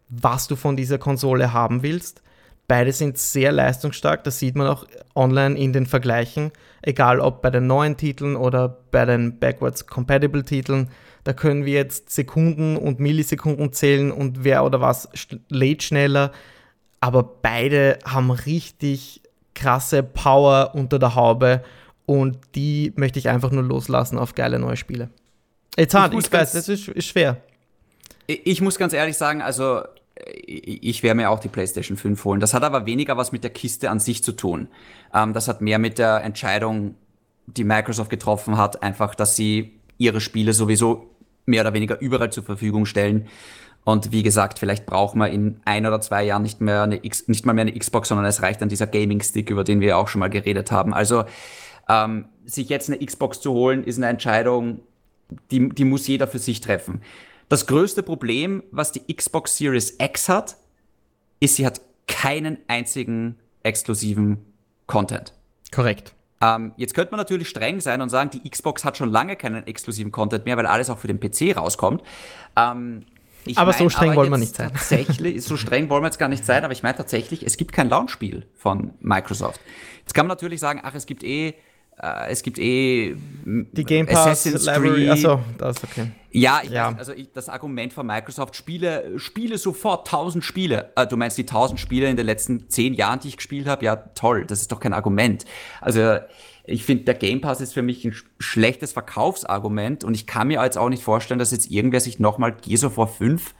was 0.09 0.47
du 0.47 0.55
von 0.55 0.77
dieser 0.77 0.97
Konsole 0.97 1.53
haben 1.53 1.81
willst. 1.81 2.21
Beide 2.67 2.91
sind 2.91 3.17
sehr 3.17 3.51
leistungsstark, 3.51 4.23
das 4.23 4.39
sieht 4.39 4.56
man 4.56 4.67
auch 4.67 4.86
online 5.13 5.58
in 5.58 5.71
den 5.71 5.86
Vergleichen, 5.86 6.51
egal 6.82 7.19
ob 7.19 7.41
bei 7.43 7.51
den 7.51 7.67
neuen 7.67 7.95
Titeln 7.95 8.36
oder 8.36 8.78
bei 8.89 9.06
den 9.06 9.38
backwards 9.39 9.86
compatible 9.86 10.43
Titeln. 10.43 10.89
Da 11.23 11.34
können 11.34 11.65
wir 11.65 11.73
jetzt 11.73 12.10
Sekunden 12.10 12.75
und 12.78 12.99
Millisekunden 12.99 13.71
zählen 13.71 14.12
und 14.12 14.43
wer 14.43 14.63
oder 14.63 14.82
was 14.82 15.10
lädt 15.49 15.84
schneller, 15.84 16.32
aber 17.01 17.23
beide 17.23 17.99
haben 18.04 18.32
richtig 18.32 19.21
krasse 19.54 20.01
Power 20.01 20.71
unter 20.73 20.97
der 20.97 21.15
Haube 21.15 21.63
und 22.06 22.38
die 22.56 22.93
möchte 22.95 23.19
ich 23.19 23.30
einfach 23.30 23.51
nur 23.51 23.63
loslassen 23.63 24.17
auf 24.17 24.36
geile 24.36 24.60
neue 24.60 24.78
Spiele. 24.78 25.10
Jetzt 25.78 25.93
hart, 25.93 26.13
muss 26.13 26.28
ich, 26.28 26.34
weiß, 26.34 26.54
das 26.54 26.69
ist, 26.69 26.88
ist 26.88 27.08
schwer. 27.08 27.38
Ich 28.28 28.62
muss 28.62 28.78
ganz 28.78 28.93
ehrlich 28.93 29.17
sagen, 29.17 29.41
also 29.41 29.82
ich 30.15 30.84
ich 30.84 31.04
werde 31.04 31.17
mir 31.17 31.30
auch 31.30 31.39
die 31.39 31.47
PlayStation 31.47 31.97
5 31.97 32.23
holen. 32.25 32.39
Das 32.39 32.54
hat 32.54 32.63
aber 32.63 32.86
weniger 32.86 33.17
was 33.17 33.32
mit 33.32 33.43
der 33.43 33.51
Kiste 33.51 33.89
an 33.89 33.99
sich 33.99 34.23
zu 34.23 34.32
tun. 34.32 34.67
Ähm, 35.13 35.34
das 35.34 35.47
hat 35.47 35.61
mehr 35.61 35.80
mit 35.80 35.97
der 35.97 36.24
Entscheidung, 36.24 36.95
die 37.47 37.63
Microsoft 37.63 38.09
getroffen 38.09 38.57
hat, 38.57 38.82
einfach, 38.82 39.16
dass 39.16 39.36
sie 39.36 39.80
ihre 39.97 40.22
Spiele 40.22 40.53
sowieso 40.53 41.09
mehr 41.45 41.61
oder 41.61 41.74
weniger 41.74 41.99
überall 41.99 42.32
zur 42.32 42.43
Verfügung 42.43 42.86
stellen. 42.86 43.28
Und 43.84 44.11
wie 44.11 44.24
gesagt, 44.24 44.57
vielleicht 44.57 44.88
brauchen 44.88 45.20
wir 45.20 45.30
in 45.30 45.61
ein 45.63 45.86
oder 45.86 46.01
zwei 46.01 46.24
Jahren 46.24 46.41
nicht 46.41 46.59
mehr 46.59 46.82
eine 46.82 47.05
X, 47.05 47.28
nicht 47.28 47.45
mal 47.45 47.53
mehr 47.53 47.61
eine 47.63 47.78
Xbox, 47.78 48.09
sondern 48.09 48.26
es 48.26 48.41
reicht 48.41 48.61
dann 48.61 48.70
dieser 48.70 48.88
Gaming-Stick, 48.88 49.51
über 49.51 49.63
den 49.63 49.80
wir 49.80 49.97
auch 49.97 50.07
schon 50.07 50.20
mal 50.20 50.30
geredet 50.30 50.72
haben. 50.72 50.91
Also 50.91 51.26
ähm, 51.88 52.26
sich 52.45 52.68
jetzt 52.70 52.89
eine 52.89 53.05
Xbox 53.05 53.41
zu 53.41 53.53
holen, 53.53 53.84
ist 53.84 53.97
eine 53.97 54.07
Entscheidung, 54.07 54.80
die, 55.51 55.70
die 55.70 55.86
muss 55.86 56.07
jeder 56.07 56.28
für 56.28 56.39
sich 56.39 56.61
treffen. 56.61 57.01
Das 57.49 57.67
größte 57.67 58.03
Problem, 58.03 58.63
was 58.71 58.91
die 58.91 59.13
Xbox 59.13 59.57
Series 59.57 59.95
X 59.99 60.29
hat, 60.29 60.57
ist, 61.39 61.55
sie 61.57 61.65
hat 61.65 61.81
keinen 62.07 62.57
einzigen 62.67 63.37
exklusiven 63.63 64.53
Content. 64.87 65.33
Korrekt. 65.71 66.13
Ähm, 66.41 66.73
jetzt 66.77 66.93
könnte 66.93 67.11
man 67.11 67.19
natürlich 67.19 67.49
streng 67.49 67.79
sein 67.81 68.01
und 68.01 68.09
sagen, 68.09 68.29
die 68.29 68.49
Xbox 68.49 68.83
hat 68.83 68.97
schon 68.97 69.09
lange 69.09 69.35
keinen 69.35 69.65
exklusiven 69.67 70.11
Content 70.11 70.45
mehr, 70.45 70.57
weil 70.57 70.65
alles 70.65 70.89
auch 70.89 70.99
für 70.99 71.07
den 71.07 71.19
PC 71.19 71.57
rauskommt. 71.57 72.03
Ähm, 72.55 73.05
aber 73.55 73.71
mein, 73.71 73.79
so 73.79 73.89
streng 73.89 74.09
aber 74.09 74.21
wollen 74.21 74.31
wir 74.31 74.37
nicht 74.37 74.55
sein. 74.55 74.71
Tatsächlich, 74.71 75.43
so 75.43 75.55
streng 75.55 75.89
wollen 75.89 76.03
wir 76.03 76.07
jetzt 76.07 76.17
gar 76.17 76.29
nicht 76.29 76.45
sein, 76.45 76.63
aber 76.63 76.73
ich 76.73 76.83
meine 76.83 76.97
tatsächlich, 76.97 77.45
es 77.45 77.57
gibt 77.57 77.73
kein 77.73 77.89
Launchspiel 77.89 78.47
von 78.55 78.93
Microsoft. 79.01 79.59
Jetzt 79.99 80.13
kann 80.13 80.25
man 80.25 80.35
natürlich 80.35 80.59
sagen, 80.59 80.81
ach, 80.83 80.95
es 80.95 81.05
gibt 81.05 81.23
eh 81.23 81.53
es 81.97 82.43
gibt 82.43 82.59
eh 82.59 83.15
die 83.45 83.83
Game 83.83 84.05
Pass 84.05 84.27
Assassin's 84.27 84.65
Library. 84.65 85.09
Achso, 85.09 85.39
das 85.57 85.77
ist 85.77 85.83
okay. 85.83 86.11
Ja, 86.31 86.61
ja. 86.69 86.91
Weiß, 86.91 86.99
also 86.99 87.13
ich, 87.13 87.31
das 87.31 87.47
Argument 87.47 87.93
von 87.93 88.05
Microsoft, 88.05 88.55
Spiele, 88.57 89.17
Spiele 89.17 89.57
sofort, 89.57 90.07
1000 90.07 90.43
Spiele. 90.43 90.91
Äh, 90.97 91.07
du 91.07 91.15
meinst 91.15 91.37
die 91.37 91.43
1000 91.43 91.79
Spiele 91.79 92.09
in 92.09 92.17
den 92.17 92.25
letzten 92.25 92.69
10 92.69 92.93
Jahren, 92.93 93.21
die 93.21 93.29
ich 93.29 93.37
gespielt 93.37 93.67
habe? 93.67 93.85
Ja, 93.85 93.95
toll, 93.95 94.45
das 94.45 94.59
ist 94.59 94.71
doch 94.71 94.81
kein 94.81 94.91
Argument. 94.91 95.45
Also 95.79 96.17
ich 96.65 96.83
finde, 96.83 97.05
der 97.05 97.13
Game 97.13 97.39
Pass 97.39 97.61
ist 97.61 97.73
für 97.73 97.81
mich 97.81 98.03
ein 98.03 98.13
schlechtes 98.39 98.91
Verkaufsargument 98.91 100.03
und 100.03 100.15
ich 100.15 100.27
kann 100.27 100.49
mir 100.49 100.61
jetzt 100.63 100.77
auch 100.77 100.89
nicht 100.89 101.03
vorstellen, 101.03 101.39
dass 101.39 101.51
jetzt 101.51 101.71
irgendwer 101.71 102.01
sich 102.01 102.19
nochmal 102.19 102.53
Gears 102.53 102.83
of 102.83 102.97
War 102.97 103.07
5 103.07 103.55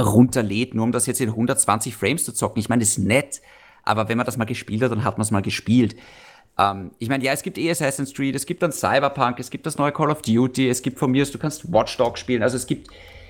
runterlädt, 0.00 0.74
nur 0.74 0.84
um 0.84 0.92
das 0.92 1.06
jetzt 1.06 1.20
in 1.20 1.28
120 1.28 1.94
Frames 1.94 2.24
zu 2.24 2.32
zocken. 2.32 2.58
Ich 2.58 2.68
meine, 2.68 2.80
das 2.80 2.90
ist 2.90 2.98
nett, 2.98 3.40
aber 3.84 4.08
wenn 4.08 4.16
man 4.16 4.26
das 4.26 4.36
mal 4.36 4.44
gespielt 4.44 4.82
hat, 4.82 4.90
dann 4.90 5.04
hat 5.04 5.18
man 5.18 5.22
es 5.22 5.30
mal 5.30 5.42
gespielt. 5.42 5.96
Ähm, 6.58 6.90
ich 6.98 7.08
meine, 7.08 7.24
ja, 7.24 7.32
es 7.32 7.42
gibt 7.42 7.56
eh 7.58 7.70
Assassin's 7.70 8.12
Creed, 8.12 8.34
es 8.34 8.44
gibt 8.44 8.62
dann 8.62 8.72
Cyberpunk, 8.72 9.38
es 9.38 9.50
gibt 9.50 9.64
das 9.66 9.78
neue 9.78 9.92
Call 9.92 10.10
of 10.10 10.22
Duty, 10.22 10.68
es 10.68 10.82
gibt 10.82 10.98
von 10.98 11.10
mir, 11.10 11.24
du 11.24 11.38
kannst 11.38 11.72
Watch 11.72 11.96
Dogs 11.96 12.20
spielen. 12.20 12.42
Also 12.42 12.56
es 12.56 12.66
gibt, 12.66 12.88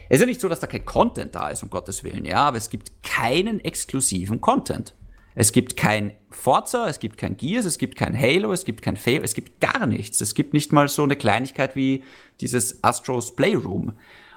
es 0.08 0.16
ist 0.16 0.20
ja 0.20 0.26
nicht 0.26 0.40
so, 0.40 0.48
dass 0.48 0.60
da 0.60 0.66
kein 0.66 0.84
Content 0.84 1.34
da 1.34 1.50
ist, 1.50 1.62
um 1.62 1.70
Gottes 1.70 2.02
Willen, 2.04 2.24
ja, 2.24 2.38
aber 2.38 2.56
es 2.56 2.70
gibt 2.70 3.02
keinen 3.02 3.60
exklusiven 3.60 4.40
Content. 4.40 4.94
Es 5.34 5.52
gibt 5.52 5.76
kein 5.76 6.14
Forza, 6.30 6.88
es 6.88 6.98
gibt 6.98 7.16
kein 7.16 7.36
Gears, 7.36 7.64
es 7.64 7.78
gibt 7.78 7.96
kein 7.96 8.18
Halo, 8.18 8.52
es 8.52 8.64
gibt 8.64 8.82
kein 8.82 8.96
Fail, 8.96 9.22
es 9.22 9.34
gibt 9.34 9.60
gar 9.60 9.86
nichts. 9.86 10.20
Es 10.20 10.34
gibt 10.34 10.52
nicht 10.52 10.72
mal 10.72 10.88
so 10.88 11.04
eine 11.04 11.14
Kleinigkeit 11.14 11.76
wie 11.76 12.02
dieses 12.40 12.82
Astros 12.82 13.36
Playroom. 13.36 13.92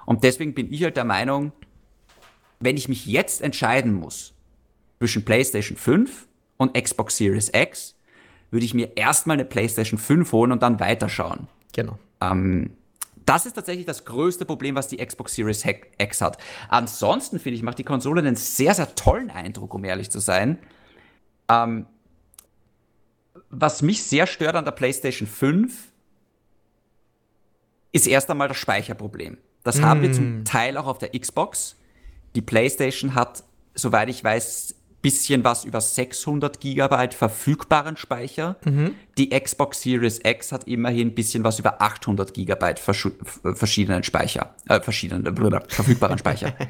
Und 0.06 0.24
deswegen 0.24 0.54
bin 0.54 0.72
ich 0.72 0.84
halt 0.84 0.98
der 0.98 1.04
Meinung, 1.06 1.54
wenn 2.60 2.78
ich 2.78 2.88
mich 2.88 3.08
jetzt 3.08 3.42
entscheiden 3.42 3.94
muss 3.94 4.36
zwischen 5.00 5.26
PlayStation 5.26 5.76
5 5.76 6.28
und 6.58 6.76
Xbox 6.76 7.18
Series 7.18 7.50
X, 7.52 7.96
würde 8.52 8.66
ich 8.66 8.74
mir 8.74 8.96
erstmal 8.96 9.36
eine 9.36 9.46
PlayStation 9.46 9.98
5 9.98 10.32
holen 10.32 10.52
und 10.52 10.62
dann 10.62 10.80
weiterschauen. 10.80 11.48
Genau. 11.74 11.98
Ähm, 12.22 12.72
das 13.26 13.46
ist 13.46 13.54
tatsächlich 13.54 13.86
das 13.86 14.06
größte 14.06 14.46
Problem, 14.46 14.76
was 14.76 14.88
die 14.88 14.98
Xbox 14.98 15.36
Series 15.36 15.66
X 15.98 16.22
hat. 16.22 16.38
Ansonsten 16.70 17.40
finde 17.40 17.56
ich, 17.56 17.64
macht 17.64 17.80
die 17.80 17.84
Konsole 17.84 18.20
einen 18.22 18.36
sehr, 18.36 18.74
sehr 18.74 18.94
tollen 18.96 19.30
Eindruck, 19.30 19.74
um 19.74 19.84
ehrlich 19.84 20.12
zu 20.12 20.20
sein. 20.20 20.60
Ähm, 21.48 21.86
was 23.50 23.82
mich 23.82 24.04
sehr 24.04 24.28
stört 24.28 24.56
an 24.56 24.66
der 24.66 24.72
PlayStation 24.72 25.28
5, 25.28 25.90
ist 27.92 28.08
erst 28.08 28.30
einmal 28.30 28.48
das 28.48 28.58
Speicherproblem. 28.58 29.38
Das 29.64 29.78
mm. 29.78 29.86
haben 29.86 30.02
wir 30.02 30.12
zum 30.14 30.42
mm. 30.42 30.46
Teil 30.46 30.78
auch 30.78 30.88
auf 30.88 30.98
der 30.98 31.10
Xbox. 31.10 31.78
Die 32.36 32.42
PlayStation 32.42 33.16
hat, 33.16 33.44
soweit 33.76 34.10
ich 34.10 34.24
weiß, 34.24 34.76
bisschen 35.02 35.44
was 35.44 35.66
über 35.66 35.82
600 35.82 36.60
Gigabyte 36.60 37.14
verfügbaren 37.14 37.98
Speicher. 37.98 38.58
Mhm. 38.64 38.96
Die 39.18 39.30
Xbox 39.30 39.82
Series 39.82 40.20
X 40.24 40.52
hat 40.52 40.66
immerhin 40.66 41.10
ein 41.10 41.16
bisschen 41.16 41.44
was 41.44 41.60
über 41.60 41.82
800 41.82 42.34
Gigabyte 42.34 42.80
verschiedenen 42.80 44.04
Speicher, 44.04 44.56
äh, 44.68 44.80
verschiedenen 44.80 45.26
äh, 45.26 45.62
verfügbaren 45.68 46.18
Speicher. 46.18 46.54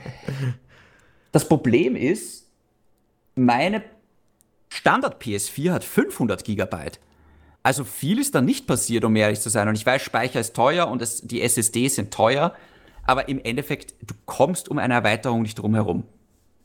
Das 1.34 1.48
Problem 1.48 1.96
ist, 1.96 2.50
meine 3.36 3.84
Standard 4.68 5.24
PS4 5.24 5.72
hat 5.72 5.86
500 5.86 6.44
Gigabyte. 6.44 7.00
Also 7.64 7.86
viel 7.86 8.20
ist 8.20 8.36
da 8.36 8.42
nicht 8.42 8.68
passiert, 8.68 9.06
um 9.06 9.16
ehrlich 9.16 9.40
zu 9.40 9.50
sein. 9.50 9.70
Und 9.70 9.76
ich 9.76 9.86
weiß, 9.86 10.02
Speicher 10.02 10.42
ist 10.42 10.54
teuer 10.58 10.90
und 10.90 11.02
es, 11.02 11.22
die 11.22 11.42
SSDs 11.42 11.96
sind 11.96 12.14
teuer. 12.14 12.54
Aber 13.06 13.30
im 13.30 13.40
Endeffekt, 13.42 13.94
du 14.02 14.14
kommst 14.26 14.68
um 14.68 14.78
eine 14.78 14.94
Erweiterung 14.94 15.42
nicht 15.42 15.58
drum 15.58 15.74
herum. 15.74 16.04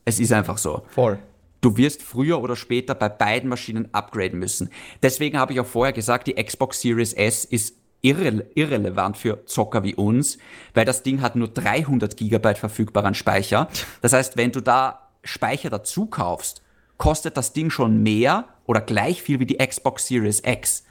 Es 0.04 0.18
ist 0.18 0.32
einfach 0.32 0.58
so. 0.58 0.82
Voll 0.88 1.20
du 1.66 1.76
wirst 1.76 2.00
früher 2.00 2.40
oder 2.40 2.54
später 2.54 2.94
bei 2.94 3.08
beiden 3.08 3.50
Maschinen 3.50 3.88
upgraden 3.92 4.38
müssen. 4.38 4.70
Deswegen 5.02 5.36
habe 5.36 5.52
ich 5.52 5.58
auch 5.58 5.66
vorher 5.66 5.92
gesagt, 5.92 6.28
die 6.28 6.34
Xbox 6.34 6.80
Series 6.80 7.12
S 7.12 7.44
ist 7.44 7.74
irre 8.02 8.46
irrelevant 8.54 9.16
für 9.16 9.44
Zocker 9.46 9.82
wie 9.82 9.96
uns, 9.96 10.38
weil 10.74 10.84
das 10.84 11.02
Ding 11.02 11.22
hat 11.22 11.34
nur 11.34 11.48
300 11.48 12.16
Gigabyte 12.16 12.58
verfügbaren 12.58 13.14
Speicher. 13.14 13.68
Das 14.00 14.12
heißt, 14.12 14.36
wenn 14.36 14.52
du 14.52 14.60
da 14.60 15.08
Speicher 15.24 15.68
dazu 15.68 16.06
kaufst, 16.06 16.62
kostet 16.98 17.36
das 17.36 17.52
Ding 17.52 17.70
schon 17.70 18.00
mehr 18.00 18.44
oder 18.66 18.80
gleich 18.80 19.20
viel 19.22 19.40
wie 19.40 19.46
die 19.46 19.56
Xbox 19.56 20.06
Series 20.06 20.42
X. 20.46 20.84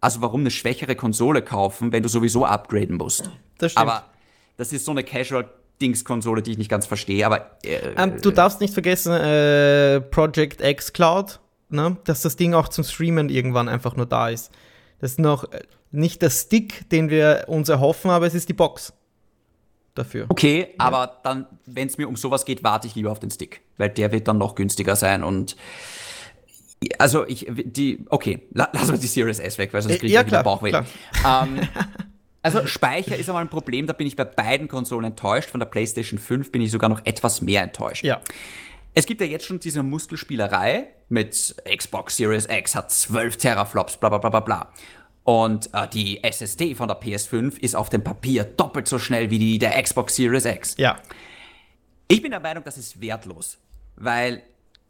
Also 0.00 0.22
warum 0.22 0.40
eine 0.40 0.50
schwächere 0.50 0.96
Konsole 0.96 1.40
kaufen, 1.40 1.92
wenn 1.92 2.02
du 2.02 2.08
sowieso 2.08 2.44
upgraden 2.44 2.96
musst? 2.96 3.30
Das 3.58 3.70
stimmt. 3.70 3.86
Aber 3.86 4.06
das 4.56 4.72
ist 4.72 4.84
so 4.86 4.90
eine 4.90 5.04
Casual 5.04 5.48
Dingskonsole, 5.80 6.42
die 6.42 6.52
ich 6.52 6.58
nicht 6.58 6.70
ganz 6.70 6.86
verstehe, 6.86 7.26
aber. 7.26 7.58
Äh, 7.64 7.94
ähm, 7.96 8.20
du 8.20 8.30
darfst 8.30 8.60
nicht 8.60 8.72
vergessen, 8.72 9.12
äh, 9.12 10.00
Project 10.00 10.60
X 10.60 10.92
Cloud, 10.92 11.40
ne? 11.68 11.96
dass 12.04 12.22
das 12.22 12.36
Ding 12.36 12.54
auch 12.54 12.68
zum 12.68 12.84
Streamen 12.84 13.28
irgendwann 13.28 13.68
einfach 13.68 13.96
nur 13.96 14.06
da 14.06 14.28
ist. 14.28 14.50
Das 15.00 15.12
ist 15.12 15.18
noch 15.18 15.52
äh, 15.52 15.62
nicht 15.90 16.22
der 16.22 16.30
Stick, 16.30 16.88
den 16.90 17.10
wir 17.10 17.44
uns 17.48 17.68
erhoffen, 17.68 18.10
aber 18.10 18.26
es 18.26 18.34
ist 18.34 18.48
die 18.48 18.54
Box 18.54 18.92
dafür. 19.94 20.26
Okay, 20.28 20.68
ja. 20.68 20.74
aber 20.78 21.18
dann, 21.22 21.46
wenn 21.66 21.88
es 21.88 21.98
mir 21.98 22.08
um 22.08 22.16
sowas 22.16 22.44
geht, 22.44 22.62
warte 22.62 22.86
ich 22.86 22.94
lieber 22.94 23.10
auf 23.10 23.20
den 23.20 23.30
Stick, 23.30 23.62
weil 23.76 23.90
der 23.90 24.12
wird 24.12 24.28
dann 24.28 24.38
noch 24.38 24.54
günstiger 24.54 24.96
sein 24.96 25.22
und 25.22 25.56
also 26.98 27.26
ich 27.26 27.46
die 27.48 28.04
okay, 28.10 28.42
lass 28.52 28.90
uns 28.90 29.00
die 29.00 29.06
Series 29.06 29.38
S 29.38 29.56
weg, 29.56 29.72
weil 29.72 29.80
sonst 29.82 29.94
äh, 29.94 29.98
kriege 29.98 30.08
ich 30.08 30.12
ja, 30.12 30.26
wieder 30.26 30.42
Bauchweh. 30.42 30.72
Ähm, 30.72 31.60
Also 32.46 32.64
Speicher 32.68 33.16
ist 33.16 33.28
aber 33.28 33.40
ein 33.40 33.48
Problem, 33.48 33.88
da 33.88 33.92
bin 33.92 34.06
ich 34.06 34.14
bei 34.14 34.24
beiden 34.24 34.68
Konsolen 34.68 35.04
enttäuscht. 35.04 35.50
Von 35.50 35.58
der 35.58 35.66
PlayStation 35.66 36.16
5 36.16 36.52
bin 36.52 36.62
ich 36.62 36.70
sogar 36.70 36.88
noch 36.88 37.04
etwas 37.04 37.42
mehr 37.42 37.62
enttäuscht. 37.62 38.04
Ja. 38.04 38.20
Es 38.94 39.04
gibt 39.04 39.20
ja 39.20 39.26
jetzt 39.26 39.44
schon 39.44 39.58
diese 39.58 39.82
Muskelspielerei 39.82 40.86
mit 41.08 41.56
Xbox 41.76 42.16
Series 42.16 42.46
X 42.48 42.76
hat 42.76 42.92
12 42.92 43.36
Teraflops, 43.36 43.96
bla 43.96 44.10
bla 44.10 44.18
bla 44.18 44.30
bla 44.30 44.40
bla. 44.40 44.72
Und 45.24 45.74
äh, 45.74 45.88
die 45.88 46.22
SSD 46.22 46.76
von 46.76 46.86
der 46.86 47.00
PS5 47.00 47.58
ist 47.58 47.74
auf 47.74 47.88
dem 47.88 48.04
Papier 48.04 48.44
doppelt 48.44 48.86
so 48.86 49.00
schnell 49.00 49.28
wie 49.30 49.40
die 49.40 49.58
der 49.58 49.82
Xbox 49.82 50.14
Series 50.14 50.44
X. 50.44 50.76
Ja. 50.78 51.00
Ich 52.06 52.22
bin 52.22 52.30
der 52.30 52.38
Meinung, 52.38 52.62
das 52.62 52.78
ist 52.78 53.00
wertlos, 53.00 53.58
weil 53.96 54.44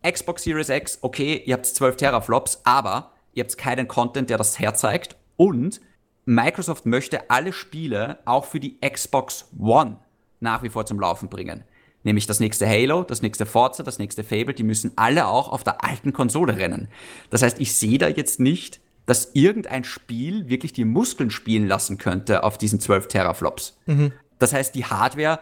Xbox 0.07 0.43
Series 0.43 0.69
X, 0.69 0.99
okay, 1.01 1.43
ihr 1.47 1.55
habt 1.55 1.65
12 1.65 1.97
Teraflops, 1.97 2.61
aber 2.65 3.13
ihr 3.33 3.45
habt 3.45 3.57
keinen 3.57 3.89
Content, 3.89 4.29
der 4.29 4.37
das 4.37 4.59
herzeigt 4.59 5.17
und 5.37 5.81
Microsoft 6.27 6.87
möchte 6.87 7.31
alle 7.31 7.53
Spiele 7.53 8.19
auch 8.25 8.45
für 8.45 8.61
die 8.61 8.79
Xbox 8.81 9.49
One 9.59 9.99
nach 10.41 10.63
wie 10.63 10.69
vor 10.69 10.85
zum 10.85 11.01
Laufen 11.01 11.29
bringen. 11.29 11.65
Nämlich 12.03 12.27
das 12.27 12.41
nächste 12.41 12.69
Halo, 12.69 13.03
das 13.03 13.23
nächste 13.23 13.47
Forza, 13.47 13.83
das 13.83 13.99
nächste 13.99 14.23
Fable, 14.23 14.55
die 14.55 14.63
müssen 14.63 14.93
alle 14.97 15.27
auch 15.27 15.49
auf 15.49 15.65
der 15.65 15.83
alten 15.83 16.13
Konsole 16.13 16.57
rennen. 16.57 16.89
Das 17.31 17.43
heißt, 17.43 17.59
ich 17.61 17.75
sehe 17.75 17.99
da 17.99 18.09
jetzt 18.09 18.39
nicht, 18.39 18.81
dass 19.07 19.31
irgendein 19.35 19.85
Spiel 19.85 20.49
wirklich 20.49 20.73
die 20.73 20.85
Muskeln 20.85 21.31
spielen 21.31 21.67
lassen 21.67 21.97
könnte 21.97 22.43
auf 22.45 22.59
diesen 22.59 22.81
12 22.81 23.09
Teraflops. 23.09 23.79
Mhm. 23.87 24.13
Das 24.39 24.53
heißt, 24.53 24.75
die 24.75 24.85
Hardware 24.85 25.41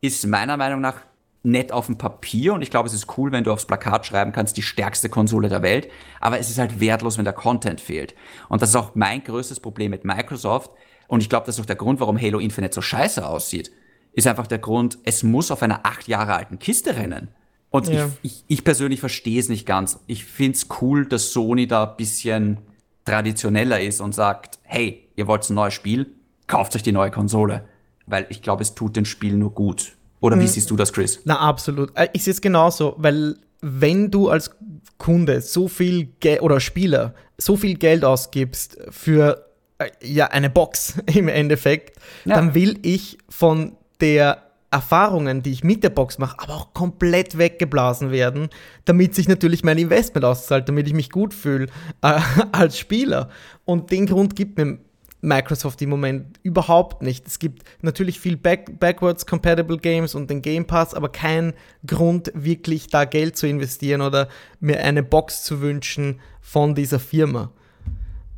ist 0.00 0.26
meiner 0.26 0.56
Meinung 0.56 0.80
nach 0.80 1.00
nett 1.46 1.72
auf 1.72 1.86
dem 1.86 1.96
Papier 1.96 2.52
und 2.52 2.62
ich 2.62 2.70
glaube, 2.70 2.88
es 2.88 2.94
ist 2.94 3.16
cool, 3.16 3.32
wenn 3.32 3.44
du 3.44 3.52
aufs 3.52 3.66
Plakat 3.66 4.04
schreiben 4.04 4.32
kannst, 4.32 4.56
die 4.56 4.62
stärkste 4.62 5.08
Konsole 5.08 5.48
der 5.48 5.62
Welt, 5.62 5.88
aber 6.20 6.38
es 6.38 6.50
ist 6.50 6.58
halt 6.58 6.80
wertlos, 6.80 7.16
wenn 7.16 7.24
der 7.24 7.32
Content 7.32 7.80
fehlt. 7.80 8.14
Und 8.48 8.62
das 8.62 8.70
ist 8.70 8.76
auch 8.76 8.94
mein 8.94 9.22
größtes 9.22 9.60
Problem 9.60 9.92
mit 9.92 10.04
Microsoft 10.04 10.70
und 11.08 11.20
ich 11.20 11.28
glaube, 11.28 11.46
das 11.46 11.56
ist 11.56 11.62
auch 11.62 11.66
der 11.66 11.76
Grund, 11.76 12.00
warum 12.00 12.20
Halo 12.20 12.38
Infinite 12.38 12.74
so 12.74 12.82
scheiße 12.82 13.26
aussieht, 13.26 13.70
ist 14.12 14.26
einfach 14.26 14.46
der 14.46 14.58
Grund, 14.58 14.98
es 15.04 15.22
muss 15.22 15.50
auf 15.50 15.62
einer 15.62 15.86
acht 15.86 16.08
Jahre 16.08 16.34
alten 16.34 16.58
Kiste 16.58 16.96
rennen. 16.96 17.28
Und 17.70 17.88
ja. 17.88 18.06
ich, 18.22 18.32
ich, 18.32 18.44
ich 18.48 18.64
persönlich 18.64 19.00
verstehe 19.00 19.38
es 19.38 19.48
nicht 19.48 19.66
ganz. 19.66 20.00
Ich 20.06 20.24
finde 20.24 20.56
es 20.56 20.66
cool, 20.80 21.06
dass 21.06 21.32
Sony 21.32 21.66
da 21.66 21.84
ein 21.84 21.96
bisschen 21.96 22.58
traditioneller 23.04 23.80
ist 23.80 24.00
und 24.00 24.14
sagt, 24.14 24.58
hey, 24.62 25.08
ihr 25.16 25.26
wollt 25.26 25.48
ein 25.48 25.54
neues 25.54 25.74
Spiel, 25.74 26.06
kauft 26.46 26.74
euch 26.74 26.82
die 26.82 26.92
neue 26.92 27.10
Konsole. 27.10 27.68
Weil 28.06 28.26
ich 28.30 28.40
glaube, 28.40 28.62
es 28.62 28.74
tut 28.74 28.96
den 28.96 29.04
Spiel 29.04 29.34
nur 29.34 29.52
gut. 29.52 29.95
Oder 30.20 30.36
wie 30.36 30.42
hm. 30.42 30.48
siehst 30.48 30.70
du 30.70 30.76
das, 30.76 30.92
Chris? 30.92 31.20
Na, 31.24 31.38
absolut. 31.38 31.90
Äh, 31.94 32.08
ich 32.12 32.24
sehe 32.24 32.32
es 32.32 32.40
genauso, 32.40 32.94
weil 32.98 33.36
wenn 33.60 34.10
du 34.10 34.28
als 34.28 34.50
Kunde 34.98 35.40
so 35.40 35.68
viel 35.68 36.08
Geld 36.20 36.42
oder 36.42 36.60
Spieler 36.60 37.14
so 37.38 37.56
viel 37.56 37.76
Geld 37.76 38.04
ausgibst 38.04 38.78
für 38.90 39.46
äh, 39.78 39.90
ja 40.02 40.28
eine 40.28 40.50
Box 40.50 40.94
im 41.14 41.28
Endeffekt, 41.28 41.98
ja. 42.24 42.34
dann 42.34 42.54
will 42.54 42.78
ich 42.82 43.18
von 43.28 43.76
der 44.00 44.42
Erfahrungen, 44.70 45.42
die 45.42 45.52
ich 45.52 45.64
mit 45.64 45.84
der 45.84 45.90
Box 45.90 46.18
mache, 46.18 46.38
aber 46.38 46.54
auch 46.54 46.74
komplett 46.74 47.38
weggeblasen 47.38 48.10
werden, 48.10 48.48
damit 48.84 49.14
sich 49.14 49.28
natürlich 49.28 49.64
mein 49.64 49.78
Investment 49.78 50.24
auszahlt, 50.24 50.68
damit 50.68 50.86
ich 50.86 50.92
mich 50.92 51.10
gut 51.10 51.32
fühle 51.32 51.66
äh, 52.02 52.20
als 52.52 52.78
Spieler. 52.78 53.30
Und 53.64 53.90
den 53.90 54.06
Grund 54.06 54.34
gibt 54.34 54.58
mir 54.58 54.78
Microsoft 55.26 55.82
im 55.82 55.90
Moment 55.90 56.38
überhaupt 56.42 57.02
nicht. 57.02 57.26
Es 57.26 57.38
gibt 57.38 57.64
natürlich 57.82 58.20
viel 58.20 58.36
Back 58.36 58.78
Backwards 58.78 59.26
Compatible 59.26 59.76
Games 59.76 60.14
und 60.14 60.30
den 60.30 60.40
Game 60.40 60.66
Pass, 60.66 60.94
aber 60.94 61.08
kein 61.08 61.52
Grund, 61.86 62.30
wirklich 62.34 62.86
da 62.86 63.04
Geld 63.04 63.36
zu 63.36 63.46
investieren 63.46 64.00
oder 64.00 64.28
mir 64.60 64.80
eine 64.80 65.02
Box 65.02 65.42
zu 65.42 65.60
wünschen 65.60 66.20
von 66.40 66.74
dieser 66.74 67.00
Firma. 67.00 67.50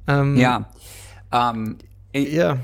Ähm, 0.07 0.36
ja. 0.36 0.70
Ähm, 1.30 1.76
ja. 2.14 2.59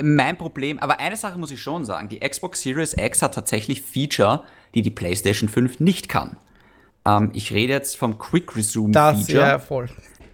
Mein 0.00 0.38
Problem, 0.38 0.78
aber 0.78 1.00
eine 1.00 1.16
Sache 1.16 1.38
muss 1.38 1.50
ich 1.50 1.60
schon 1.60 1.84
sagen, 1.84 2.08
die 2.08 2.20
Xbox 2.20 2.62
Series 2.62 2.94
X 2.96 3.22
hat 3.22 3.34
tatsächlich 3.34 3.82
Feature, 3.82 4.44
die 4.74 4.82
die 4.82 4.90
PlayStation 4.90 5.48
5 5.48 5.80
nicht 5.80 6.08
kann. 6.08 6.36
Ähm, 7.04 7.32
ich 7.34 7.52
rede 7.52 7.72
jetzt 7.72 7.96
vom 7.96 8.18
Quick 8.18 8.54
Resume 8.54 8.92
das, 8.92 9.26
Feature. 9.26 9.46
Ja, 9.48 9.58
voll. 9.58 9.88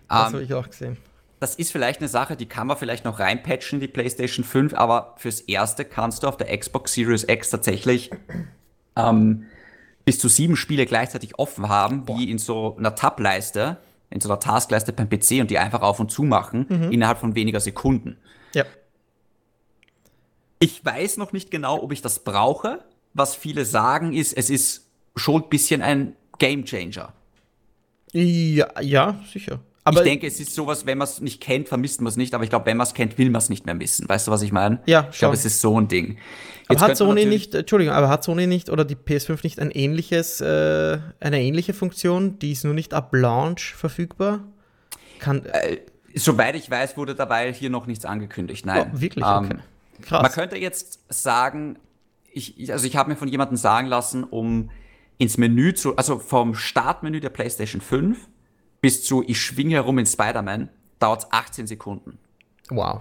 Das 0.08 0.28
ähm, 0.28 0.34
habe 0.34 0.42
ich 0.42 0.52
auch 0.52 0.68
gesehen. 0.68 0.98
Das 1.44 1.56
ist 1.56 1.72
vielleicht 1.72 2.00
eine 2.00 2.08
Sache, 2.08 2.36
die 2.36 2.46
kann 2.46 2.68
man 2.68 2.78
vielleicht 2.78 3.04
noch 3.04 3.18
reinpatchen, 3.18 3.78
die 3.78 3.86
PlayStation 3.86 4.46
5, 4.46 4.72
aber 4.72 5.14
fürs 5.18 5.42
Erste 5.42 5.84
kannst 5.84 6.22
du 6.22 6.26
auf 6.26 6.38
der 6.38 6.56
Xbox 6.56 6.94
Series 6.94 7.28
X 7.28 7.50
tatsächlich 7.50 8.10
ähm, 8.96 9.44
bis 10.06 10.18
zu 10.18 10.30
sieben 10.30 10.56
Spiele 10.56 10.86
gleichzeitig 10.86 11.38
offen 11.38 11.68
haben, 11.68 12.06
Boah. 12.06 12.16
wie 12.16 12.30
in 12.30 12.38
so 12.38 12.74
einer 12.78 12.94
Tab-Leiste, 12.94 13.76
in 14.08 14.22
so 14.22 14.30
einer 14.30 14.40
Taskleiste 14.40 14.94
beim 14.94 15.10
PC 15.10 15.42
und 15.42 15.50
die 15.50 15.58
einfach 15.58 15.82
auf 15.82 16.00
und 16.00 16.10
zu 16.10 16.22
machen, 16.22 16.64
mhm. 16.66 16.90
innerhalb 16.90 17.18
von 17.18 17.34
weniger 17.34 17.60
Sekunden. 17.60 18.16
Ja. 18.54 18.64
Ich 20.60 20.82
weiß 20.82 21.18
noch 21.18 21.34
nicht 21.34 21.50
genau, 21.50 21.82
ob 21.82 21.92
ich 21.92 22.00
das 22.00 22.20
brauche. 22.20 22.82
Was 23.12 23.34
viele 23.34 23.66
sagen 23.66 24.14
ist, 24.14 24.32
es 24.32 24.48
ist 24.48 24.88
schon 25.14 25.42
ein 25.42 25.48
bisschen 25.50 25.82
ein 25.82 26.16
Game 26.38 26.64
Changer. 26.64 27.12
Ja, 28.14 28.80
ja, 28.80 29.20
sicher. 29.30 29.60
Aber 29.84 29.98
ich 29.98 30.04
denke, 30.04 30.26
es 30.26 30.40
ist 30.40 30.54
sowas, 30.54 30.86
wenn 30.86 30.96
man 30.98 31.06
es 31.06 31.20
nicht 31.20 31.42
kennt, 31.42 31.68
vermisst 31.68 32.00
man 32.00 32.08
es 32.08 32.16
nicht, 32.16 32.34
aber 32.34 32.42
ich 32.44 32.50
glaube, 32.50 32.64
wenn 32.66 32.78
man 32.78 32.86
es 32.86 32.94
kennt, 32.94 33.18
will 33.18 33.28
man 33.28 33.40
es 33.40 33.50
nicht 33.50 33.66
mehr 33.66 33.74
missen. 33.74 34.08
Weißt 34.08 34.26
du, 34.26 34.30
was 34.30 34.40
ich 34.40 34.50
meine? 34.50 34.80
Ja, 34.86 35.08
Ich 35.12 35.18
glaube, 35.18 35.34
es 35.34 35.44
ist 35.44 35.60
so 35.60 35.78
ein 35.78 35.88
Ding. 35.88 36.16
Jetzt 36.70 36.80
aber 36.82 36.90
hat 36.92 36.96
Sony 36.96 37.26
nicht, 37.26 37.54
Entschuldigung, 37.54 37.94
aber 37.94 38.08
hat 38.08 38.24
Sony 38.24 38.46
nicht 38.46 38.70
oder 38.70 38.86
die 38.86 38.96
PS5 38.96 39.40
nicht 39.42 39.60
ein 39.60 39.70
ähnliches, 39.70 40.40
äh, 40.40 40.98
eine 41.20 41.42
ähnliche 41.42 41.74
Funktion, 41.74 42.38
die 42.38 42.52
ist 42.52 42.64
nur 42.64 42.72
nicht 42.72 42.94
ab 42.94 43.10
Launch 43.12 43.74
verfügbar? 43.74 44.40
Kann, 45.18 45.44
äh, 45.44 45.80
soweit 46.14 46.54
ich 46.56 46.70
weiß, 46.70 46.96
wurde 46.96 47.14
dabei 47.14 47.52
hier 47.52 47.68
noch 47.68 47.86
nichts 47.86 48.06
angekündigt. 48.06 48.64
Nein. 48.64 48.90
Oh, 48.94 49.00
wirklich? 49.00 49.24
Ähm, 49.26 49.44
okay. 49.44 49.56
Krass. 50.00 50.22
Man 50.22 50.32
könnte 50.32 50.56
jetzt 50.56 51.00
sagen, 51.10 51.78
ich, 52.32 52.72
also 52.72 52.86
ich 52.86 52.96
habe 52.96 53.10
mir 53.10 53.16
von 53.16 53.28
jemandem 53.28 53.58
sagen 53.58 53.86
lassen, 53.86 54.24
um 54.24 54.70
ins 55.18 55.36
Menü 55.36 55.74
zu, 55.74 55.96
also 55.96 56.18
vom 56.18 56.54
Startmenü 56.54 57.20
der 57.20 57.28
PlayStation 57.28 57.82
5 57.82 58.18
bis 58.84 59.02
zu 59.02 59.24
ich 59.26 59.40
schwinge 59.40 59.76
herum 59.76 59.98
in 59.98 60.04
Spider-Man 60.04 60.68
dauert 60.98 61.22
es 61.22 61.32
18 61.32 61.66
Sekunden. 61.66 62.18
Wow. 62.68 63.00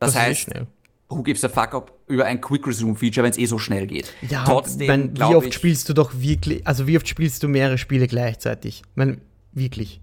Das, 0.00 0.12
das 0.12 0.22
heißt, 0.22 0.40
schnell. 0.40 0.66
who 1.08 1.22
gives 1.22 1.42
a 1.44 1.48
fuck 1.48 1.72
up 1.72 1.98
über 2.08 2.26
ein 2.26 2.42
Quick 2.42 2.66
Resume 2.66 2.94
Feature, 2.94 3.24
wenn 3.24 3.30
es 3.30 3.38
eh 3.38 3.46
so 3.46 3.58
schnell 3.58 3.86
geht. 3.86 4.12
Ja, 4.28 4.44
Trotzdem, 4.44 4.86
wenn, 4.86 5.16
wie 5.16 5.34
oft 5.34 5.46
ich, 5.46 5.54
spielst 5.54 5.88
du 5.88 5.94
doch 5.94 6.10
wirklich, 6.12 6.66
also 6.66 6.86
wie 6.86 6.98
oft 6.98 7.08
spielst 7.08 7.42
du 7.42 7.48
mehrere 7.48 7.78
Spiele 7.78 8.06
gleichzeitig? 8.06 8.82
Ich 8.84 8.96
meine, 8.96 9.16
wirklich. 9.52 10.02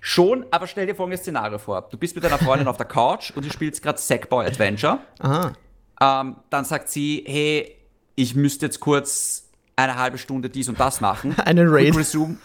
Schon, 0.00 0.44
aber 0.50 0.66
stell 0.66 0.84
dir 0.84 0.94
folgendes 0.94 1.22
Szenario 1.22 1.56
vor. 1.56 1.88
Du 1.90 1.96
bist 1.96 2.14
mit 2.14 2.22
deiner 2.22 2.36
Freundin 2.36 2.68
auf 2.68 2.76
der 2.76 2.84
Couch 2.84 3.30
und 3.30 3.46
du 3.46 3.50
spielst 3.50 3.80
gerade 3.80 3.98
Sackboy 3.98 4.44
Adventure. 4.44 4.98
Aha. 5.20 5.54
Ähm, 6.02 6.36
dann 6.50 6.66
sagt 6.66 6.90
sie, 6.90 7.24
hey, 7.26 7.74
ich 8.14 8.34
müsste 8.34 8.66
jetzt 8.66 8.78
kurz 8.80 9.48
eine 9.74 9.96
halbe 9.96 10.18
Stunde 10.18 10.50
dies 10.50 10.68
und 10.68 10.78
das 10.78 11.00
machen. 11.00 11.34
Einen 11.46 11.68
Raid. 11.68 11.92
Quick 11.92 11.98
Resume, 11.98 12.36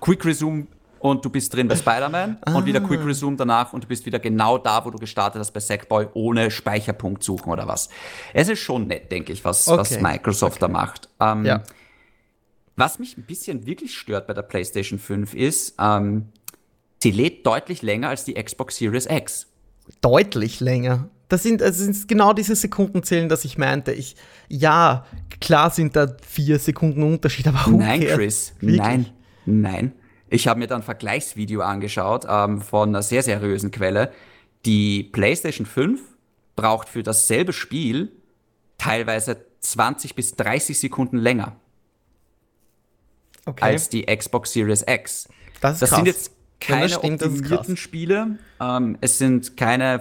Quick 0.00 0.24
Resume 0.24 0.68
und 1.00 1.24
du 1.24 1.30
bist 1.30 1.52
drin 1.52 1.66
bei 1.66 1.76
Spider-Man 1.76 2.38
ah. 2.44 2.54
und 2.54 2.66
wieder 2.66 2.80
Quick 2.80 3.04
Resume 3.04 3.36
danach 3.36 3.72
und 3.72 3.84
du 3.84 3.88
bist 3.88 4.06
wieder 4.06 4.18
genau 4.18 4.58
da, 4.58 4.84
wo 4.84 4.90
du 4.90 4.98
gestartet 4.98 5.40
hast 5.40 5.50
bei 5.50 5.60
Sackboy, 5.60 6.08
ohne 6.14 6.50
Speicherpunkt 6.50 7.24
suchen 7.24 7.50
oder 7.50 7.66
was. 7.66 7.88
Es 8.32 8.48
ist 8.48 8.60
schon 8.60 8.86
nett, 8.86 9.10
denke 9.10 9.32
ich, 9.32 9.44
was, 9.44 9.66
okay. 9.66 9.80
was 9.80 10.00
Microsoft 10.00 10.56
okay. 10.56 10.60
da 10.60 10.68
macht. 10.68 11.08
Ähm, 11.18 11.44
ja. 11.44 11.62
Was 12.76 12.98
mich 12.98 13.16
ein 13.16 13.24
bisschen 13.24 13.66
wirklich 13.66 13.96
stört 13.96 14.26
bei 14.26 14.34
der 14.34 14.42
PlayStation 14.42 14.98
5 14.98 15.34
ist, 15.34 15.74
ähm, 15.80 16.28
sie 17.02 17.10
lädt 17.10 17.46
deutlich 17.46 17.82
länger 17.82 18.10
als 18.10 18.24
die 18.24 18.34
Xbox 18.34 18.76
Series 18.76 19.06
X. 19.06 19.46
Deutlich 20.00 20.60
länger? 20.60 21.08
Das 21.28 21.42
sind, 21.42 21.60
das 21.60 21.78
sind 21.78 22.08
genau 22.08 22.32
diese 22.32 22.56
Sekundenzählen, 22.56 23.28
das 23.28 23.44
ich 23.44 23.56
meinte. 23.56 23.92
Ich, 23.92 24.16
ja, 24.48 25.06
klar 25.40 25.70
sind 25.70 25.94
da 25.94 26.14
vier 26.26 26.58
Sekunden 26.58 27.02
Unterschied, 27.02 27.46
aber 27.46 27.70
Nein, 27.70 28.00
Chris, 28.00 28.52
Wirklich? 28.60 28.78
nein, 28.78 29.06
nein. 29.46 29.92
Ich 30.30 30.46
habe 30.46 30.60
mir 30.60 30.68
dann 30.68 30.80
ein 30.80 30.84
Vergleichsvideo 30.84 31.60
angeschaut 31.60 32.24
ähm, 32.28 32.60
von 32.60 32.90
einer 32.90 33.02
sehr 33.02 33.22
seriösen 33.22 33.70
Quelle. 33.70 34.12
Die 34.64 35.02
PlayStation 35.02 35.66
5 35.66 36.00
braucht 36.56 36.88
für 36.88 37.02
dasselbe 37.02 37.52
Spiel 37.52 38.12
teilweise 38.78 39.44
20 39.60 40.14
bis 40.14 40.36
30 40.36 40.78
Sekunden 40.78 41.18
länger 41.18 41.56
okay. 43.44 43.64
als 43.64 43.88
die 43.88 44.04
Xbox 44.04 44.52
Series 44.52 44.84
X. 44.86 45.28
Das, 45.60 45.74
ist 45.74 45.82
das 45.82 45.90
krass. 45.90 45.96
sind 45.96 46.06
jetzt 46.06 46.32
keine 46.60 46.88
stimmt, 46.88 47.22
optimierten 47.22 47.76
Spiele. 47.76 48.38
Ähm, 48.60 48.98
es 49.00 49.18
sind 49.18 49.56
keine 49.56 50.00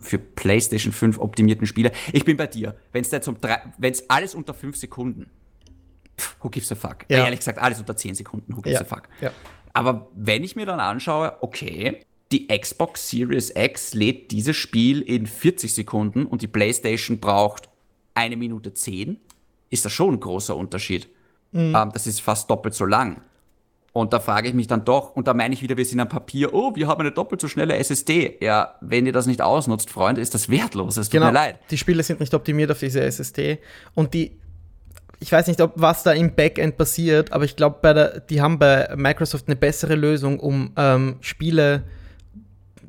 für 0.00 0.18
PlayStation 0.18 0.92
5 0.92 1.18
optimierten 1.18 1.66
Spiele. 1.66 1.92
Ich 2.12 2.24
bin 2.24 2.36
bei 2.36 2.46
dir. 2.46 2.74
Wenn 2.92 3.02
es 3.02 3.10
jetzt 3.10 3.30
wenn 3.78 3.92
es 3.92 4.10
alles 4.10 4.34
unter 4.34 4.52
5 4.52 4.76
Sekunden 4.76 5.30
who 6.40 6.50
gives 6.50 6.70
a 6.72 6.74
fuck? 6.74 7.04
Ja. 7.08 7.24
Ehrlich 7.24 7.40
gesagt, 7.40 7.58
alles 7.58 7.78
unter 7.78 7.96
10 7.96 8.14
Sekunden, 8.14 8.56
who 8.56 8.62
gives 8.62 8.78
ja. 8.78 8.80
a 8.80 8.84
fuck? 8.84 9.08
Ja. 9.20 9.30
Aber 9.72 10.08
wenn 10.14 10.44
ich 10.44 10.56
mir 10.56 10.66
dann 10.66 10.80
anschaue, 10.80 11.36
okay, 11.40 12.00
die 12.32 12.48
Xbox 12.48 13.10
Series 13.10 13.52
X 13.54 13.94
lädt 13.94 14.30
dieses 14.30 14.56
Spiel 14.56 15.02
in 15.02 15.26
40 15.26 15.74
Sekunden 15.74 16.26
und 16.26 16.42
die 16.42 16.46
PlayStation 16.46 17.18
braucht 17.18 17.68
eine 18.14 18.36
Minute 18.36 18.72
10, 18.72 19.18
ist 19.70 19.84
das 19.84 19.92
schon 19.92 20.14
ein 20.14 20.20
großer 20.20 20.56
Unterschied. 20.56 21.08
Mhm. 21.52 21.74
Ähm, 21.74 21.90
das 21.92 22.06
ist 22.06 22.20
fast 22.20 22.48
doppelt 22.50 22.74
so 22.74 22.84
lang. 22.84 23.22
Und 23.92 24.12
da 24.12 24.18
frage 24.18 24.48
ich 24.48 24.54
mich 24.54 24.66
dann 24.66 24.84
doch, 24.84 25.14
und 25.14 25.28
da 25.28 25.34
meine 25.34 25.54
ich 25.54 25.62
wieder, 25.62 25.76
wir 25.76 25.84
sind 25.84 26.00
am 26.00 26.08
Papier, 26.08 26.52
oh, 26.52 26.74
wir 26.74 26.88
haben 26.88 27.00
eine 27.00 27.12
doppelt 27.12 27.40
so 27.40 27.46
schnelle 27.46 27.76
SSD. 27.76 28.38
Ja, 28.40 28.74
wenn 28.80 29.06
ihr 29.06 29.12
das 29.12 29.26
nicht 29.26 29.40
ausnutzt, 29.40 29.88
Freunde, 29.88 30.20
ist 30.20 30.34
das 30.34 30.48
wertlos. 30.48 30.96
Es 30.96 31.06
tut 31.08 31.12
genau. 31.12 31.26
mir 31.26 31.32
leid. 31.32 31.60
Die 31.70 31.78
Spiele 31.78 32.02
sind 32.02 32.18
nicht 32.18 32.34
optimiert 32.34 32.72
auf 32.72 32.80
diese 32.80 33.00
SSD. 33.02 33.58
Und 33.94 34.12
die 34.12 34.32
ich 35.20 35.30
weiß 35.32 35.46
nicht, 35.46 35.60
ob 35.60 35.72
was 35.76 36.02
da 36.02 36.12
im 36.12 36.34
Backend 36.34 36.76
passiert, 36.76 37.32
aber 37.32 37.44
ich 37.44 37.56
glaube, 37.56 38.22
die 38.28 38.40
haben 38.40 38.58
bei 38.58 38.88
Microsoft 38.96 39.48
eine 39.48 39.56
bessere 39.56 39.94
Lösung, 39.94 40.40
um 40.40 40.72
ähm, 40.76 41.16
Spiele 41.20 41.84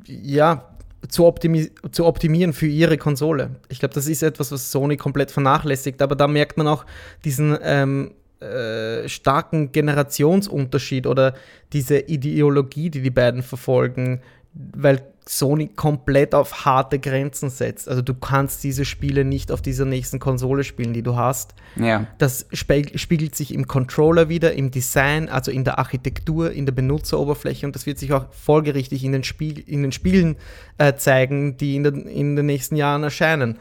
ja, 0.06 0.68
zu, 1.08 1.26
optimi 1.26 1.70
zu 1.90 2.04
optimieren 2.04 2.52
für 2.52 2.66
ihre 2.66 2.98
Konsole. 2.98 3.56
Ich 3.68 3.78
glaube, 3.78 3.94
das 3.94 4.06
ist 4.06 4.22
etwas, 4.22 4.52
was 4.52 4.70
Sony 4.70 4.96
komplett 4.96 5.30
vernachlässigt, 5.30 6.02
aber 6.02 6.16
da 6.16 6.26
merkt 6.26 6.56
man 6.56 6.68
auch 6.68 6.84
diesen 7.24 7.56
ähm, 7.62 8.12
äh, 8.40 9.08
starken 9.08 9.72
Generationsunterschied 9.72 11.06
oder 11.06 11.34
diese 11.72 11.98
Ideologie, 11.98 12.90
die 12.90 13.02
die 13.02 13.10
beiden 13.10 13.42
verfolgen, 13.42 14.20
weil 14.52 15.02
Sony 15.28 15.68
komplett 15.74 16.36
auf 16.36 16.64
harte 16.64 17.00
Grenzen 17.00 17.50
setzt. 17.50 17.88
Also 17.88 18.00
du 18.00 18.14
kannst 18.14 18.62
diese 18.62 18.84
Spiele 18.84 19.24
nicht 19.24 19.50
auf 19.50 19.60
dieser 19.60 19.84
nächsten 19.84 20.20
Konsole 20.20 20.62
spielen, 20.62 20.92
die 20.92 21.02
du 21.02 21.16
hast. 21.16 21.54
Ja. 21.74 22.06
Das 22.18 22.46
spiegelt 22.52 23.34
sich 23.34 23.52
im 23.52 23.66
Controller 23.66 24.28
wieder, 24.28 24.52
im 24.54 24.70
Design, 24.70 25.28
also 25.28 25.50
in 25.50 25.64
der 25.64 25.80
Architektur, 25.80 26.52
in 26.52 26.64
der 26.64 26.72
Benutzeroberfläche 26.72 27.66
und 27.66 27.74
das 27.74 27.86
wird 27.86 27.98
sich 27.98 28.12
auch 28.12 28.32
folgerichtig 28.32 29.02
in 29.02 29.12
den, 29.12 29.24
Spiel 29.24 29.58
in 29.58 29.82
den 29.82 29.90
Spielen 29.90 30.36
äh, 30.78 30.94
zeigen, 30.94 31.56
die 31.56 31.74
in, 31.74 31.82
den, 31.82 32.06
in 32.06 32.36
den 32.36 32.46
nächsten 32.46 32.76
Jahren 32.76 33.02
erscheinen. 33.02 33.58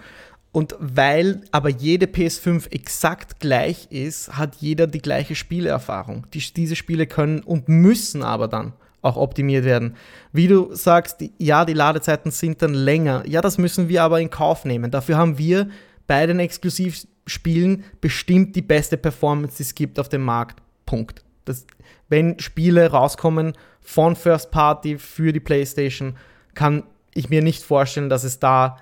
Und 0.51 0.75
weil 0.79 1.41
aber 1.51 1.69
jede 1.69 2.05
PS5 2.05 2.71
exakt 2.71 3.39
gleich 3.39 3.87
ist, 3.89 4.37
hat 4.37 4.55
jeder 4.57 4.87
die 4.87 5.01
gleiche 5.01 5.35
Spielerfahrung. 5.35 6.27
Die, 6.33 6.39
diese 6.39 6.75
Spiele 6.75 7.07
können 7.07 7.41
und 7.41 7.67
müssen 7.67 8.23
aber 8.23 8.47
dann 8.47 8.73
auch 9.05 9.17
optimiert 9.17 9.65
werden. 9.65 9.95
Wie 10.31 10.47
du 10.47 10.73
sagst, 10.73 11.23
ja, 11.37 11.63
die 11.65 11.73
Ladezeiten 11.73 12.31
sind 12.31 12.61
dann 12.61 12.73
länger. 12.73 13.23
Ja, 13.27 13.41
das 13.41 13.57
müssen 13.57 13.87
wir 13.87 14.03
aber 14.03 14.19
in 14.19 14.29
Kauf 14.29 14.65
nehmen. 14.65 14.91
Dafür 14.91 15.17
haben 15.17 15.37
wir 15.37 15.69
bei 16.07 16.25
den 16.25 16.39
Exklusivspielen 16.39 17.83
bestimmt 18.01 18.55
die 18.55 18.61
beste 18.61 18.97
Performance, 18.97 19.57
die 19.57 19.63
es 19.63 19.75
gibt 19.75 19.99
auf 19.99 20.09
dem 20.09 20.23
Markt. 20.23 20.61
Punkt. 20.85 21.23
Das, 21.45 21.65
wenn 22.09 22.39
Spiele 22.39 22.91
rauskommen 22.91 23.53
von 23.81 24.15
First 24.15 24.51
Party 24.51 24.97
für 24.97 25.31
die 25.31 25.39
PlayStation, 25.39 26.15
kann 26.53 26.83
ich 27.13 27.29
mir 27.29 27.41
nicht 27.41 27.63
vorstellen, 27.63 28.09
dass 28.09 28.23
es 28.23 28.39
da 28.39 28.77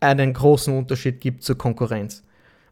einen 0.00 0.32
großen 0.32 0.76
Unterschied 0.76 1.20
gibt 1.20 1.42
zur 1.42 1.56
Konkurrenz. 1.56 2.22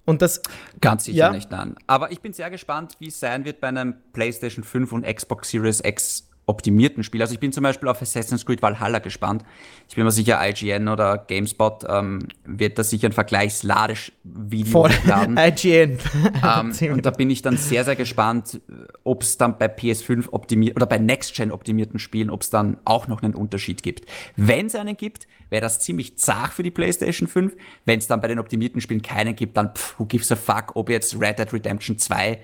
Und 0.07 0.21
das 0.21 0.43
ganz 0.81 1.05
sicher 1.05 1.17
ja. 1.17 1.31
nicht 1.31 1.53
an. 1.53 1.77
Aber 1.87 2.13
ich 2.13 2.21
bin 2.21 2.35
sehr 2.35 2.51
gespannt, 2.51 2.97
wie 2.99 3.09
es 3.09 3.19
sein 3.19 3.45
wird 3.47 3.61
bei 3.61 3.69
einem 3.69 3.95
PlayStation 4.13 4.63
5 4.63 4.93
und 4.93 5.07
Xbox 5.07 5.51
Series 5.51 5.81
X 5.83 6.29
optimierten 6.47 7.03
Spiel. 7.03 7.23
Also 7.23 7.35
ich 7.35 7.41
bin 7.41 7.53
zum 7.53 7.63
Beispiel 7.63 7.89
auf 7.89 8.03
Assassin's 8.03 8.45
Creed 8.45 8.63
Valhalla 8.63 8.99
gespannt. 8.99 9.45
Ich 9.89 9.95
bin 9.95 10.05
mir 10.05 10.11
sicher, 10.11 10.41
IGN 10.47 10.89
oder 10.89 11.19
GameSpot 11.19 11.85
ähm, 11.89 12.29
wird 12.45 12.79
da 12.79 12.85
sicher 12.85 13.09
ein 13.09 13.13
Vergleichsladevideo 13.13 14.85
hochladen. 14.85 15.37
IGN. 15.39 15.99
Ähm, 16.43 16.73
und 16.93 17.07
da 17.07 17.11
bin 17.11 17.31
ich 17.31 17.43
dann 17.43 17.57
sehr, 17.57 17.85
sehr 17.85 17.97
gespannt, 17.97 18.61
ob 19.05 19.23
es 19.23 19.39
dann 19.39 19.59
bei 19.59 19.67
PS5 19.67 20.29
optimiert 20.31 20.77
oder 20.77 20.87
bei 20.87 20.99
Next-Gen 20.99 21.51
optimierten 21.51 21.99
Spielen, 21.99 22.31
ob 22.31 22.43
es 22.43 22.51
dann 22.51 22.77
auch 22.85 23.09
noch 23.09 23.23
einen 23.23 23.35
Unterschied 23.35 23.83
gibt. 23.83 24.07
Wenn 24.37 24.67
es 24.67 24.75
einen 24.75 24.97
gibt, 24.97 25.27
wäre 25.51 25.63
das 25.63 25.81
ziemlich 25.81 26.19
zart 26.19 26.53
für 26.53 26.63
die 26.63 26.71
PlayStation 26.71 27.29
5. 27.29 27.55
Wenn 27.85 27.99
es 27.99 28.07
dann 28.07 28.21
bei 28.21 28.29
den 28.29 28.39
optimierten 28.39 28.81
Spielen 28.81 29.03
keinen 29.03 29.35
gibt, 29.35 29.57
dann 29.57 29.75
pff, 29.75 29.99
who 29.99 30.05
gives 30.05 30.31
a 30.31 30.37
fuck, 30.37 30.77
ob 30.77 30.91
jetzt 30.91 31.19
Red 31.19 31.39
Dead 31.39 31.53
Redemption 31.53 31.99
2 31.99 32.39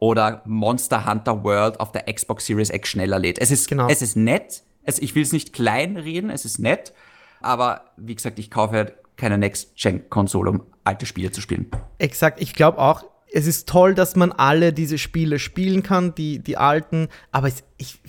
oder 0.00 0.42
Monster 0.46 1.06
Hunter 1.06 1.44
World 1.44 1.78
auf 1.78 1.92
der 1.92 2.12
Xbox 2.12 2.46
Series 2.46 2.70
X 2.70 2.88
schneller 2.88 3.18
lädt. 3.18 3.38
Es 3.38 3.50
ist, 3.50 3.68
genau. 3.68 3.86
es 3.88 4.02
ist 4.02 4.16
nett. 4.16 4.62
Also 4.84 5.02
ich 5.02 5.14
will 5.14 5.22
es 5.22 5.32
nicht 5.32 5.52
kleinreden, 5.52 6.30
es 6.30 6.44
ist 6.44 6.58
nett. 6.58 6.92
Aber 7.40 7.84
wie 7.96 8.14
gesagt, 8.14 8.38
ich 8.38 8.50
kaufe 8.50 8.74
halt 8.74 8.94
keine 9.16 9.38
Next-Gen-Konsole, 9.38 10.50
um 10.50 10.62
alte 10.84 11.06
Spiele 11.06 11.30
zu 11.30 11.42
spielen. 11.42 11.70
Exakt, 11.98 12.40
ich 12.40 12.54
glaube 12.54 12.78
auch, 12.78 13.04
es 13.32 13.46
ist 13.46 13.68
toll, 13.68 13.94
dass 13.94 14.16
man 14.16 14.32
alle 14.32 14.72
diese 14.72 14.98
Spiele 14.98 15.38
spielen 15.38 15.82
kann, 15.82 16.14
die, 16.14 16.40
die 16.40 16.56
alten, 16.56 17.08
aber 17.30 17.48
es, 17.48 17.62
ich, 17.76 18.00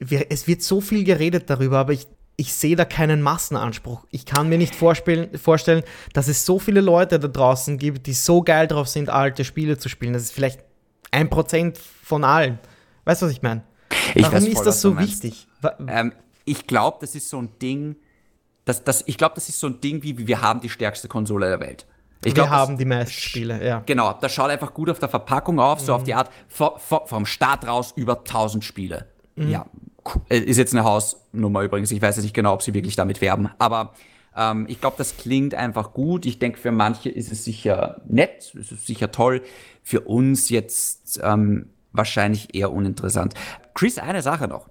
es 0.00 0.48
wird 0.48 0.62
so 0.62 0.80
viel 0.80 1.04
geredet 1.04 1.50
darüber, 1.50 1.78
aber 1.78 1.92
ich, 1.92 2.06
ich 2.36 2.54
sehe 2.54 2.74
da 2.74 2.86
keinen 2.86 3.22
Massenanspruch. 3.22 4.06
Ich 4.10 4.24
kann 4.24 4.48
mir 4.48 4.58
nicht 4.58 4.74
vorstellen, 4.74 5.82
dass 6.14 6.28
es 6.28 6.46
so 6.46 6.58
viele 6.58 6.80
Leute 6.80 7.20
da 7.20 7.28
draußen 7.28 7.78
gibt, 7.78 8.06
die 8.06 8.14
so 8.14 8.42
geil 8.42 8.66
drauf 8.66 8.88
sind, 8.88 9.10
alte 9.10 9.44
Spiele 9.44 9.78
zu 9.78 9.88
spielen. 9.88 10.14
Das 10.14 10.22
ist 10.22 10.32
vielleicht 10.32 10.60
ein 11.14 11.30
Prozent 11.30 11.78
von 11.78 12.24
allen. 12.24 12.58
Weißt 13.04 13.22
du, 13.22 13.26
was 13.26 13.32
ich 13.32 13.42
meine? 13.42 13.62
Warum 14.14 14.32
weiß, 14.32 14.46
ist 14.46 14.62
das 14.62 14.80
so 14.80 14.98
wichtig? 14.98 15.46
Ähm, 15.86 16.12
ich 16.44 16.66
glaube, 16.66 16.98
das 17.00 17.14
ist 17.14 17.28
so 17.28 17.38
ein 17.38 17.50
Ding, 17.60 17.96
das, 18.64 18.82
das, 18.82 19.04
ich 19.06 19.16
glaube, 19.16 19.34
das 19.36 19.48
ist 19.48 19.60
so 19.60 19.68
ein 19.68 19.80
Ding 19.80 20.02
wie, 20.02 20.26
wir 20.26 20.40
haben 20.40 20.60
die 20.60 20.68
stärkste 20.68 21.08
Konsole 21.08 21.48
der 21.48 21.60
Welt. 21.60 21.86
Ich 22.20 22.34
wir 22.34 22.34
glaub, 22.34 22.48
haben 22.48 22.72
das, 22.72 22.78
die 22.78 22.84
meisten 22.86 23.12
Spiele, 23.12 23.64
ja. 23.64 23.82
Genau, 23.84 24.14
das 24.14 24.32
schaut 24.32 24.50
einfach 24.50 24.72
gut 24.72 24.88
auf 24.90 24.98
der 24.98 25.08
Verpackung 25.08 25.60
auf, 25.60 25.80
mhm. 25.80 25.84
so 25.84 25.94
auf 25.94 26.04
die 26.04 26.14
Art, 26.14 26.30
vor, 26.48 26.78
vor, 26.78 27.06
vom 27.06 27.26
Start 27.26 27.66
raus 27.66 27.92
über 27.96 28.18
1000 28.18 28.64
Spiele. 28.64 29.06
Mhm. 29.36 29.50
Ja, 29.50 29.66
äh, 30.28 30.38
ist 30.38 30.56
jetzt 30.56 30.72
eine 30.72 30.84
Hausnummer 30.84 31.62
übrigens. 31.62 31.90
Ich 31.90 32.00
weiß 32.00 32.16
jetzt 32.16 32.24
nicht 32.24 32.34
genau, 32.34 32.54
ob 32.54 32.62
sie 32.62 32.74
wirklich 32.74 32.96
damit 32.96 33.20
werben, 33.20 33.50
aber 33.58 33.92
ähm, 34.36 34.66
ich 34.68 34.80
glaube, 34.80 34.96
das 34.98 35.16
klingt 35.16 35.54
einfach 35.54 35.92
gut. 35.92 36.26
Ich 36.26 36.38
denke, 36.38 36.58
für 36.58 36.72
manche 36.72 37.08
ist 37.08 37.30
es 37.30 37.44
sicher 37.44 38.00
nett, 38.06 38.54
ist 38.54 38.72
es 38.72 38.86
sicher 38.86 39.10
toll. 39.10 39.42
Für 39.82 40.02
uns 40.02 40.48
jetzt 40.48 41.20
ähm, 41.22 41.70
wahrscheinlich 41.92 42.54
eher 42.54 42.72
uninteressant. 42.72 43.34
Chris, 43.74 43.98
eine 43.98 44.22
Sache 44.22 44.48
noch. 44.48 44.68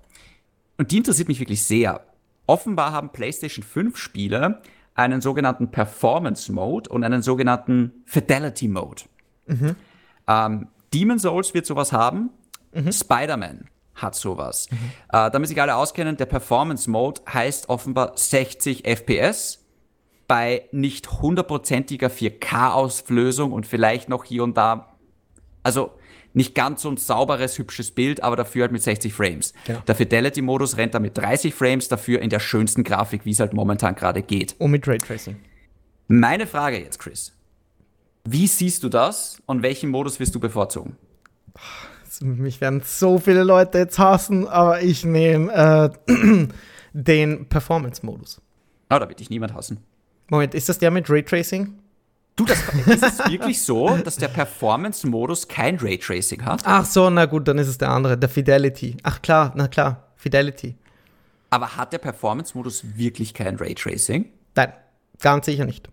Und 0.78 0.92
die 0.92 0.98
interessiert 0.98 1.28
mich 1.28 1.40
wirklich 1.40 1.64
sehr. 1.64 2.06
Offenbar 2.46 2.92
haben 2.92 3.12
PlayStation 3.12 3.64
5 3.64 3.98
Spiele 3.98 4.62
einen 4.96 5.22
sogenannten 5.22 5.72
Performance 5.72 6.52
Mode 6.52 6.90
und 6.90 7.04
einen 7.04 7.22
sogenannten 7.22 8.04
Fidelity 8.06 8.68
Mode. 8.68 9.04
Mhm. 9.48 9.76
Ähm, 10.28 10.68
Demon 10.94 11.20
Souls 11.20 11.54
wird 11.54 11.66
sowas 11.66 11.92
haben. 11.92 12.30
Mhm. 12.74 12.92
Spider-Man 12.92 13.70
hat 13.96 14.16
sowas. 14.16 14.70
Mhm. 14.72 14.78
Äh, 15.12 15.32
damit 15.32 15.50
sich 15.50 15.62
alle 15.62 15.76
auskennen, 15.76 16.18
der 16.18 16.26
Performance 16.26 16.90
Mode 16.90 17.22
heißt 17.32 17.70
offenbar 17.70 18.14
60 18.16 18.86
FPS 18.86 19.60
bei 20.28 20.68
nicht 20.72 21.22
hundertprozentiger 21.22 22.08
4K-Auslösung 22.08 23.52
und 23.52 23.68
vielleicht 23.68 24.10
noch 24.10 24.24
hier 24.24 24.44
und 24.44 24.58
da, 24.58 24.96
also 25.62 25.92
nicht 26.34 26.56
ganz 26.56 26.82
so 26.82 26.90
ein 26.90 26.98
sauberes, 26.98 27.58
hübsches 27.58 27.92
Bild, 27.92 28.24
aber 28.24 28.36
dafür 28.36 28.64
halt 28.64 28.72
mit 28.72 28.82
60 28.82 29.14
Frames. 29.14 29.54
Ja. 29.68 29.84
Der 29.88 29.96
Fidelity-Modus 29.96 30.78
rennt 30.78 30.96
da 30.96 31.00
mit 31.00 31.18
30 31.18 31.54
Frames, 31.54 31.88
dafür 31.88 32.22
in 32.22 32.30
der 32.30 32.40
schönsten 32.40 32.84
Grafik, 32.84 33.26
wie 33.26 33.32
es 33.32 33.40
halt 33.40 33.54
momentan 33.54 33.96
gerade 33.96 34.24
geht. 34.24 34.56
Und 34.58 34.72
mit 34.72 34.88
Raytracing. 34.88 35.36
Meine 36.08 36.48
Frage 36.48 36.80
jetzt, 36.80 37.00
Chris. 37.00 37.34
Wie 38.26 38.48
siehst 38.48 38.84
du 38.84 38.90
das 38.90 39.42
und 39.46 39.62
welchen 39.62 39.90
Modus 39.90 40.20
wirst 40.20 40.34
du 40.34 40.40
bevorzugen? 40.40 40.98
Mich 42.22 42.62
werden 42.62 42.82
so 42.86 43.18
viele 43.20 43.44
Leute 43.44 43.80
jetzt 43.80 44.00
hassen, 44.00 44.48
aber 44.48 44.82
ich 44.82 45.04
nehme 45.06 45.94
äh, 46.08 46.48
den 46.94 47.50
Performance-Modus. 47.50 48.42
Ah, 48.90 49.00
da 49.00 49.10
wird 49.10 49.20
dich 49.20 49.30
niemand 49.30 49.54
hassen. 49.54 49.78
Moment, 50.30 50.54
ist 50.54 50.70
das 50.70 50.80
der 50.80 50.92
mit 50.92 51.10
Raytracing? 51.10 51.74
Du, 52.36 52.46
das 52.46 52.60
ist 52.88 53.04
es 53.04 53.20
wirklich 53.30 53.62
so, 53.62 53.96
dass 53.98 54.16
der 54.16 54.28
Performance-Modus 54.28 55.48
kein 55.48 55.78
Raytracing 55.78 56.44
hat? 56.44 56.64
Ach 56.66 56.86
so, 56.86 57.10
na 57.10 57.26
gut, 57.26 57.48
dann 57.48 57.60
ist 57.60 57.68
es 57.68 57.78
der 57.78 57.90
andere, 57.90 58.18
der 58.18 58.30
Fidelity. 58.30 58.98
Ach 59.04 59.22
klar, 59.22 59.54
na 59.56 59.68
klar, 59.68 60.08
Fidelity. 60.16 60.76
Aber 61.52 61.78
hat 61.78 61.94
der 61.94 62.00
Performance-Modus 62.00 62.98
wirklich 62.98 63.36
kein 63.36 63.58
Raytracing? 63.58 64.26
Nein, 64.56 64.74
ganz 65.22 65.46
sicher 65.46 65.66
nicht. 65.66 65.90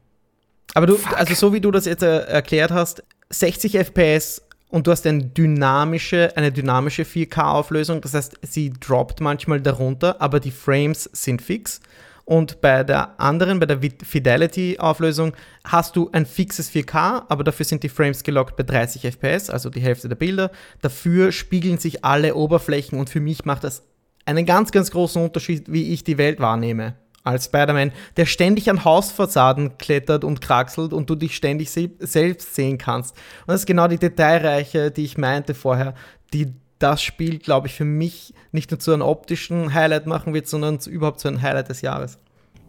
Aber 0.75 0.87
du, 0.87 0.97
Fuck. 0.97 1.19
also 1.19 1.35
so 1.35 1.53
wie 1.53 1.61
du 1.61 1.71
das 1.71 1.85
jetzt 1.85 2.03
äh, 2.03 2.21
erklärt 2.21 2.71
hast, 2.71 3.03
60 3.29 3.77
FPS 3.77 4.43
und 4.71 4.87
du 4.87 4.93
hast 4.93 5.07
eine 5.07 5.25
dynamische, 5.25 6.37
eine 6.37 6.53
dynamische 6.53 7.03
4K-Auflösung, 7.03 8.01
das 8.01 8.15
heißt, 8.15 8.39
sie 8.43 8.71
droppt 8.71 9.21
manchmal 9.21 9.61
darunter, 9.61 10.21
aber 10.21 10.41
die 10.41 10.51
Frames 10.51 11.11
sind 11.13 11.43
fix. 11.43 11.81
Und 12.25 12.61
bei 12.61 12.85
der 12.85 13.19
anderen, 13.19 13.59
bei 13.59 13.67
der 13.67 13.81
Fidelity-Auflösung, 13.81 15.33
hast 15.65 15.97
du 15.97 16.11
ein 16.13 16.27
fixes 16.27 16.71
4K, 16.71 17.25
aber 17.29 17.43
dafür 17.43 17.67
sind 17.67 17.83
die 17.83 17.89
Frames 17.89 18.23
gelockt 18.23 18.57
bei 18.57 18.63
30 18.63 19.03
FPS, 19.03 19.51
also 19.51 19.69
die 19.69 19.81
Hälfte 19.81 20.09
der 20.09 20.15
Bilder. 20.15 20.53
Dafür 20.81 21.33
spiegeln 21.33 21.79
sich 21.79 22.05
alle 22.05 22.37
Oberflächen 22.37 23.01
und 23.01 23.11
für 23.11 23.19
mich 23.19 23.45
macht 23.45 23.65
das 23.65 23.83
einen 24.27 24.47
ganz, 24.47 24.71
ganz 24.71 24.93
großen 24.93 25.21
Unterschied, 25.21 25.73
wie 25.73 25.93
ich 25.93 26.05
die 26.05 26.19
Welt 26.19 26.39
wahrnehme. 26.39 26.95
Als 27.23 27.47
Spider-Man, 27.47 27.93
der 28.17 28.27
ständig 28.27 28.71
an 28.71 28.85
Hausfassaden 28.85 29.77
klettert 29.77 30.25
und 30.25 30.41
kraxelt 30.41 30.93
und 30.93 31.11
du 31.11 31.15
dich 31.15 31.37
ständig 31.37 31.71
se 31.71 31.91
selbst 31.99 32.55
sehen 32.55 32.79
kannst. 32.79 33.15
Und 33.43 33.49
das 33.49 33.61
ist 33.61 33.67
genau 33.67 33.89
die 33.89 33.99
Detailreiche, 33.99 34.91
die 34.91 35.05
ich 35.05 35.19
meinte 35.19 35.55
vorher, 35.55 35.95
die 36.33 36.55
das 36.79 37.03
Spiel, 37.03 37.39
glaube 37.39 37.69
ich, 37.69 37.75
für 37.75 37.85
mich 37.85 38.35
nicht 38.53 38.71
nur 38.71 38.81
zu 38.81 38.93
einem 38.93 39.03
optischen 39.03 39.75
Highlight 39.75 40.07
machen 40.07 40.35
wird, 40.35 40.49
sondern 40.49 40.81
zu, 40.81 40.91
überhaupt 40.91 41.21
zu 41.21 41.29
einem 41.29 41.43
Highlight 41.43 41.69
des 41.69 41.83
Jahres. 41.83 42.19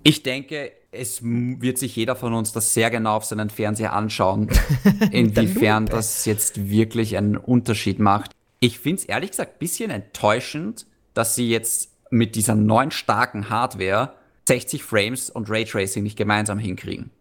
Ich 0.03 0.21
denke, 0.21 0.71
es 0.91 1.21
wird 1.23 1.77
sich 1.77 1.95
jeder 1.95 2.15
von 2.15 2.33
uns 2.33 2.51
das 2.51 2.73
sehr 2.73 2.89
genau 2.91 3.15
auf 3.15 3.25
seinen 3.25 3.49
Fernseher 3.49 3.93
anschauen, 3.93 4.49
inwiefern 5.11 5.85
das 5.85 6.25
jetzt 6.25 6.69
wirklich 6.69 7.15
einen 7.17 7.37
Unterschied 7.37 7.99
macht. 7.99 8.31
Ich 8.59 8.79
finde 8.79 9.01
es 9.01 9.05
ehrlich 9.05 9.31
gesagt 9.31 9.53
ein 9.53 9.59
bisschen 9.59 9.89
enttäuschend, 9.89 10.85
dass 11.13 11.35
sie 11.35 11.49
jetzt 11.49 11.89
mit 12.09 12.35
dieser 12.35 12.55
neuen 12.55 12.91
starken 12.91 13.49
Hardware 13.49 14.13
60 14.47 14.83
Frames 14.83 15.29
und 15.29 15.49
Raytracing 15.49 16.03
nicht 16.03 16.17
gemeinsam 16.17 16.59
hinkriegen. 16.59 17.11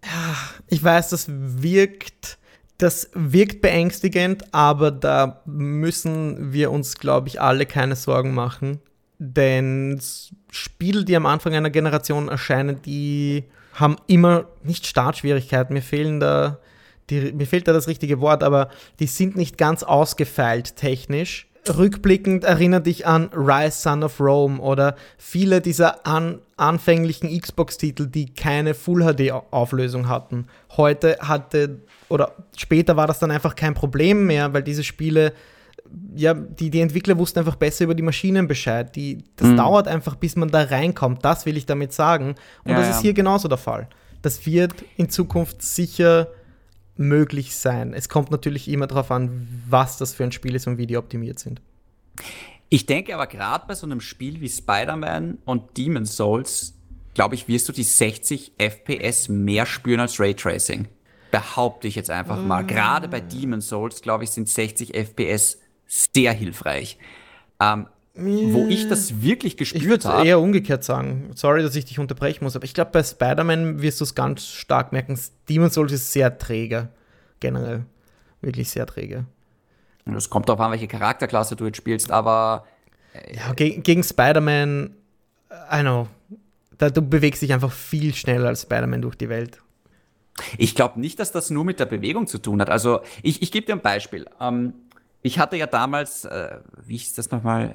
Ich 0.68 0.82
weiß, 0.82 1.10
das 1.10 1.26
wirkt 1.28 2.38
das 2.80 3.10
wirkt 3.12 3.60
beängstigend, 3.60 4.54
aber 4.54 4.90
da 4.90 5.42
müssen 5.44 6.54
wir 6.54 6.70
uns, 6.70 6.96
glaube 6.96 7.28
ich, 7.28 7.38
alle 7.38 7.66
keine 7.66 7.94
Sorgen 7.94 8.32
machen. 8.32 8.80
Denn 9.18 10.00
Spiele, 10.50 11.04
die 11.04 11.14
am 11.14 11.26
Anfang 11.26 11.54
einer 11.54 11.68
Generation 11.68 12.28
erscheinen, 12.28 12.80
die 12.80 13.44
haben 13.74 13.96
immer 14.06 14.46
nicht 14.62 14.86
Startschwierigkeiten. 14.86 15.74
Mir 15.74 15.82
fehlen 15.82 16.20
da, 16.20 16.58
die, 17.10 17.32
mir 17.32 17.46
fehlt 17.46 17.68
da 17.68 17.74
das 17.74 17.86
richtige 17.86 18.20
Wort, 18.20 18.42
aber 18.42 18.70
die 18.98 19.06
sind 19.06 19.36
nicht 19.36 19.58
ganz 19.58 19.82
ausgefeilt 19.82 20.76
technisch. 20.76 21.49
Rückblickend 21.68 22.44
erinnert 22.44 22.86
dich 22.86 23.06
an 23.06 23.30
Rise 23.34 23.82
Son 23.82 24.02
of 24.02 24.18
Rome 24.18 24.60
oder 24.60 24.96
viele 25.18 25.60
dieser 25.60 26.06
an, 26.06 26.38
anfänglichen 26.56 27.38
Xbox-Titel, 27.38 28.06
die 28.06 28.34
keine 28.34 28.74
Full 28.74 29.02
HD-Auflösung 29.04 30.08
hatten. 30.08 30.46
Heute 30.76 31.18
hatte 31.20 31.80
oder 32.08 32.32
später 32.56 32.96
war 32.96 33.06
das 33.06 33.18
dann 33.18 33.30
einfach 33.30 33.54
kein 33.54 33.74
Problem 33.74 34.26
mehr, 34.26 34.52
weil 34.52 34.62
diese 34.62 34.82
Spiele, 34.82 35.32
ja, 36.14 36.34
die, 36.34 36.70
die 36.70 36.80
Entwickler 36.80 37.18
wussten 37.18 37.38
einfach 37.38 37.56
besser 37.56 37.84
über 37.84 37.94
die 37.94 38.02
Maschinen 38.02 38.48
Bescheid. 38.48 38.94
Die, 38.96 39.24
das 39.36 39.48
mhm. 39.48 39.56
dauert 39.56 39.86
einfach, 39.86 40.16
bis 40.16 40.36
man 40.36 40.48
da 40.48 40.62
reinkommt. 40.62 41.24
Das 41.24 41.46
will 41.46 41.56
ich 41.56 41.66
damit 41.66 41.92
sagen. 41.92 42.34
Und 42.64 42.72
ja, 42.72 42.78
das 42.78 42.90
ist 42.96 43.02
hier 43.02 43.12
genauso 43.12 43.48
der 43.48 43.58
Fall. 43.58 43.88
Das 44.22 44.44
wird 44.44 44.74
in 44.96 45.08
Zukunft 45.08 45.62
sicher 45.62 46.28
möglich 47.00 47.56
sein. 47.56 47.94
Es 47.94 48.08
kommt 48.08 48.30
natürlich 48.30 48.68
immer 48.68 48.86
darauf 48.86 49.10
an, 49.10 49.48
was 49.68 49.96
das 49.96 50.14
für 50.14 50.22
ein 50.22 50.32
Spiel 50.32 50.54
ist 50.54 50.66
und 50.66 50.78
wie 50.78 50.86
die 50.86 50.98
optimiert 50.98 51.38
sind. 51.38 51.60
Ich 52.68 52.86
denke 52.86 53.14
aber 53.14 53.26
gerade 53.26 53.64
bei 53.66 53.74
so 53.74 53.86
einem 53.86 54.00
Spiel 54.00 54.40
wie 54.40 54.48
Spider-Man 54.48 55.38
und 55.44 55.76
Demon's 55.76 56.16
Souls, 56.16 56.74
glaube 57.14 57.34
ich, 57.34 57.48
wirst 57.48 57.68
du 57.68 57.72
die 57.72 57.82
60 57.82 58.52
FPS 58.58 59.28
mehr 59.28 59.66
spüren 59.66 60.00
als 60.00 60.20
Raytracing. 60.20 60.86
Behaupte 61.32 61.88
ich 61.88 61.94
jetzt 61.94 62.10
einfach 62.10 62.40
mal. 62.40 62.64
Gerade 62.64 63.08
bei 63.08 63.20
Demon's 63.20 63.68
Souls, 63.68 64.02
glaube 64.02 64.24
ich, 64.24 64.30
sind 64.30 64.48
60 64.48 64.94
FPS 64.94 65.58
sehr 65.86 66.32
hilfreich. 66.32 66.98
Ähm, 67.60 67.86
wo 68.20 68.66
ich 68.68 68.88
das 68.88 69.22
wirklich 69.22 69.56
gespürt 69.56 70.04
habe. 70.04 70.16
Ich 70.16 70.18
würde 70.18 70.28
eher 70.28 70.40
umgekehrt 70.40 70.84
sagen. 70.84 71.30
Sorry, 71.34 71.62
dass 71.62 71.74
ich 71.76 71.84
dich 71.84 71.98
unterbrechen 71.98 72.44
muss, 72.44 72.56
aber 72.56 72.64
ich 72.64 72.74
glaube, 72.74 72.90
bei 72.92 73.02
Spider-Man 73.02 73.82
wirst 73.82 74.00
du 74.00 74.04
es 74.04 74.14
ganz 74.14 74.46
stark 74.46 74.92
merken. 74.92 75.18
Demon's 75.48 75.74
Souls 75.74 75.92
ist 75.92 76.12
sehr 76.12 76.38
träge. 76.38 76.88
Generell. 77.40 77.84
Wirklich 78.40 78.70
sehr 78.70 78.86
träge. 78.86 79.24
Es 80.16 80.30
kommt 80.30 80.48
darauf 80.48 80.60
an, 80.60 80.72
welche 80.72 80.88
Charakterklasse 80.88 81.56
du 81.56 81.66
jetzt 81.66 81.76
spielst, 81.76 82.10
aber. 82.10 82.66
Äh, 83.12 83.36
ja, 83.36 83.52
gegen, 83.52 83.82
gegen 83.82 84.02
Spider-Man, 84.02 84.94
I 85.72 85.80
know. 85.80 86.08
Da, 86.78 86.90
du 86.90 87.02
bewegst 87.02 87.42
dich 87.42 87.52
einfach 87.52 87.72
viel 87.72 88.14
schneller 88.14 88.48
als 88.48 88.62
Spider-Man 88.62 89.02
durch 89.02 89.16
die 89.16 89.28
Welt. 89.28 89.58
Ich 90.56 90.74
glaube 90.74 91.00
nicht, 91.00 91.18
dass 91.18 91.32
das 91.32 91.50
nur 91.50 91.64
mit 91.64 91.80
der 91.80 91.86
Bewegung 91.86 92.26
zu 92.26 92.38
tun 92.38 92.60
hat. 92.60 92.70
Also 92.70 93.00
ich, 93.22 93.42
ich 93.42 93.52
gebe 93.52 93.66
dir 93.66 93.74
ein 93.74 93.82
Beispiel. 93.82 94.26
Ähm, 94.40 94.72
ich 95.22 95.38
hatte 95.38 95.56
ja 95.56 95.66
damals, 95.66 96.24
äh, 96.24 96.58
wie 96.82 96.96
hieß 96.96 97.14
das 97.14 97.30
nochmal? 97.30 97.74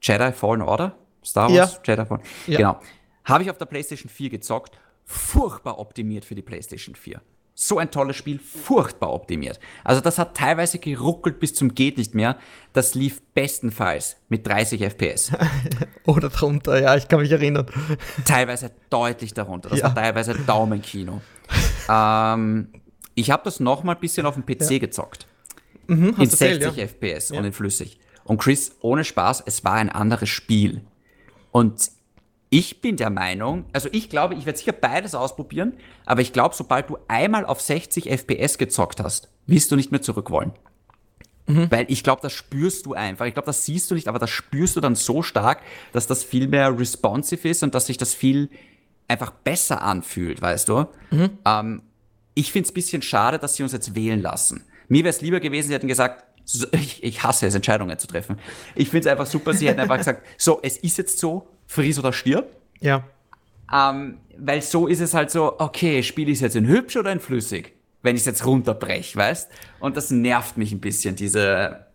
Jedi 0.00 0.32
Fallen 0.32 0.62
Order? 0.62 0.96
Star 1.24 1.52
Wars? 1.52 1.74
Ja. 1.74 1.80
Jedi 1.94 2.06
Fallen. 2.06 2.22
Ja. 2.46 2.56
Genau. 2.58 2.80
Habe 3.24 3.42
ich 3.44 3.50
auf 3.50 3.58
der 3.58 3.66
PlayStation 3.66 4.08
4 4.10 4.30
gezockt. 4.30 4.78
Furchtbar 5.04 5.78
optimiert 5.78 6.24
für 6.24 6.34
die 6.34 6.42
PlayStation 6.42 6.94
4. 6.94 7.20
So 7.54 7.78
ein 7.78 7.90
tolles 7.90 8.16
Spiel, 8.16 8.38
furchtbar 8.38 9.12
optimiert. 9.12 9.60
Also 9.84 10.00
das 10.00 10.18
hat 10.18 10.34
teilweise 10.34 10.78
geruckelt 10.78 11.40
bis 11.40 11.52
zum 11.54 11.74
geht 11.74 11.98
nicht 11.98 12.14
mehr. 12.14 12.38
Das 12.72 12.94
lief 12.94 13.20
bestenfalls 13.34 14.16
mit 14.30 14.46
30 14.46 14.80
FPS. 14.82 15.32
Oder 16.06 16.30
drunter, 16.30 16.80
ja, 16.80 16.96
ich 16.96 17.06
kann 17.08 17.20
mich 17.20 17.30
erinnern. 17.30 17.66
teilweise 18.24 18.70
deutlich 18.88 19.34
darunter. 19.34 19.68
Das 19.68 19.80
Ja. 19.80 19.86
war 19.86 19.94
teilweise 19.94 20.34
Daumenkino. 20.34 21.20
ähm, 21.90 22.68
ich 23.14 23.30
habe 23.30 23.42
das 23.44 23.60
noch 23.60 23.82
mal 23.82 23.94
ein 23.94 24.00
bisschen 24.00 24.24
auf 24.24 24.36
dem 24.36 24.46
PC 24.46 24.80
gezockt. 24.80 25.26
Hm, 25.88 26.10
in 26.10 26.16
hast 26.16 26.32
du 26.32 26.36
60 26.36 26.62
erzählt, 26.62 26.76
ja. 26.76 26.84
FPS 26.86 27.30
und 27.32 27.44
in 27.44 27.52
flüssig. 27.52 27.98
Und 28.30 28.38
Chris, 28.38 28.76
ohne 28.80 29.02
Spaß, 29.02 29.42
es 29.44 29.64
war 29.64 29.72
ein 29.72 29.88
anderes 29.88 30.28
Spiel. 30.28 30.82
Und 31.50 31.90
ich 32.48 32.80
bin 32.80 32.96
der 32.96 33.10
Meinung, 33.10 33.64
also 33.72 33.88
ich 33.90 34.08
glaube, 34.08 34.36
ich 34.36 34.46
werde 34.46 34.56
sicher 34.56 34.70
beides 34.70 35.16
ausprobieren, 35.16 35.72
aber 36.06 36.20
ich 36.20 36.32
glaube, 36.32 36.54
sobald 36.54 36.88
du 36.90 36.98
einmal 37.08 37.44
auf 37.44 37.60
60 37.60 38.08
FPS 38.08 38.56
gezockt 38.56 39.00
hast, 39.02 39.30
wirst 39.48 39.72
du 39.72 39.74
nicht 39.74 39.90
mehr 39.90 40.00
zurück 40.00 40.30
wollen. 40.30 40.52
Mhm. 41.48 41.72
Weil 41.72 41.86
ich 41.88 42.04
glaube, 42.04 42.22
das 42.22 42.32
spürst 42.32 42.86
du 42.86 42.94
einfach. 42.94 43.26
Ich 43.26 43.34
glaube, 43.34 43.46
das 43.46 43.64
siehst 43.64 43.90
du 43.90 43.96
nicht, 43.96 44.06
aber 44.06 44.20
das 44.20 44.30
spürst 44.30 44.76
du 44.76 44.80
dann 44.80 44.94
so 44.94 45.24
stark, 45.24 45.60
dass 45.92 46.06
das 46.06 46.22
viel 46.22 46.46
mehr 46.46 46.78
responsive 46.78 47.48
ist 47.48 47.64
und 47.64 47.74
dass 47.74 47.86
sich 47.86 47.98
das 47.98 48.14
viel 48.14 48.48
einfach 49.08 49.32
besser 49.32 49.82
anfühlt, 49.82 50.40
weißt 50.40 50.68
du? 50.68 50.86
Mhm. 51.10 51.30
Ähm, 51.44 51.82
ich 52.34 52.52
finde 52.52 52.66
es 52.66 52.70
ein 52.70 52.74
bisschen 52.74 53.02
schade, 53.02 53.40
dass 53.40 53.56
sie 53.56 53.64
uns 53.64 53.72
jetzt 53.72 53.96
wählen 53.96 54.22
lassen. 54.22 54.62
Mir 54.86 55.02
wäre 55.02 55.10
es 55.10 55.20
lieber 55.20 55.40
gewesen, 55.40 55.66
sie 55.66 55.74
hätten 55.74 55.88
gesagt, 55.88 56.24
ich, 56.72 57.02
ich 57.02 57.22
hasse 57.22 57.46
es, 57.46 57.54
Entscheidungen 57.54 57.98
zu 57.98 58.06
treffen. 58.06 58.38
Ich 58.74 58.88
finde 58.90 59.08
es 59.08 59.12
einfach 59.12 59.26
super, 59.26 59.54
sie 59.54 59.68
hätten 59.68 59.80
einfach 59.80 59.98
gesagt, 59.98 60.26
so, 60.36 60.60
es 60.62 60.76
ist 60.78 60.98
jetzt 60.98 61.18
so, 61.18 61.46
friss 61.66 61.98
oder 61.98 62.12
stirb. 62.12 62.48
Ja. 62.80 63.04
Ähm, 63.72 64.18
weil 64.36 64.62
so 64.62 64.86
ist 64.86 65.00
es 65.00 65.14
halt 65.14 65.30
so, 65.30 65.58
okay, 65.60 66.02
spiele 66.02 66.30
ich 66.30 66.38
es 66.38 66.40
jetzt 66.40 66.56
in 66.56 66.66
hübsch 66.66 66.96
oder 66.96 67.12
in 67.12 67.20
flüssig? 67.20 67.74
Wenn 68.02 68.16
ich 68.16 68.22
es 68.22 68.26
jetzt 68.26 68.46
runterbreche, 68.46 69.16
weißt? 69.16 69.50
Und 69.78 69.96
das 69.96 70.10
nervt 70.10 70.56
mich 70.56 70.72
ein 70.72 70.80
bisschen, 70.80 71.16
diese. 71.16 71.86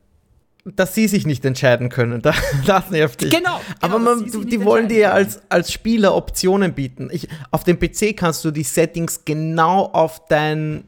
Dass 0.64 0.96
sie 0.96 1.08
sich 1.08 1.28
nicht 1.28 1.43
entscheiden 1.46 1.89
können, 1.89 2.22
da, 2.24 2.34
das 2.66 2.89
nervt 2.89 3.22
dich. 3.22 3.32
Genau, 3.32 3.60
genau, 3.82 3.96
Aber 3.96 4.00
dass 4.00 4.34
man, 4.34 4.48
die 4.48 4.64
wollen 4.64 4.88
dir 4.88 5.00
ja 5.00 5.12
als, 5.12 5.41
als 5.50 5.72
Spieler 5.72 6.16
Optionen 6.16 6.74
bieten. 6.74 7.10
Ich, 7.12 7.28
auf 7.52 7.64
dem 7.64 7.80
PC 7.80 8.16
kannst 8.16 8.46
du 8.46 8.52
die 8.52 8.64
Settings 8.64 9.26
genau 9.26 9.86
auf, 9.88 10.26
dein, 10.28 10.86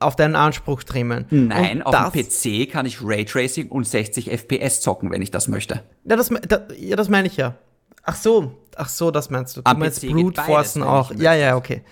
auf 0.00 0.16
deinen 0.16 0.36
Anspruch 0.36 0.84
trimmen. 0.84 1.26
Nein, 1.30 1.82
Und 1.82 1.94
auf 1.94 2.12
dem 2.12 2.24
PC 2.24 2.70
kann 2.70 2.86
ich 2.86 2.98
Raytracing 3.02 3.68
und 3.68 3.86
60 3.86 4.30
FPS 4.30 4.80
zocken, 4.80 5.10
wenn 5.10 5.22
ich 5.22 5.30
das 5.30 5.48
möchte. 5.48 5.82
Ja, 6.04 6.16
das, 6.16 6.30
da, 6.46 6.68
ja, 6.76 6.96
das 6.96 7.08
meine 7.08 7.26
ich 7.26 7.36
ja. 7.36 7.56
Ach 8.04 8.14
so, 8.14 8.52
ach 8.76 8.88
so, 8.88 9.10
das 9.10 9.28
meinst 9.30 9.56
du. 9.56 9.62
Du 9.62 9.70
Am 9.70 9.80
meinst 9.80 10.00
PC 10.00 10.12
Brute 10.12 10.42
Forcen 10.42 10.82
auch. 10.82 11.12
Ja, 11.14 11.34
ja, 11.34 11.56
okay. 11.56 11.82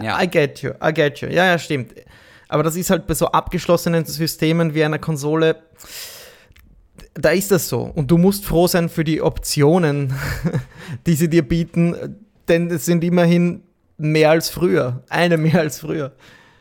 Ja. 0.00 0.22
I 0.22 0.28
get 0.28 0.60
you, 0.60 0.72
I 0.82 0.92
get 0.92 1.20
you. 1.20 1.28
Ja, 1.28 1.46
ja, 1.46 1.58
stimmt. 1.58 1.94
Aber 2.48 2.62
das 2.62 2.76
ist 2.76 2.90
halt 2.90 3.06
bei 3.06 3.14
so 3.14 3.26
abgeschlossenen 3.28 4.04
Systemen 4.04 4.74
wie 4.74 4.84
einer 4.84 4.98
Konsole, 4.98 5.56
da 7.14 7.30
ist 7.30 7.50
das 7.50 7.68
so. 7.68 7.80
Und 7.80 8.10
du 8.10 8.18
musst 8.18 8.44
froh 8.44 8.66
sein 8.66 8.88
für 8.88 9.04
die 9.04 9.22
Optionen, 9.22 10.12
die 11.06 11.14
sie 11.14 11.28
dir 11.28 11.46
bieten, 11.46 12.18
denn 12.48 12.70
es 12.70 12.84
sind 12.84 13.02
immerhin 13.04 13.62
mehr 13.96 14.30
als 14.30 14.50
früher. 14.50 15.02
Eine 15.08 15.36
mehr 15.38 15.60
als 15.60 15.78
früher. 15.78 16.12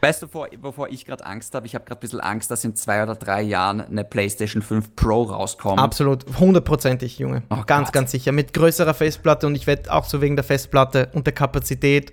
Weißt 0.03 0.21
du, 0.21 0.27
vor, 0.27 0.49
wovor 0.59 0.89
ich 0.89 1.05
gerade 1.05 1.25
Angst 1.25 1.55
habe? 1.55 1.65
Ich 1.65 1.75
habe 1.75 1.85
gerade 1.85 1.97
ein 1.97 2.01
bisschen 2.01 2.19
Angst, 2.19 2.51
dass 2.51 2.65
in 2.65 2.75
zwei 2.75 3.01
oder 3.03 3.15
drei 3.15 3.41
Jahren 3.41 3.79
eine 3.79 4.03
PlayStation 4.03 4.61
5 4.61 4.97
Pro 4.97 5.23
rauskommt. 5.23 5.79
Absolut, 5.79 6.25
hundertprozentig, 6.37 7.19
Junge. 7.19 7.43
Oh 7.49 7.63
ganz, 7.65 7.87
Gott. 7.87 7.93
ganz 7.93 8.11
sicher. 8.11 8.33
Mit 8.33 8.53
größerer 8.53 8.93
Festplatte 8.93 9.47
und 9.47 9.55
ich 9.55 9.65
wette 9.65 9.93
auch 9.93 10.03
so 10.03 10.19
wegen 10.19 10.35
der 10.35 10.43
Festplatte 10.43 11.09
und 11.13 11.25
der 11.25 11.33
Kapazität 11.33 12.11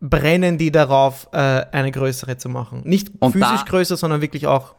brennen 0.00 0.58
die 0.58 0.72
darauf, 0.72 1.28
äh, 1.32 1.36
eine 1.38 1.92
größere 1.92 2.36
zu 2.36 2.48
machen. 2.48 2.82
Nicht 2.84 3.12
Und 3.20 3.30
physisch 3.30 3.64
größer, 3.64 3.96
sondern 3.96 4.20
wirklich 4.20 4.48
auch 4.48 4.74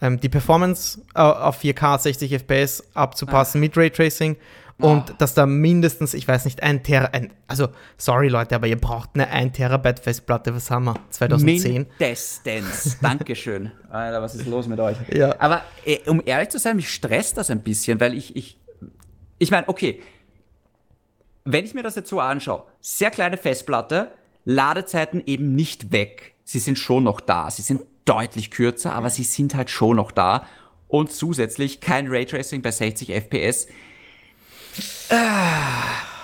ähm, 0.00 0.18
die 0.18 0.28
Performance 0.28 1.00
äh, 1.14 1.20
auf 1.20 1.62
4K 1.62 2.00
60 2.00 2.32
FPS 2.32 2.82
abzupassen 2.94 3.60
mit 3.60 3.76
Raytracing. 3.76 4.36
Und 4.78 5.14
dass 5.18 5.34
da 5.34 5.46
mindestens, 5.46 6.14
ich 6.14 6.26
weiß 6.26 6.44
nicht, 6.46 6.62
ein 6.62 6.82
Terabyte, 6.82 7.30
also 7.46 7.68
sorry 7.96 8.28
Leute, 8.28 8.56
aber 8.56 8.66
ihr 8.66 8.80
braucht 8.80 9.10
eine 9.14 9.28
1 9.28 9.56
Terabyte 9.56 10.00
Festplatte, 10.00 10.54
was 10.54 10.70
haben 10.70 10.86
wir? 10.86 10.96
2010? 11.10 11.86
Mindestens. 11.98 12.98
Dankeschön. 13.00 13.70
Alter, 13.90 14.20
was 14.20 14.34
ist 14.34 14.46
los 14.46 14.66
mit 14.66 14.80
euch? 14.80 14.96
Ja. 15.12 15.36
Aber 15.38 15.62
äh, 15.84 15.98
um 16.06 16.20
ehrlich 16.24 16.48
zu 16.48 16.58
sein, 16.58 16.76
mich 16.76 16.92
stresst 16.92 17.36
das 17.36 17.50
ein 17.50 17.62
bisschen, 17.62 18.00
weil 18.00 18.14
ich, 18.14 18.34
ich, 18.34 18.58
ich 19.38 19.52
meine, 19.52 19.68
okay, 19.68 20.02
wenn 21.44 21.64
ich 21.64 21.74
mir 21.74 21.82
das 21.82 21.94
jetzt 21.94 22.08
so 22.08 22.18
anschaue, 22.18 22.64
sehr 22.80 23.10
kleine 23.10 23.36
Festplatte, 23.36 24.10
Ladezeiten 24.44 25.22
eben 25.26 25.54
nicht 25.54 25.92
weg. 25.92 26.34
Sie 26.44 26.58
sind 26.58 26.78
schon 26.78 27.04
noch 27.04 27.20
da. 27.20 27.50
Sie 27.50 27.62
sind 27.62 27.82
deutlich 28.04 28.50
kürzer, 28.50 28.92
aber 28.92 29.10
sie 29.10 29.24
sind 29.24 29.54
halt 29.54 29.70
schon 29.70 29.96
noch 29.96 30.12
da. 30.12 30.46
Und 30.88 31.12
zusätzlich 31.12 31.80
kein 31.80 32.08
Raytracing 32.08 32.62
bei 32.62 32.70
60 32.70 33.10
FPS. 33.10 33.66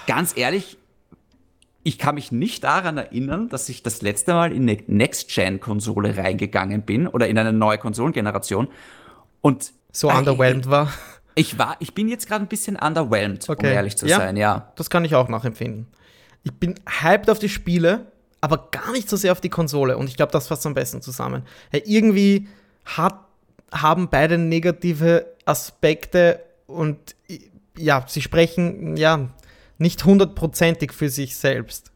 Ganz 0.06 0.36
ehrlich, 0.36 0.76
ich 1.82 1.98
kann 1.98 2.14
mich 2.16 2.32
nicht 2.32 2.64
daran 2.64 2.98
erinnern, 2.98 3.48
dass 3.48 3.68
ich 3.68 3.82
das 3.82 4.02
letzte 4.02 4.32
Mal 4.34 4.52
in 4.52 4.68
eine 4.68 4.78
Next-Gen-Konsole 4.86 6.16
reingegangen 6.16 6.82
bin 6.82 7.06
oder 7.06 7.28
in 7.28 7.38
eine 7.38 7.52
neue 7.52 7.78
Konsolengeneration. 7.78 8.68
Und 9.40 9.72
So 9.92 10.10
äh, 10.10 10.14
underwhelmed 10.14 10.68
war. 10.68 10.92
Ich 11.36 11.58
war, 11.58 11.76
ich 11.78 11.94
bin 11.94 12.08
jetzt 12.08 12.26
gerade 12.28 12.44
ein 12.44 12.48
bisschen 12.48 12.76
underwhelmed, 12.76 13.48
um 13.48 13.52
Okay. 13.54 13.72
ehrlich 13.72 13.96
zu 13.96 14.06
Ja. 14.06 14.18
sein, 14.18 14.36
ja. 14.36 14.72
Das 14.76 14.90
kann 14.90 15.04
ich 15.04 15.14
auch 15.14 15.28
nachempfinden. 15.28 15.86
Ich 16.42 16.52
bin 16.52 16.74
hyped 17.02 17.30
auf 17.30 17.38
die 17.38 17.48
Spiele, 17.48 18.06
aber 18.40 18.68
gar 18.70 18.92
nicht 18.92 19.08
so 19.08 19.16
sehr 19.16 19.32
auf 19.32 19.40
die 19.40 19.48
Konsole. 19.48 19.96
Und 19.96 20.08
ich 20.08 20.16
glaube, 20.16 20.32
das 20.32 20.48
fasst 20.48 20.66
am 20.66 20.74
besten 20.74 21.00
zusammen. 21.02 21.42
Ja, 21.72 21.80
irgendwie 21.84 22.48
hat, 22.84 23.14
haben 23.72 24.08
beide 24.10 24.36
negative 24.38 25.26
Aspekte 25.46 26.40
und 26.66 27.14
ja, 27.82 28.04
sie 28.06 28.22
sprechen 28.22 28.96
ja 28.96 29.28
nicht 29.78 30.04
hundertprozentig 30.04 30.92
für 30.92 31.08
sich 31.08 31.36
selbst. 31.36 31.90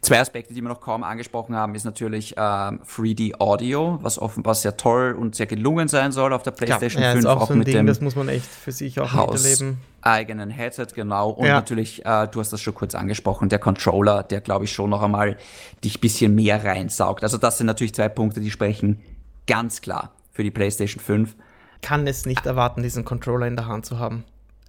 Zwei 0.00 0.20
Aspekte, 0.20 0.52
die 0.52 0.60
wir 0.62 0.68
noch 0.68 0.80
kaum 0.80 1.04
angesprochen 1.04 1.54
haben, 1.54 1.74
ist 1.74 1.84
natürlich 1.84 2.34
ähm, 2.36 2.80
3D 2.82 3.38
Audio, 3.38 3.98
was 4.02 4.18
offenbar 4.18 4.54
sehr 4.56 4.76
toll 4.76 5.12
und 5.18 5.36
sehr 5.36 5.46
gelungen 5.46 5.86
sein 5.86 6.10
soll 6.10 6.32
auf 6.32 6.42
der 6.42 6.50
PlayStation 6.50 7.02
ja, 7.02 7.12
5, 7.12 7.20
ist 7.20 7.26
auch 7.26 7.42
auch 7.42 7.46
so 7.46 7.52
ein 7.52 7.60
mit 7.60 7.68
Ding, 7.68 7.76
dem 7.76 7.86
das 7.86 8.00
muss 8.00 8.16
man 8.16 8.28
echt 8.28 8.46
für 8.46 8.72
sich 8.72 8.98
auch 8.98 9.12
miterleben. 9.12 9.78
eigenen 10.02 10.50
Headset, 10.50 10.88
genau. 10.94 11.30
Und 11.30 11.46
Ja. 11.46 11.54
natürlich, 11.54 12.04
äh, 12.04 12.26
du 12.26 12.40
hast 12.40 12.52
das 12.52 12.60
schon 12.60 12.74
kurz 12.74 12.94
angesprochen, 12.96 13.48
der 13.48 13.60
Controller, 13.60 14.24
der 14.24 14.40
glaube 14.40 14.64
ich 14.64 14.72
schon 14.72 14.90
noch 14.90 15.02
einmal 15.02 15.36
dich 15.84 15.98
ein 15.98 16.00
bisschen 16.00 16.34
mehr 16.34 16.64
reinsaugt. 16.64 17.22
Also 17.22 17.38
das 17.38 17.58
sind 17.58 17.66
natürlich 17.66 17.94
zwei 17.94 18.08
Punkte, 18.08 18.40
die 18.40 18.50
sprechen 18.50 19.00
ganz 19.46 19.80
klar 19.80 20.12
für 20.32 20.42
die 20.42 20.50
PlayStation 20.50 21.00
5. 21.00 21.36
Kann 21.80 22.06
es 22.06 22.26
nicht 22.26 22.44
erwarten, 22.44 22.82
diesen 22.82 23.04
Controller 23.04 23.46
in 23.46 23.56
der 23.56 23.66
Hand 23.66 23.86
zu 23.86 23.98
haben. 23.98 24.24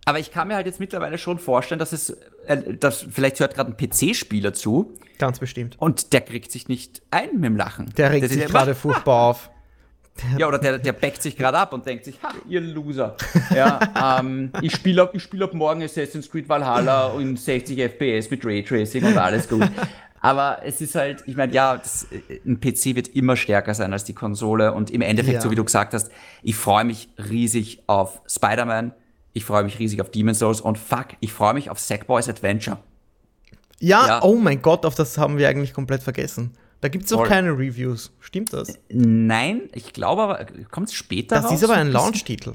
Aber 0.06 0.20
ich 0.20 0.32
kann 0.32 0.48
mir 0.48 0.56
halt 0.56 0.66
jetzt 0.66 0.80
mittlerweile 0.80 1.18
schon 1.18 1.38
vorstellen, 1.40 1.80
dass 1.80 1.92
es, 1.94 2.10
äh, 2.48 2.74
dass 2.74 3.06
vielleicht 3.10 3.40
hört 3.40 3.54
gerade 3.56 3.72
ein 3.72 3.78
PC-Spieler 3.78 4.54
zu 4.54 4.94
Ganz 5.20 5.40
bestimmt. 5.40 5.76
und 5.80 6.14
der 6.14 6.22
kriegt 6.22 6.52
sich 6.52 6.68
nicht 6.68 7.02
ein 7.12 7.36
mit 7.36 7.46
dem 7.46 7.56
Lachen. 7.56 7.94
Der 7.98 8.12
regt 8.12 8.28
sieht 8.30 8.40
sich 8.42 8.50
gerade 8.50 8.76
furchtbar 8.76 9.30
auf. 9.30 9.50
Ja, 10.38 10.50
oder 10.50 10.60
der, 10.60 10.78
der 10.78 10.92
backt 10.92 11.22
sich 11.22 11.38
gerade 11.38 11.58
ab 11.58 11.72
und 11.72 11.86
denkt 11.86 12.04
sich, 12.04 12.22
ha, 12.22 12.34
ihr 12.48 12.60
Loser. 12.60 13.16
Ja, 13.56 14.20
ähm, 14.20 14.52
ich 14.62 14.74
spiele 14.76 15.04
ab, 15.04 15.12
ich 15.14 15.24
spiel 15.24 15.42
ab 15.42 15.54
morgen 15.54 15.82
Assassin's 15.82 16.30
Creed 16.30 16.50
Valhalla 16.50 17.18
in 17.18 17.38
60 17.38 17.80
FPS 17.80 18.30
mit 18.30 18.46
Raytracing 18.46 19.06
und 19.06 19.18
alles 19.18 19.48
gut. 19.48 19.64
Aber 20.20 20.60
es 20.66 20.82
ist 20.82 20.96
halt, 20.96 21.24
ich 21.28 21.38
meine, 21.38 21.54
ja, 21.54 21.78
das, 21.78 22.08
äh, 22.12 22.40
ein 22.46 22.60
PC 22.60 22.96
wird 22.98 23.08
immer 23.16 23.38
stärker 23.38 23.74
sein 23.74 23.94
als 23.94 24.04
die 24.04 24.14
Konsole 24.14 24.74
und 24.74 24.92
im 24.92 25.02
Endeffekt, 25.02 25.36
Ja. 25.36 25.42
so 25.42 25.50
wie 25.50 25.56
du 25.56 25.64
gesagt 25.64 25.94
hast, 25.94 26.12
ich 26.44 26.56
freue 26.58 26.84
mich 26.84 27.08
riesig 27.18 27.82
auf 27.88 28.22
Spider-Man, 28.28 28.94
ich 29.34 29.46
freue 29.46 29.64
mich 29.64 29.80
riesig 29.80 30.02
auf 30.02 30.10
Demon's 30.12 30.40
Souls 30.40 30.62
und 30.62 30.78
fuck, 30.78 31.08
ich 31.20 31.32
freue 31.34 31.54
mich 31.54 31.70
auf 31.70 31.80
Sackboys 31.80 32.28
Adventure. 32.30 32.78
Ja, 33.80 34.08
Ja. 34.08 34.24
oh 34.24 34.36
mein 34.36 34.62
Gott, 34.62 34.86
auf 34.86 34.96
das 34.96 35.18
haben 35.18 35.38
wir 35.38 35.50
eigentlich 35.50 35.74
komplett 35.74 36.04
vergessen. 36.04 36.52
Da 36.82 36.88
gibt 36.88 37.06
es 37.06 37.14
auch 37.14 37.28
keine 37.28 37.52
Reviews. 37.52 38.12
Stimmt 38.20 38.54
das? 38.54 38.74
Nein, 38.90 39.70
ich 39.74 39.94
glaube 39.94 40.24
aber, 40.24 40.46
kommt 40.72 40.88
es 40.88 40.94
später 40.96 41.36
Das 41.36 41.46
raus? 41.46 41.54
ist 41.54 41.64
aber 41.64 41.76
ein? 41.76 41.92
Launch-Titel. 41.92 42.54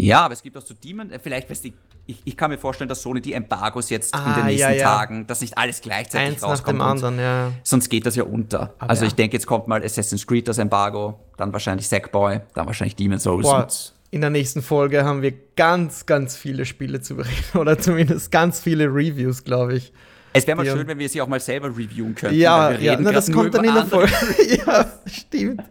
Ja, 0.00 0.22
aber 0.22 0.34
es 0.34 0.42
gibt 0.42 0.56
auch 0.56 0.62
so 0.62 0.74
Demon, 0.74 1.10
äh, 1.10 1.18
vielleicht, 1.18 1.48
weißt 1.50 1.66
du, 1.66 1.68
ich, 2.06 2.20
ich 2.24 2.36
kann 2.36 2.50
mir 2.50 2.58
vorstellen, 2.58 2.88
dass 2.88 3.02
Sony 3.02 3.20
die 3.20 3.32
Embargos 3.34 3.90
jetzt 3.90 4.12
in 4.14 4.20
Ah, 4.20 4.34
den 4.34 4.46
nächsten 4.46 4.70
ja, 4.70 4.74
ja. 4.76 4.82
Tagen, 4.84 5.26
dass 5.28 5.40
nicht 5.42 5.56
alles 5.56 5.80
gleichzeitig 5.82 6.32
Eins 6.34 6.42
nach 6.42 6.48
rauskommt. 6.48 6.78
dem 6.78 6.80
und 6.80 6.86
anderen, 6.86 7.18
ja. 7.20 7.52
Sonst 7.62 7.88
geht 7.90 8.06
das 8.06 8.16
ja 8.16 8.24
unter. 8.24 8.74
also 8.78 9.02
ja. 9.04 9.08
ich 9.08 9.14
denke, 9.14 9.36
jetzt 9.36 9.46
kommt 9.46 9.68
mal 9.68 9.84
Assassin's 9.84 10.26
Creed 10.26 10.48
das 10.48 10.58
Embargo, 10.58 11.20
dann 11.36 11.52
wahrscheinlich 11.52 11.86
Sackboy, 11.86 12.40
dann 12.54 12.66
wahrscheinlich 12.66 12.96
Demon's 12.96 13.22
Souls. 13.22 13.94
In 14.10 14.20
der 14.20 14.30
nächsten 14.30 14.62
Folge 14.62 15.04
haben 15.04 15.22
wir 15.22 15.32
ganz, 15.56 16.06
ganz 16.06 16.36
viele 16.36 16.64
Spiele 16.64 17.00
zu 17.00 17.16
berichten. 17.16 17.58
Oder 17.58 17.78
zumindest 17.78 18.30
ganz 18.30 18.60
viele 18.60 18.86
Reviews, 18.86 19.44
glaube 19.44 19.76
ich. 19.76 19.92
Es 20.32 20.46
wäre 20.46 20.56
mal 20.56 20.66
schön, 20.66 20.86
wenn 20.86 20.98
wir 20.98 21.08
sie 21.08 21.20
auch 21.20 21.26
mal 21.26 21.40
selber 21.40 21.68
reviewen 21.68 22.14
könnten. 22.14 22.36
Ja, 22.36 22.70
ja 22.72 22.96
na, 23.00 23.10
das 23.10 23.32
kommt 23.32 23.54
dann 23.54 23.64
in 23.64 23.74
der. 23.74 23.86
Folge. 23.86 24.12
ja, 24.66 24.86
stimmt. 25.06 25.62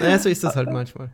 Naja, 0.00 0.18
so 0.18 0.30
ist 0.30 0.42
das 0.42 0.56
halt 0.56 0.70
manchmal. 0.72 1.10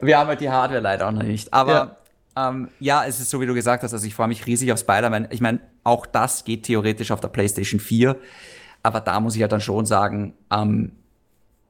Wir 0.00 0.18
haben 0.18 0.26
halt 0.26 0.40
die 0.40 0.50
Hardware 0.50 0.80
leider 0.80 1.06
auch 1.06 1.12
noch 1.12 1.22
nicht. 1.22 1.52
Aber 1.52 1.72
ja. 1.72 1.96
Ähm, 2.36 2.68
ja, 2.80 3.04
es 3.04 3.20
ist 3.20 3.30
so, 3.30 3.40
wie 3.40 3.46
du 3.46 3.54
gesagt 3.54 3.82
hast, 3.82 3.92
also 3.92 4.06
ich 4.06 4.14
freue 4.14 4.28
mich 4.28 4.46
riesig 4.46 4.72
auf 4.72 4.78
Spider-Man. 4.78 5.28
Ich 5.30 5.40
meine, 5.40 5.60
auch 5.84 6.06
das 6.06 6.44
geht 6.44 6.64
theoretisch 6.64 7.10
auf 7.10 7.20
der 7.20 7.28
PlayStation 7.28 7.78
4. 7.78 8.16
Aber 8.82 9.00
da 9.00 9.20
muss 9.20 9.36
ich 9.36 9.42
halt 9.42 9.52
dann 9.52 9.60
schon 9.60 9.86
sagen, 9.86 10.34
ähm, 10.50 10.92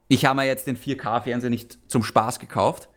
ich 0.07 0.25
habe 0.25 0.37
mir 0.37 0.45
jetzt 0.45 0.67
den 0.67 0.77
4K-Fernseher 0.77 1.49
nicht 1.49 1.77
zum 1.87 2.03
Spaß 2.03 2.39
gekauft. 2.39 2.89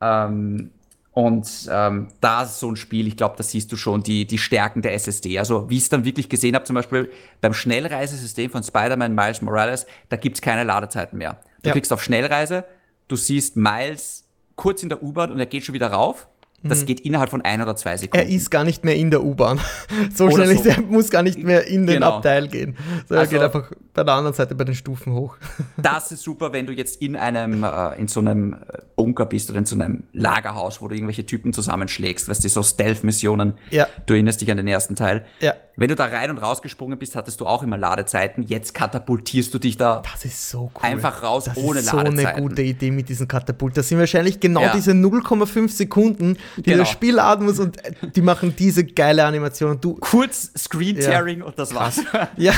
Ähm, 0.00 0.70
und 1.12 1.48
ähm, 1.70 2.08
da 2.20 2.42
ist 2.42 2.60
so 2.60 2.70
ein 2.70 2.76
Spiel, 2.76 3.06
ich 3.06 3.16
glaube, 3.16 3.36
da 3.38 3.42
siehst 3.42 3.72
du 3.72 3.76
schon 3.76 4.02
die, 4.02 4.26
die 4.26 4.36
Stärken 4.36 4.82
der 4.82 4.92
SSD. 4.92 5.38
Also 5.38 5.70
wie 5.70 5.78
ich 5.78 5.84
es 5.84 5.88
dann 5.88 6.04
wirklich 6.04 6.28
gesehen 6.28 6.54
habe, 6.54 6.66
zum 6.66 6.74
Beispiel 6.74 7.10
beim 7.40 7.54
Schnellreisesystem 7.54 8.50
von 8.50 8.62
Spider-Man 8.62 9.14
Miles 9.14 9.40
Morales, 9.40 9.86
da 10.10 10.16
gibt's 10.16 10.42
keine 10.42 10.64
Ladezeiten 10.64 11.16
mehr. 11.16 11.40
Du 11.62 11.68
ja. 11.68 11.72
klickst 11.72 11.90
auf 11.90 12.02
Schnellreise, 12.02 12.66
du 13.08 13.16
siehst 13.16 13.56
Miles 13.56 14.24
kurz 14.56 14.82
in 14.82 14.90
der 14.90 15.02
U-Bahn 15.02 15.32
und 15.32 15.38
er 15.38 15.46
geht 15.46 15.64
schon 15.64 15.74
wieder 15.74 15.90
rauf. 15.90 16.28
Das 16.68 16.82
mhm. 16.82 16.86
geht 16.86 17.00
innerhalb 17.00 17.30
von 17.30 17.42
ein 17.42 17.60
oder 17.60 17.76
zwei 17.76 17.96
Sekunden. 17.96 18.26
Er 18.26 18.34
ist 18.34 18.50
gar 18.50 18.64
nicht 18.64 18.84
mehr 18.84 18.96
in 18.96 19.10
der 19.10 19.24
U-Bahn. 19.24 19.60
So 20.14 20.30
schnell 20.30 20.46
so. 20.46 20.52
ist 20.52 20.66
er, 20.66 20.82
muss 20.82 21.10
gar 21.10 21.22
nicht 21.22 21.38
mehr 21.38 21.66
in 21.66 21.86
den 21.86 21.96
genau. 21.96 22.16
Abteil 22.16 22.48
gehen. 22.48 22.76
So, 23.08 23.14
er 23.14 23.20
also, 23.20 23.32
geht 23.32 23.40
einfach 23.42 23.70
bei 23.92 24.04
der 24.04 24.14
anderen 24.14 24.34
Seite 24.34 24.54
bei 24.54 24.64
den 24.64 24.74
Stufen 24.74 25.12
hoch. 25.12 25.36
Das 25.76 26.10
ist 26.10 26.22
super, 26.22 26.52
wenn 26.52 26.66
du 26.66 26.72
jetzt 26.72 27.00
in 27.02 27.16
einem, 27.16 27.62
äh, 27.62 27.94
in 27.98 28.08
so 28.08 28.20
einem 28.20 28.54
äh, 28.54 28.78
Bunker 28.96 29.26
bist 29.26 29.50
oder 29.50 29.58
in 29.58 29.66
so 29.66 29.74
einem 29.76 30.04
Lagerhaus, 30.12 30.80
wo 30.80 30.88
du 30.88 30.94
irgendwelche 30.94 31.26
Typen 31.26 31.52
zusammenschlägst, 31.52 32.28
weißt 32.28 32.44
du, 32.44 32.48
so 32.48 32.62
Stealth-Missionen. 32.62 33.54
Ja. 33.70 33.86
Du 34.06 34.14
erinnerst 34.14 34.40
dich 34.40 34.50
an 34.50 34.56
den 34.56 34.68
ersten 34.68 34.96
Teil. 34.96 35.24
Ja. 35.40 35.54
Wenn 35.76 35.88
du 35.88 35.94
da 35.94 36.06
rein 36.06 36.30
und 36.30 36.38
rausgesprungen 36.38 36.98
bist, 36.98 37.16
hattest 37.16 37.40
du 37.40 37.46
auch 37.46 37.62
immer 37.62 37.76
Ladezeiten. 37.76 38.42
Jetzt 38.42 38.72
katapultierst 38.72 39.52
du 39.52 39.58
dich 39.58 39.76
da 39.76 40.02
das 40.10 40.24
ist 40.24 40.48
so 40.48 40.70
cool. 40.74 40.82
einfach 40.82 41.22
raus 41.22 41.44
das 41.44 41.56
ohne 41.58 41.80
ist 41.80 41.86
so 41.86 41.98
Ladezeiten. 41.98 42.22
so 42.22 42.28
eine 42.28 42.42
gute 42.42 42.62
Idee 42.62 42.90
mit 42.90 43.10
diesem 43.10 43.28
Katapult. 43.28 43.76
Das 43.76 43.88
sind 43.88 43.98
wahrscheinlich 43.98 44.40
genau 44.40 44.62
ja. 44.62 44.72
diese 44.72 44.92
0,5 44.92 45.68
Sekunden, 45.68 46.38
die 46.56 46.62
genau. 46.62 46.78
das 46.78 46.90
Spiel 46.90 47.14
laden 47.14 47.46
muss 47.46 47.58
und 47.58 47.78
die 48.14 48.22
machen 48.22 48.54
diese 48.56 48.84
geile 48.84 49.24
Animation. 49.24 49.80
Du 49.80 49.94
Kurz 49.94 50.52
Screen-Tearing 50.56 51.40
ja. 51.40 51.44
und 51.44 51.58
das 51.58 51.74
war's. 51.74 52.00
ja. 52.36 52.52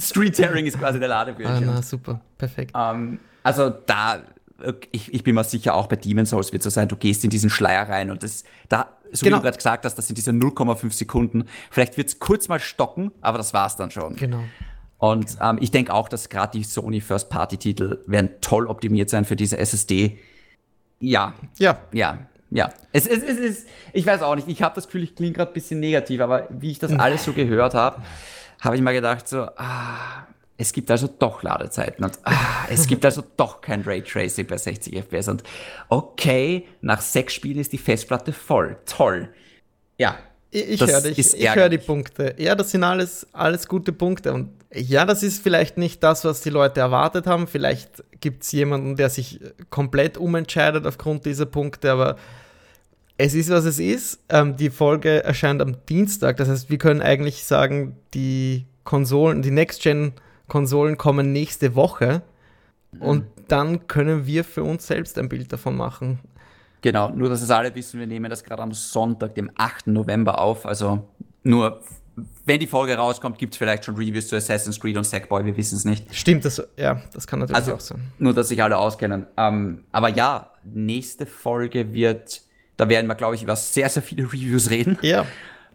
Screen-Tearing 0.00 0.66
ist 0.66 0.78
quasi 0.78 0.98
der 0.98 1.08
Ladebildschirm. 1.08 1.68
Ah, 1.68 1.72
na, 1.76 1.82
super. 1.82 2.20
Perfekt. 2.38 2.74
Um, 2.74 2.80
ähm, 2.80 3.18
also 3.42 3.70
da 3.70 4.22
ich, 4.92 5.12
ich, 5.12 5.24
bin 5.24 5.34
mir 5.34 5.44
sicher, 5.44 5.74
auch 5.74 5.86
bei 5.86 5.96
Demon's 5.96 6.30
Souls 6.30 6.52
wird 6.52 6.60
es 6.60 6.64
so 6.64 6.70
sein, 6.70 6.88
du 6.88 6.96
gehst 6.96 7.24
in 7.24 7.30
diesen 7.30 7.50
Schleier 7.50 7.88
rein 7.88 8.10
und 8.10 8.22
das, 8.22 8.44
da, 8.68 8.90
so 9.10 9.24
genau. 9.24 9.36
wie 9.36 9.40
du 9.40 9.42
gerade 9.44 9.56
gesagt 9.56 9.84
hast, 9.84 9.96
das 9.96 10.06
sind 10.06 10.16
diese 10.16 10.30
0,5 10.30 10.92
Sekunden. 10.92 11.44
Vielleicht 11.70 11.96
wird 11.96 12.08
es 12.08 12.18
kurz 12.18 12.48
mal 12.48 12.60
stocken, 12.60 13.10
aber 13.20 13.38
das 13.38 13.52
war's 13.52 13.76
dann 13.76 13.90
schon. 13.90 14.16
Genau. 14.16 14.44
Und 14.98 15.36
ähm, 15.40 15.58
ich 15.60 15.72
denke 15.72 15.92
auch, 15.92 16.08
dass 16.08 16.28
gerade 16.28 16.56
die 16.56 16.64
Sony 16.64 17.00
First-Party-Titel 17.00 17.98
werden 18.06 18.30
toll 18.40 18.68
optimiert 18.68 19.10
sein 19.10 19.24
für 19.24 19.34
diese 19.34 19.58
SSD. 19.58 20.18
Ja. 21.00 21.34
Ja. 21.58 21.80
Ja. 21.92 22.18
Ja. 22.52 22.72
Es, 22.92 23.06
es, 23.06 23.22
es 23.22 23.38
ist, 23.38 23.68
ich 23.92 24.04
weiß 24.04 24.22
auch 24.22 24.36
nicht, 24.36 24.48
ich 24.48 24.62
habe 24.62 24.74
das 24.74 24.86
Gefühl, 24.86 25.02
ich 25.02 25.14
klinge 25.14 25.32
gerade 25.32 25.50
ein 25.50 25.54
bisschen 25.54 25.80
negativ, 25.80 26.20
aber 26.20 26.48
wie 26.50 26.70
ich 26.70 26.78
das 26.78 26.92
alles 26.92 27.24
so 27.24 27.32
gehört 27.34 27.74
habe, 27.74 28.02
habe 28.60 28.76
ich 28.76 28.82
mal 28.82 28.92
gedacht, 28.92 29.26
so, 29.26 29.48
ah, 29.56 30.26
es 30.58 30.72
gibt 30.72 30.90
also 30.90 31.08
doch 31.08 31.42
Ladezeiten 31.42 32.04
und 32.04 32.18
ah, 32.24 32.66
es 32.70 32.86
gibt 32.86 33.04
also 33.04 33.22
doch 33.36 33.62
kein 33.62 33.82
Raytracing 33.82 34.46
bei 34.46 34.58
60 34.58 34.94
FPS 34.96 35.28
und 35.28 35.42
okay, 35.88 36.66
nach 36.82 37.00
sechs 37.00 37.32
Spielen 37.34 37.58
ist 37.58 37.72
die 37.72 37.78
Festplatte 37.78 38.32
voll. 38.32 38.76
Toll. 38.86 39.30
Ja. 39.98 40.18
Ich, 40.50 40.68
ich 40.68 40.80
höre 40.82 41.00
dich, 41.00 41.18
ich 41.18 41.54
höre 41.54 41.70
die 41.70 41.78
Punkte. 41.78 42.34
Ja, 42.36 42.54
das 42.54 42.70
sind 42.70 42.84
alles, 42.84 43.26
alles 43.32 43.66
gute 43.66 43.90
Punkte 43.90 44.34
und 44.34 44.50
ja, 44.74 45.04
das 45.04 45.22
ist 45.22 45.42
vielleicht 45.42 45.78
nicht 45.78 46.02
das, 46.02 46.24
was 46.24 46.40
die 46.40 46.50
Leute 46.50 46.80
erwartet 46.80 47.26
haben. 47.26 47.46
Vielleicht 47.46 48.02
gibt 48.20 48.42
es 48.42 48.52
jemanden, 48.52 48.96
der 48.96 49.10
sich 49.10 49.40
komplett 49.70 50.16
umentscheidet 50.16 50.86
aufgrund 50.86 51.26
dieser 51.26 51.46
Punkte, 51.46 51.92
aber 51.92 52.16
es 53.18 53.34
ist, 53.34 53.50
was 53.50 53.64
es 53.64 53.78
ist. 53.78 54.20
Ähm, 54.28 54.56
die 54.56 54.70
Folge 54.70 55.22
erscheint 55.22 55.60
am 55.60 55.76
Dienstag. 55.86 56.38
Das 56.38 56.48
heißt, 56.48 56.70
wir 56.70 56.78
können 56.78 57.02
eigentlich 57.02 57.44
sagen, 57.44 57.96
die 58.14 58.66
Konsolen, 58.84 59.42
die 59.42 59.50
Next-Gen- 59.50 60.12
Konsolen 60.48 60.98
kommen 60.98 61.32
nächste 61.32 61.74
Woche 61.76 62.20
und 63.00 63.24
dann 63.48 63.86
können 63.86 64.26
wir 64.26 64.44
für 64.44 64.62
uns 64.62 64.86
selbst 64.86 65.18
ein 65.18 65.30
Bild 65.30 65.50
davon 65.50 65.76
machen. 65.76 66.18
Genau, 66.82 67.08
nur 67.10 67.30
dass 67.30 67.40
es 67.40 67.50
alle 67.50 67.74
wissen, 67.74 68.00
wir 68.00 68.06
nehmen 68.06 68.28
das 68.28 68.44
gerade 68.44 68.62
am 68.62 68.72
Sonntag, 68.72 69.34
dem 69.34 69.50
8. 69.56 69.86
November 69.86 70.40
auf. 70.40 70.66
Also 70.66 71.08
nur, 71.42 71.80
wenn 72.44 72.60
die 72.60 72.66
Folge 72.66 72.94
rauskommt, 72.94 73.38
gibt 73.38 73.54
es 73.54 73.58
vielleicht 73.58 73.84
schon 73.84 73.96
Reviews 73.96 74.28
zu 74.28 74.36
Assassin's 74.36 74.78
Creed 74.78 74.96
und 74.96 75.04
Sackboy, 75.04 75.44
wir 75.44 75.56
wissen 75.56 75.76
es 75.76 75.84
nicht. 75.84 76.14
Stimmt, 76.14 76.44
das, 76.44 76.62
ja, 76.76 77.00
das 77.12 77.26
kann 77.26 77.38
natürlich 77.38 77.56
also, 77.56 77.74
auch 77.74 77.80
sein. 77.80 78.12
Nur, 78.18 78.34
dass 78.34 78.48
sich 78.48 78.62
alle 78.62 78.76
auskennen. 78.76 79.26
Ähm, 79.36 79.84
aber 79.92 80.08
ja, 80.08 80.50
nächste 80.64 81.26
Folge 81.26 81.92
wird, 81.92 82.42
da 82.76 82.88
werden 82.88 83.06
wir, 83.06 83.14
glaube 83.14 83.34
ich, 83.34 83.42
über 83.42 83.56
sehr, 83.56 83.88
sehr 83.88 84.02
viele 84.02 84.24
Reviews 84.24 84.70
reden. 84.70 84.98
Ja. 85.02 85.26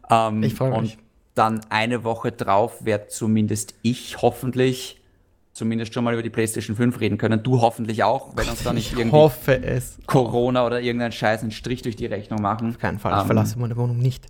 Ähm, 0.09 0.43
ich 0.43 0.53
freue 0.53 0.81
mich 0.81 0.97
dann 1.38 1.61
eine 1.69 2.03
Woche 2.03 2.31
drauf 2.31 2.83
werde 2.83 3.07
zumindest 3.07 3.75
ich 3.83 4.21
hoffentlich 4.21 4.99
zumindest 5.53 5.93
schon 5.93 6.03
mal 6.03 6.13
über 6.13 6.21
die 6.21 6.29
PlayStation 6.29 6.75
5 6.75 6.99
reden 6.99 7.17
können. 7.17 7.41
Du 7.41 7.61
hoffentlich 7.61 8.03
auch, 8.03 8.38
wenn 8.38 8.47
uns 8.47 8.63
da 8.63 8.73
nicht 8.73 8.93
ich 8.93 8.99
irgendwie 8.99 9.51
es. 9.65 9.97
Corona 10.05 10.65
oder 10.65 10.81
irgendein 10.81 11.11
Scheiß 11.11 11.41
einen 11.41 11.51
Strich 11.51 11.81
durch 11.81 11.95
die 11.95 12.05
Rechnung 12.05 12.41
machen. 12.41 12.69
Auf 12.69 12.77
keinen 12.77 12.99
Fall, 12.99 13.13
ich 13.13 13.21
ähm, 13.21 13.25
verlasse 13.25 13.57
meine 13.57 13.75
Wohnung 13.75 13.97
nicht. 13.97 14.27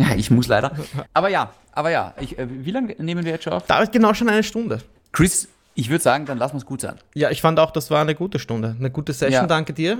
Ja, 0.08 0.14
ich 0.16 0.30
muss 0.30 0.48
leider. 0.48 0.72
Aber 1.12 1.28
ja, 1.28 1.50
aber 1.72 1.90
ja, 1.90 2.14
ich, 2.20 2.38
äh, 2.38 2.46
wie 2.48 2.70
lange 2.70 2.94
nehmen 2.98 3.24
wir 3.24 3.32
jetzt 3.32 3.44
schon 3.44 3.52
auf? 3.52 3.66
Da 3.66 3.82
ist 3.82 3.92
genau 3.92 4.14
schon 4.14 4.28
eine 4.28 4.42
Stunde. 4.42 4.80
Chris, 5.12 5.48
ich 5.74 5.90
würde 5.90 6.02
sagen, 6.02 6.26
dann 6.26 6.38
lass 6.38 6.52
uns 6.52 6.66
gut 6.66 6.80
sein. 6.80 6.96
Ja, 7.14 7.30
ich 7.30 7.40
fand 7.40 7.58
auch, 7.58 7.70
das 7.70 7.90
war 7.90 8.00
eine 8.00 8.14
gute 8.14 8.38
Stunde. 8.38 8.76
Eine 8.78 8.90
gute 8.90 9.12
Session, 9.12 9.42
ja. 9.42 9.46
danke 9.46 9.72
dir. 9.72 9.98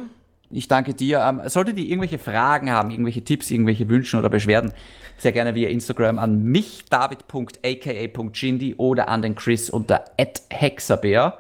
Ich 0.51 0.67
danke 0.67 0.95
dir. 0.95 1.21
Ähm, 1.21 1.43
solltet 1.47 1.79
ihr 1.79 1.85
irgendwelche 1.85 2.19
Fragen 2.19 2.71
haben, 2.71 2.91
irgendwelche 2.91 3.23
Tipps, 3.23 3.51
irgendwelche 3.51 3.89
Wünsche 3.89 4.19
oder 4.19 4.29
Beschwerden, 4.29 4.73
sehr 5.17 5.33
gerne 5.33 5.55
via 5.55 5.69
Instagram 5.69 6.19
an 6.19 6.43
mich, 6.43 6.85
david.aka.jindy 6.91 8.75
oder 8.77 9.09
an 9.09 9.23
den 9.23 9.35
Chris 9.37 9.71
unter 9.71 10.05
hexabeer. 10.51 11.39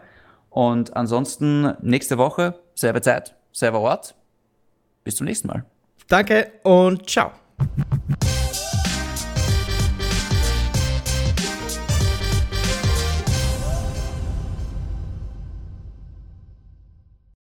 Und 0.48 0.96
ansonsten 0.96 1.74
nächste 1.82 2.18
Woche, 2.18 2.54
selbe 2.74 3.00
Zeit, 3.02 3.34
selber 3.52 3.80
Ort. 3.80 4.14
Bis 5.02 5.16
zum 5.16 5.26
nächsten 5.26 5.48
Mal. 5.48 5.64
Danke 6.08 6.52
und 6.62 7.08
ciao. 7.08 7.32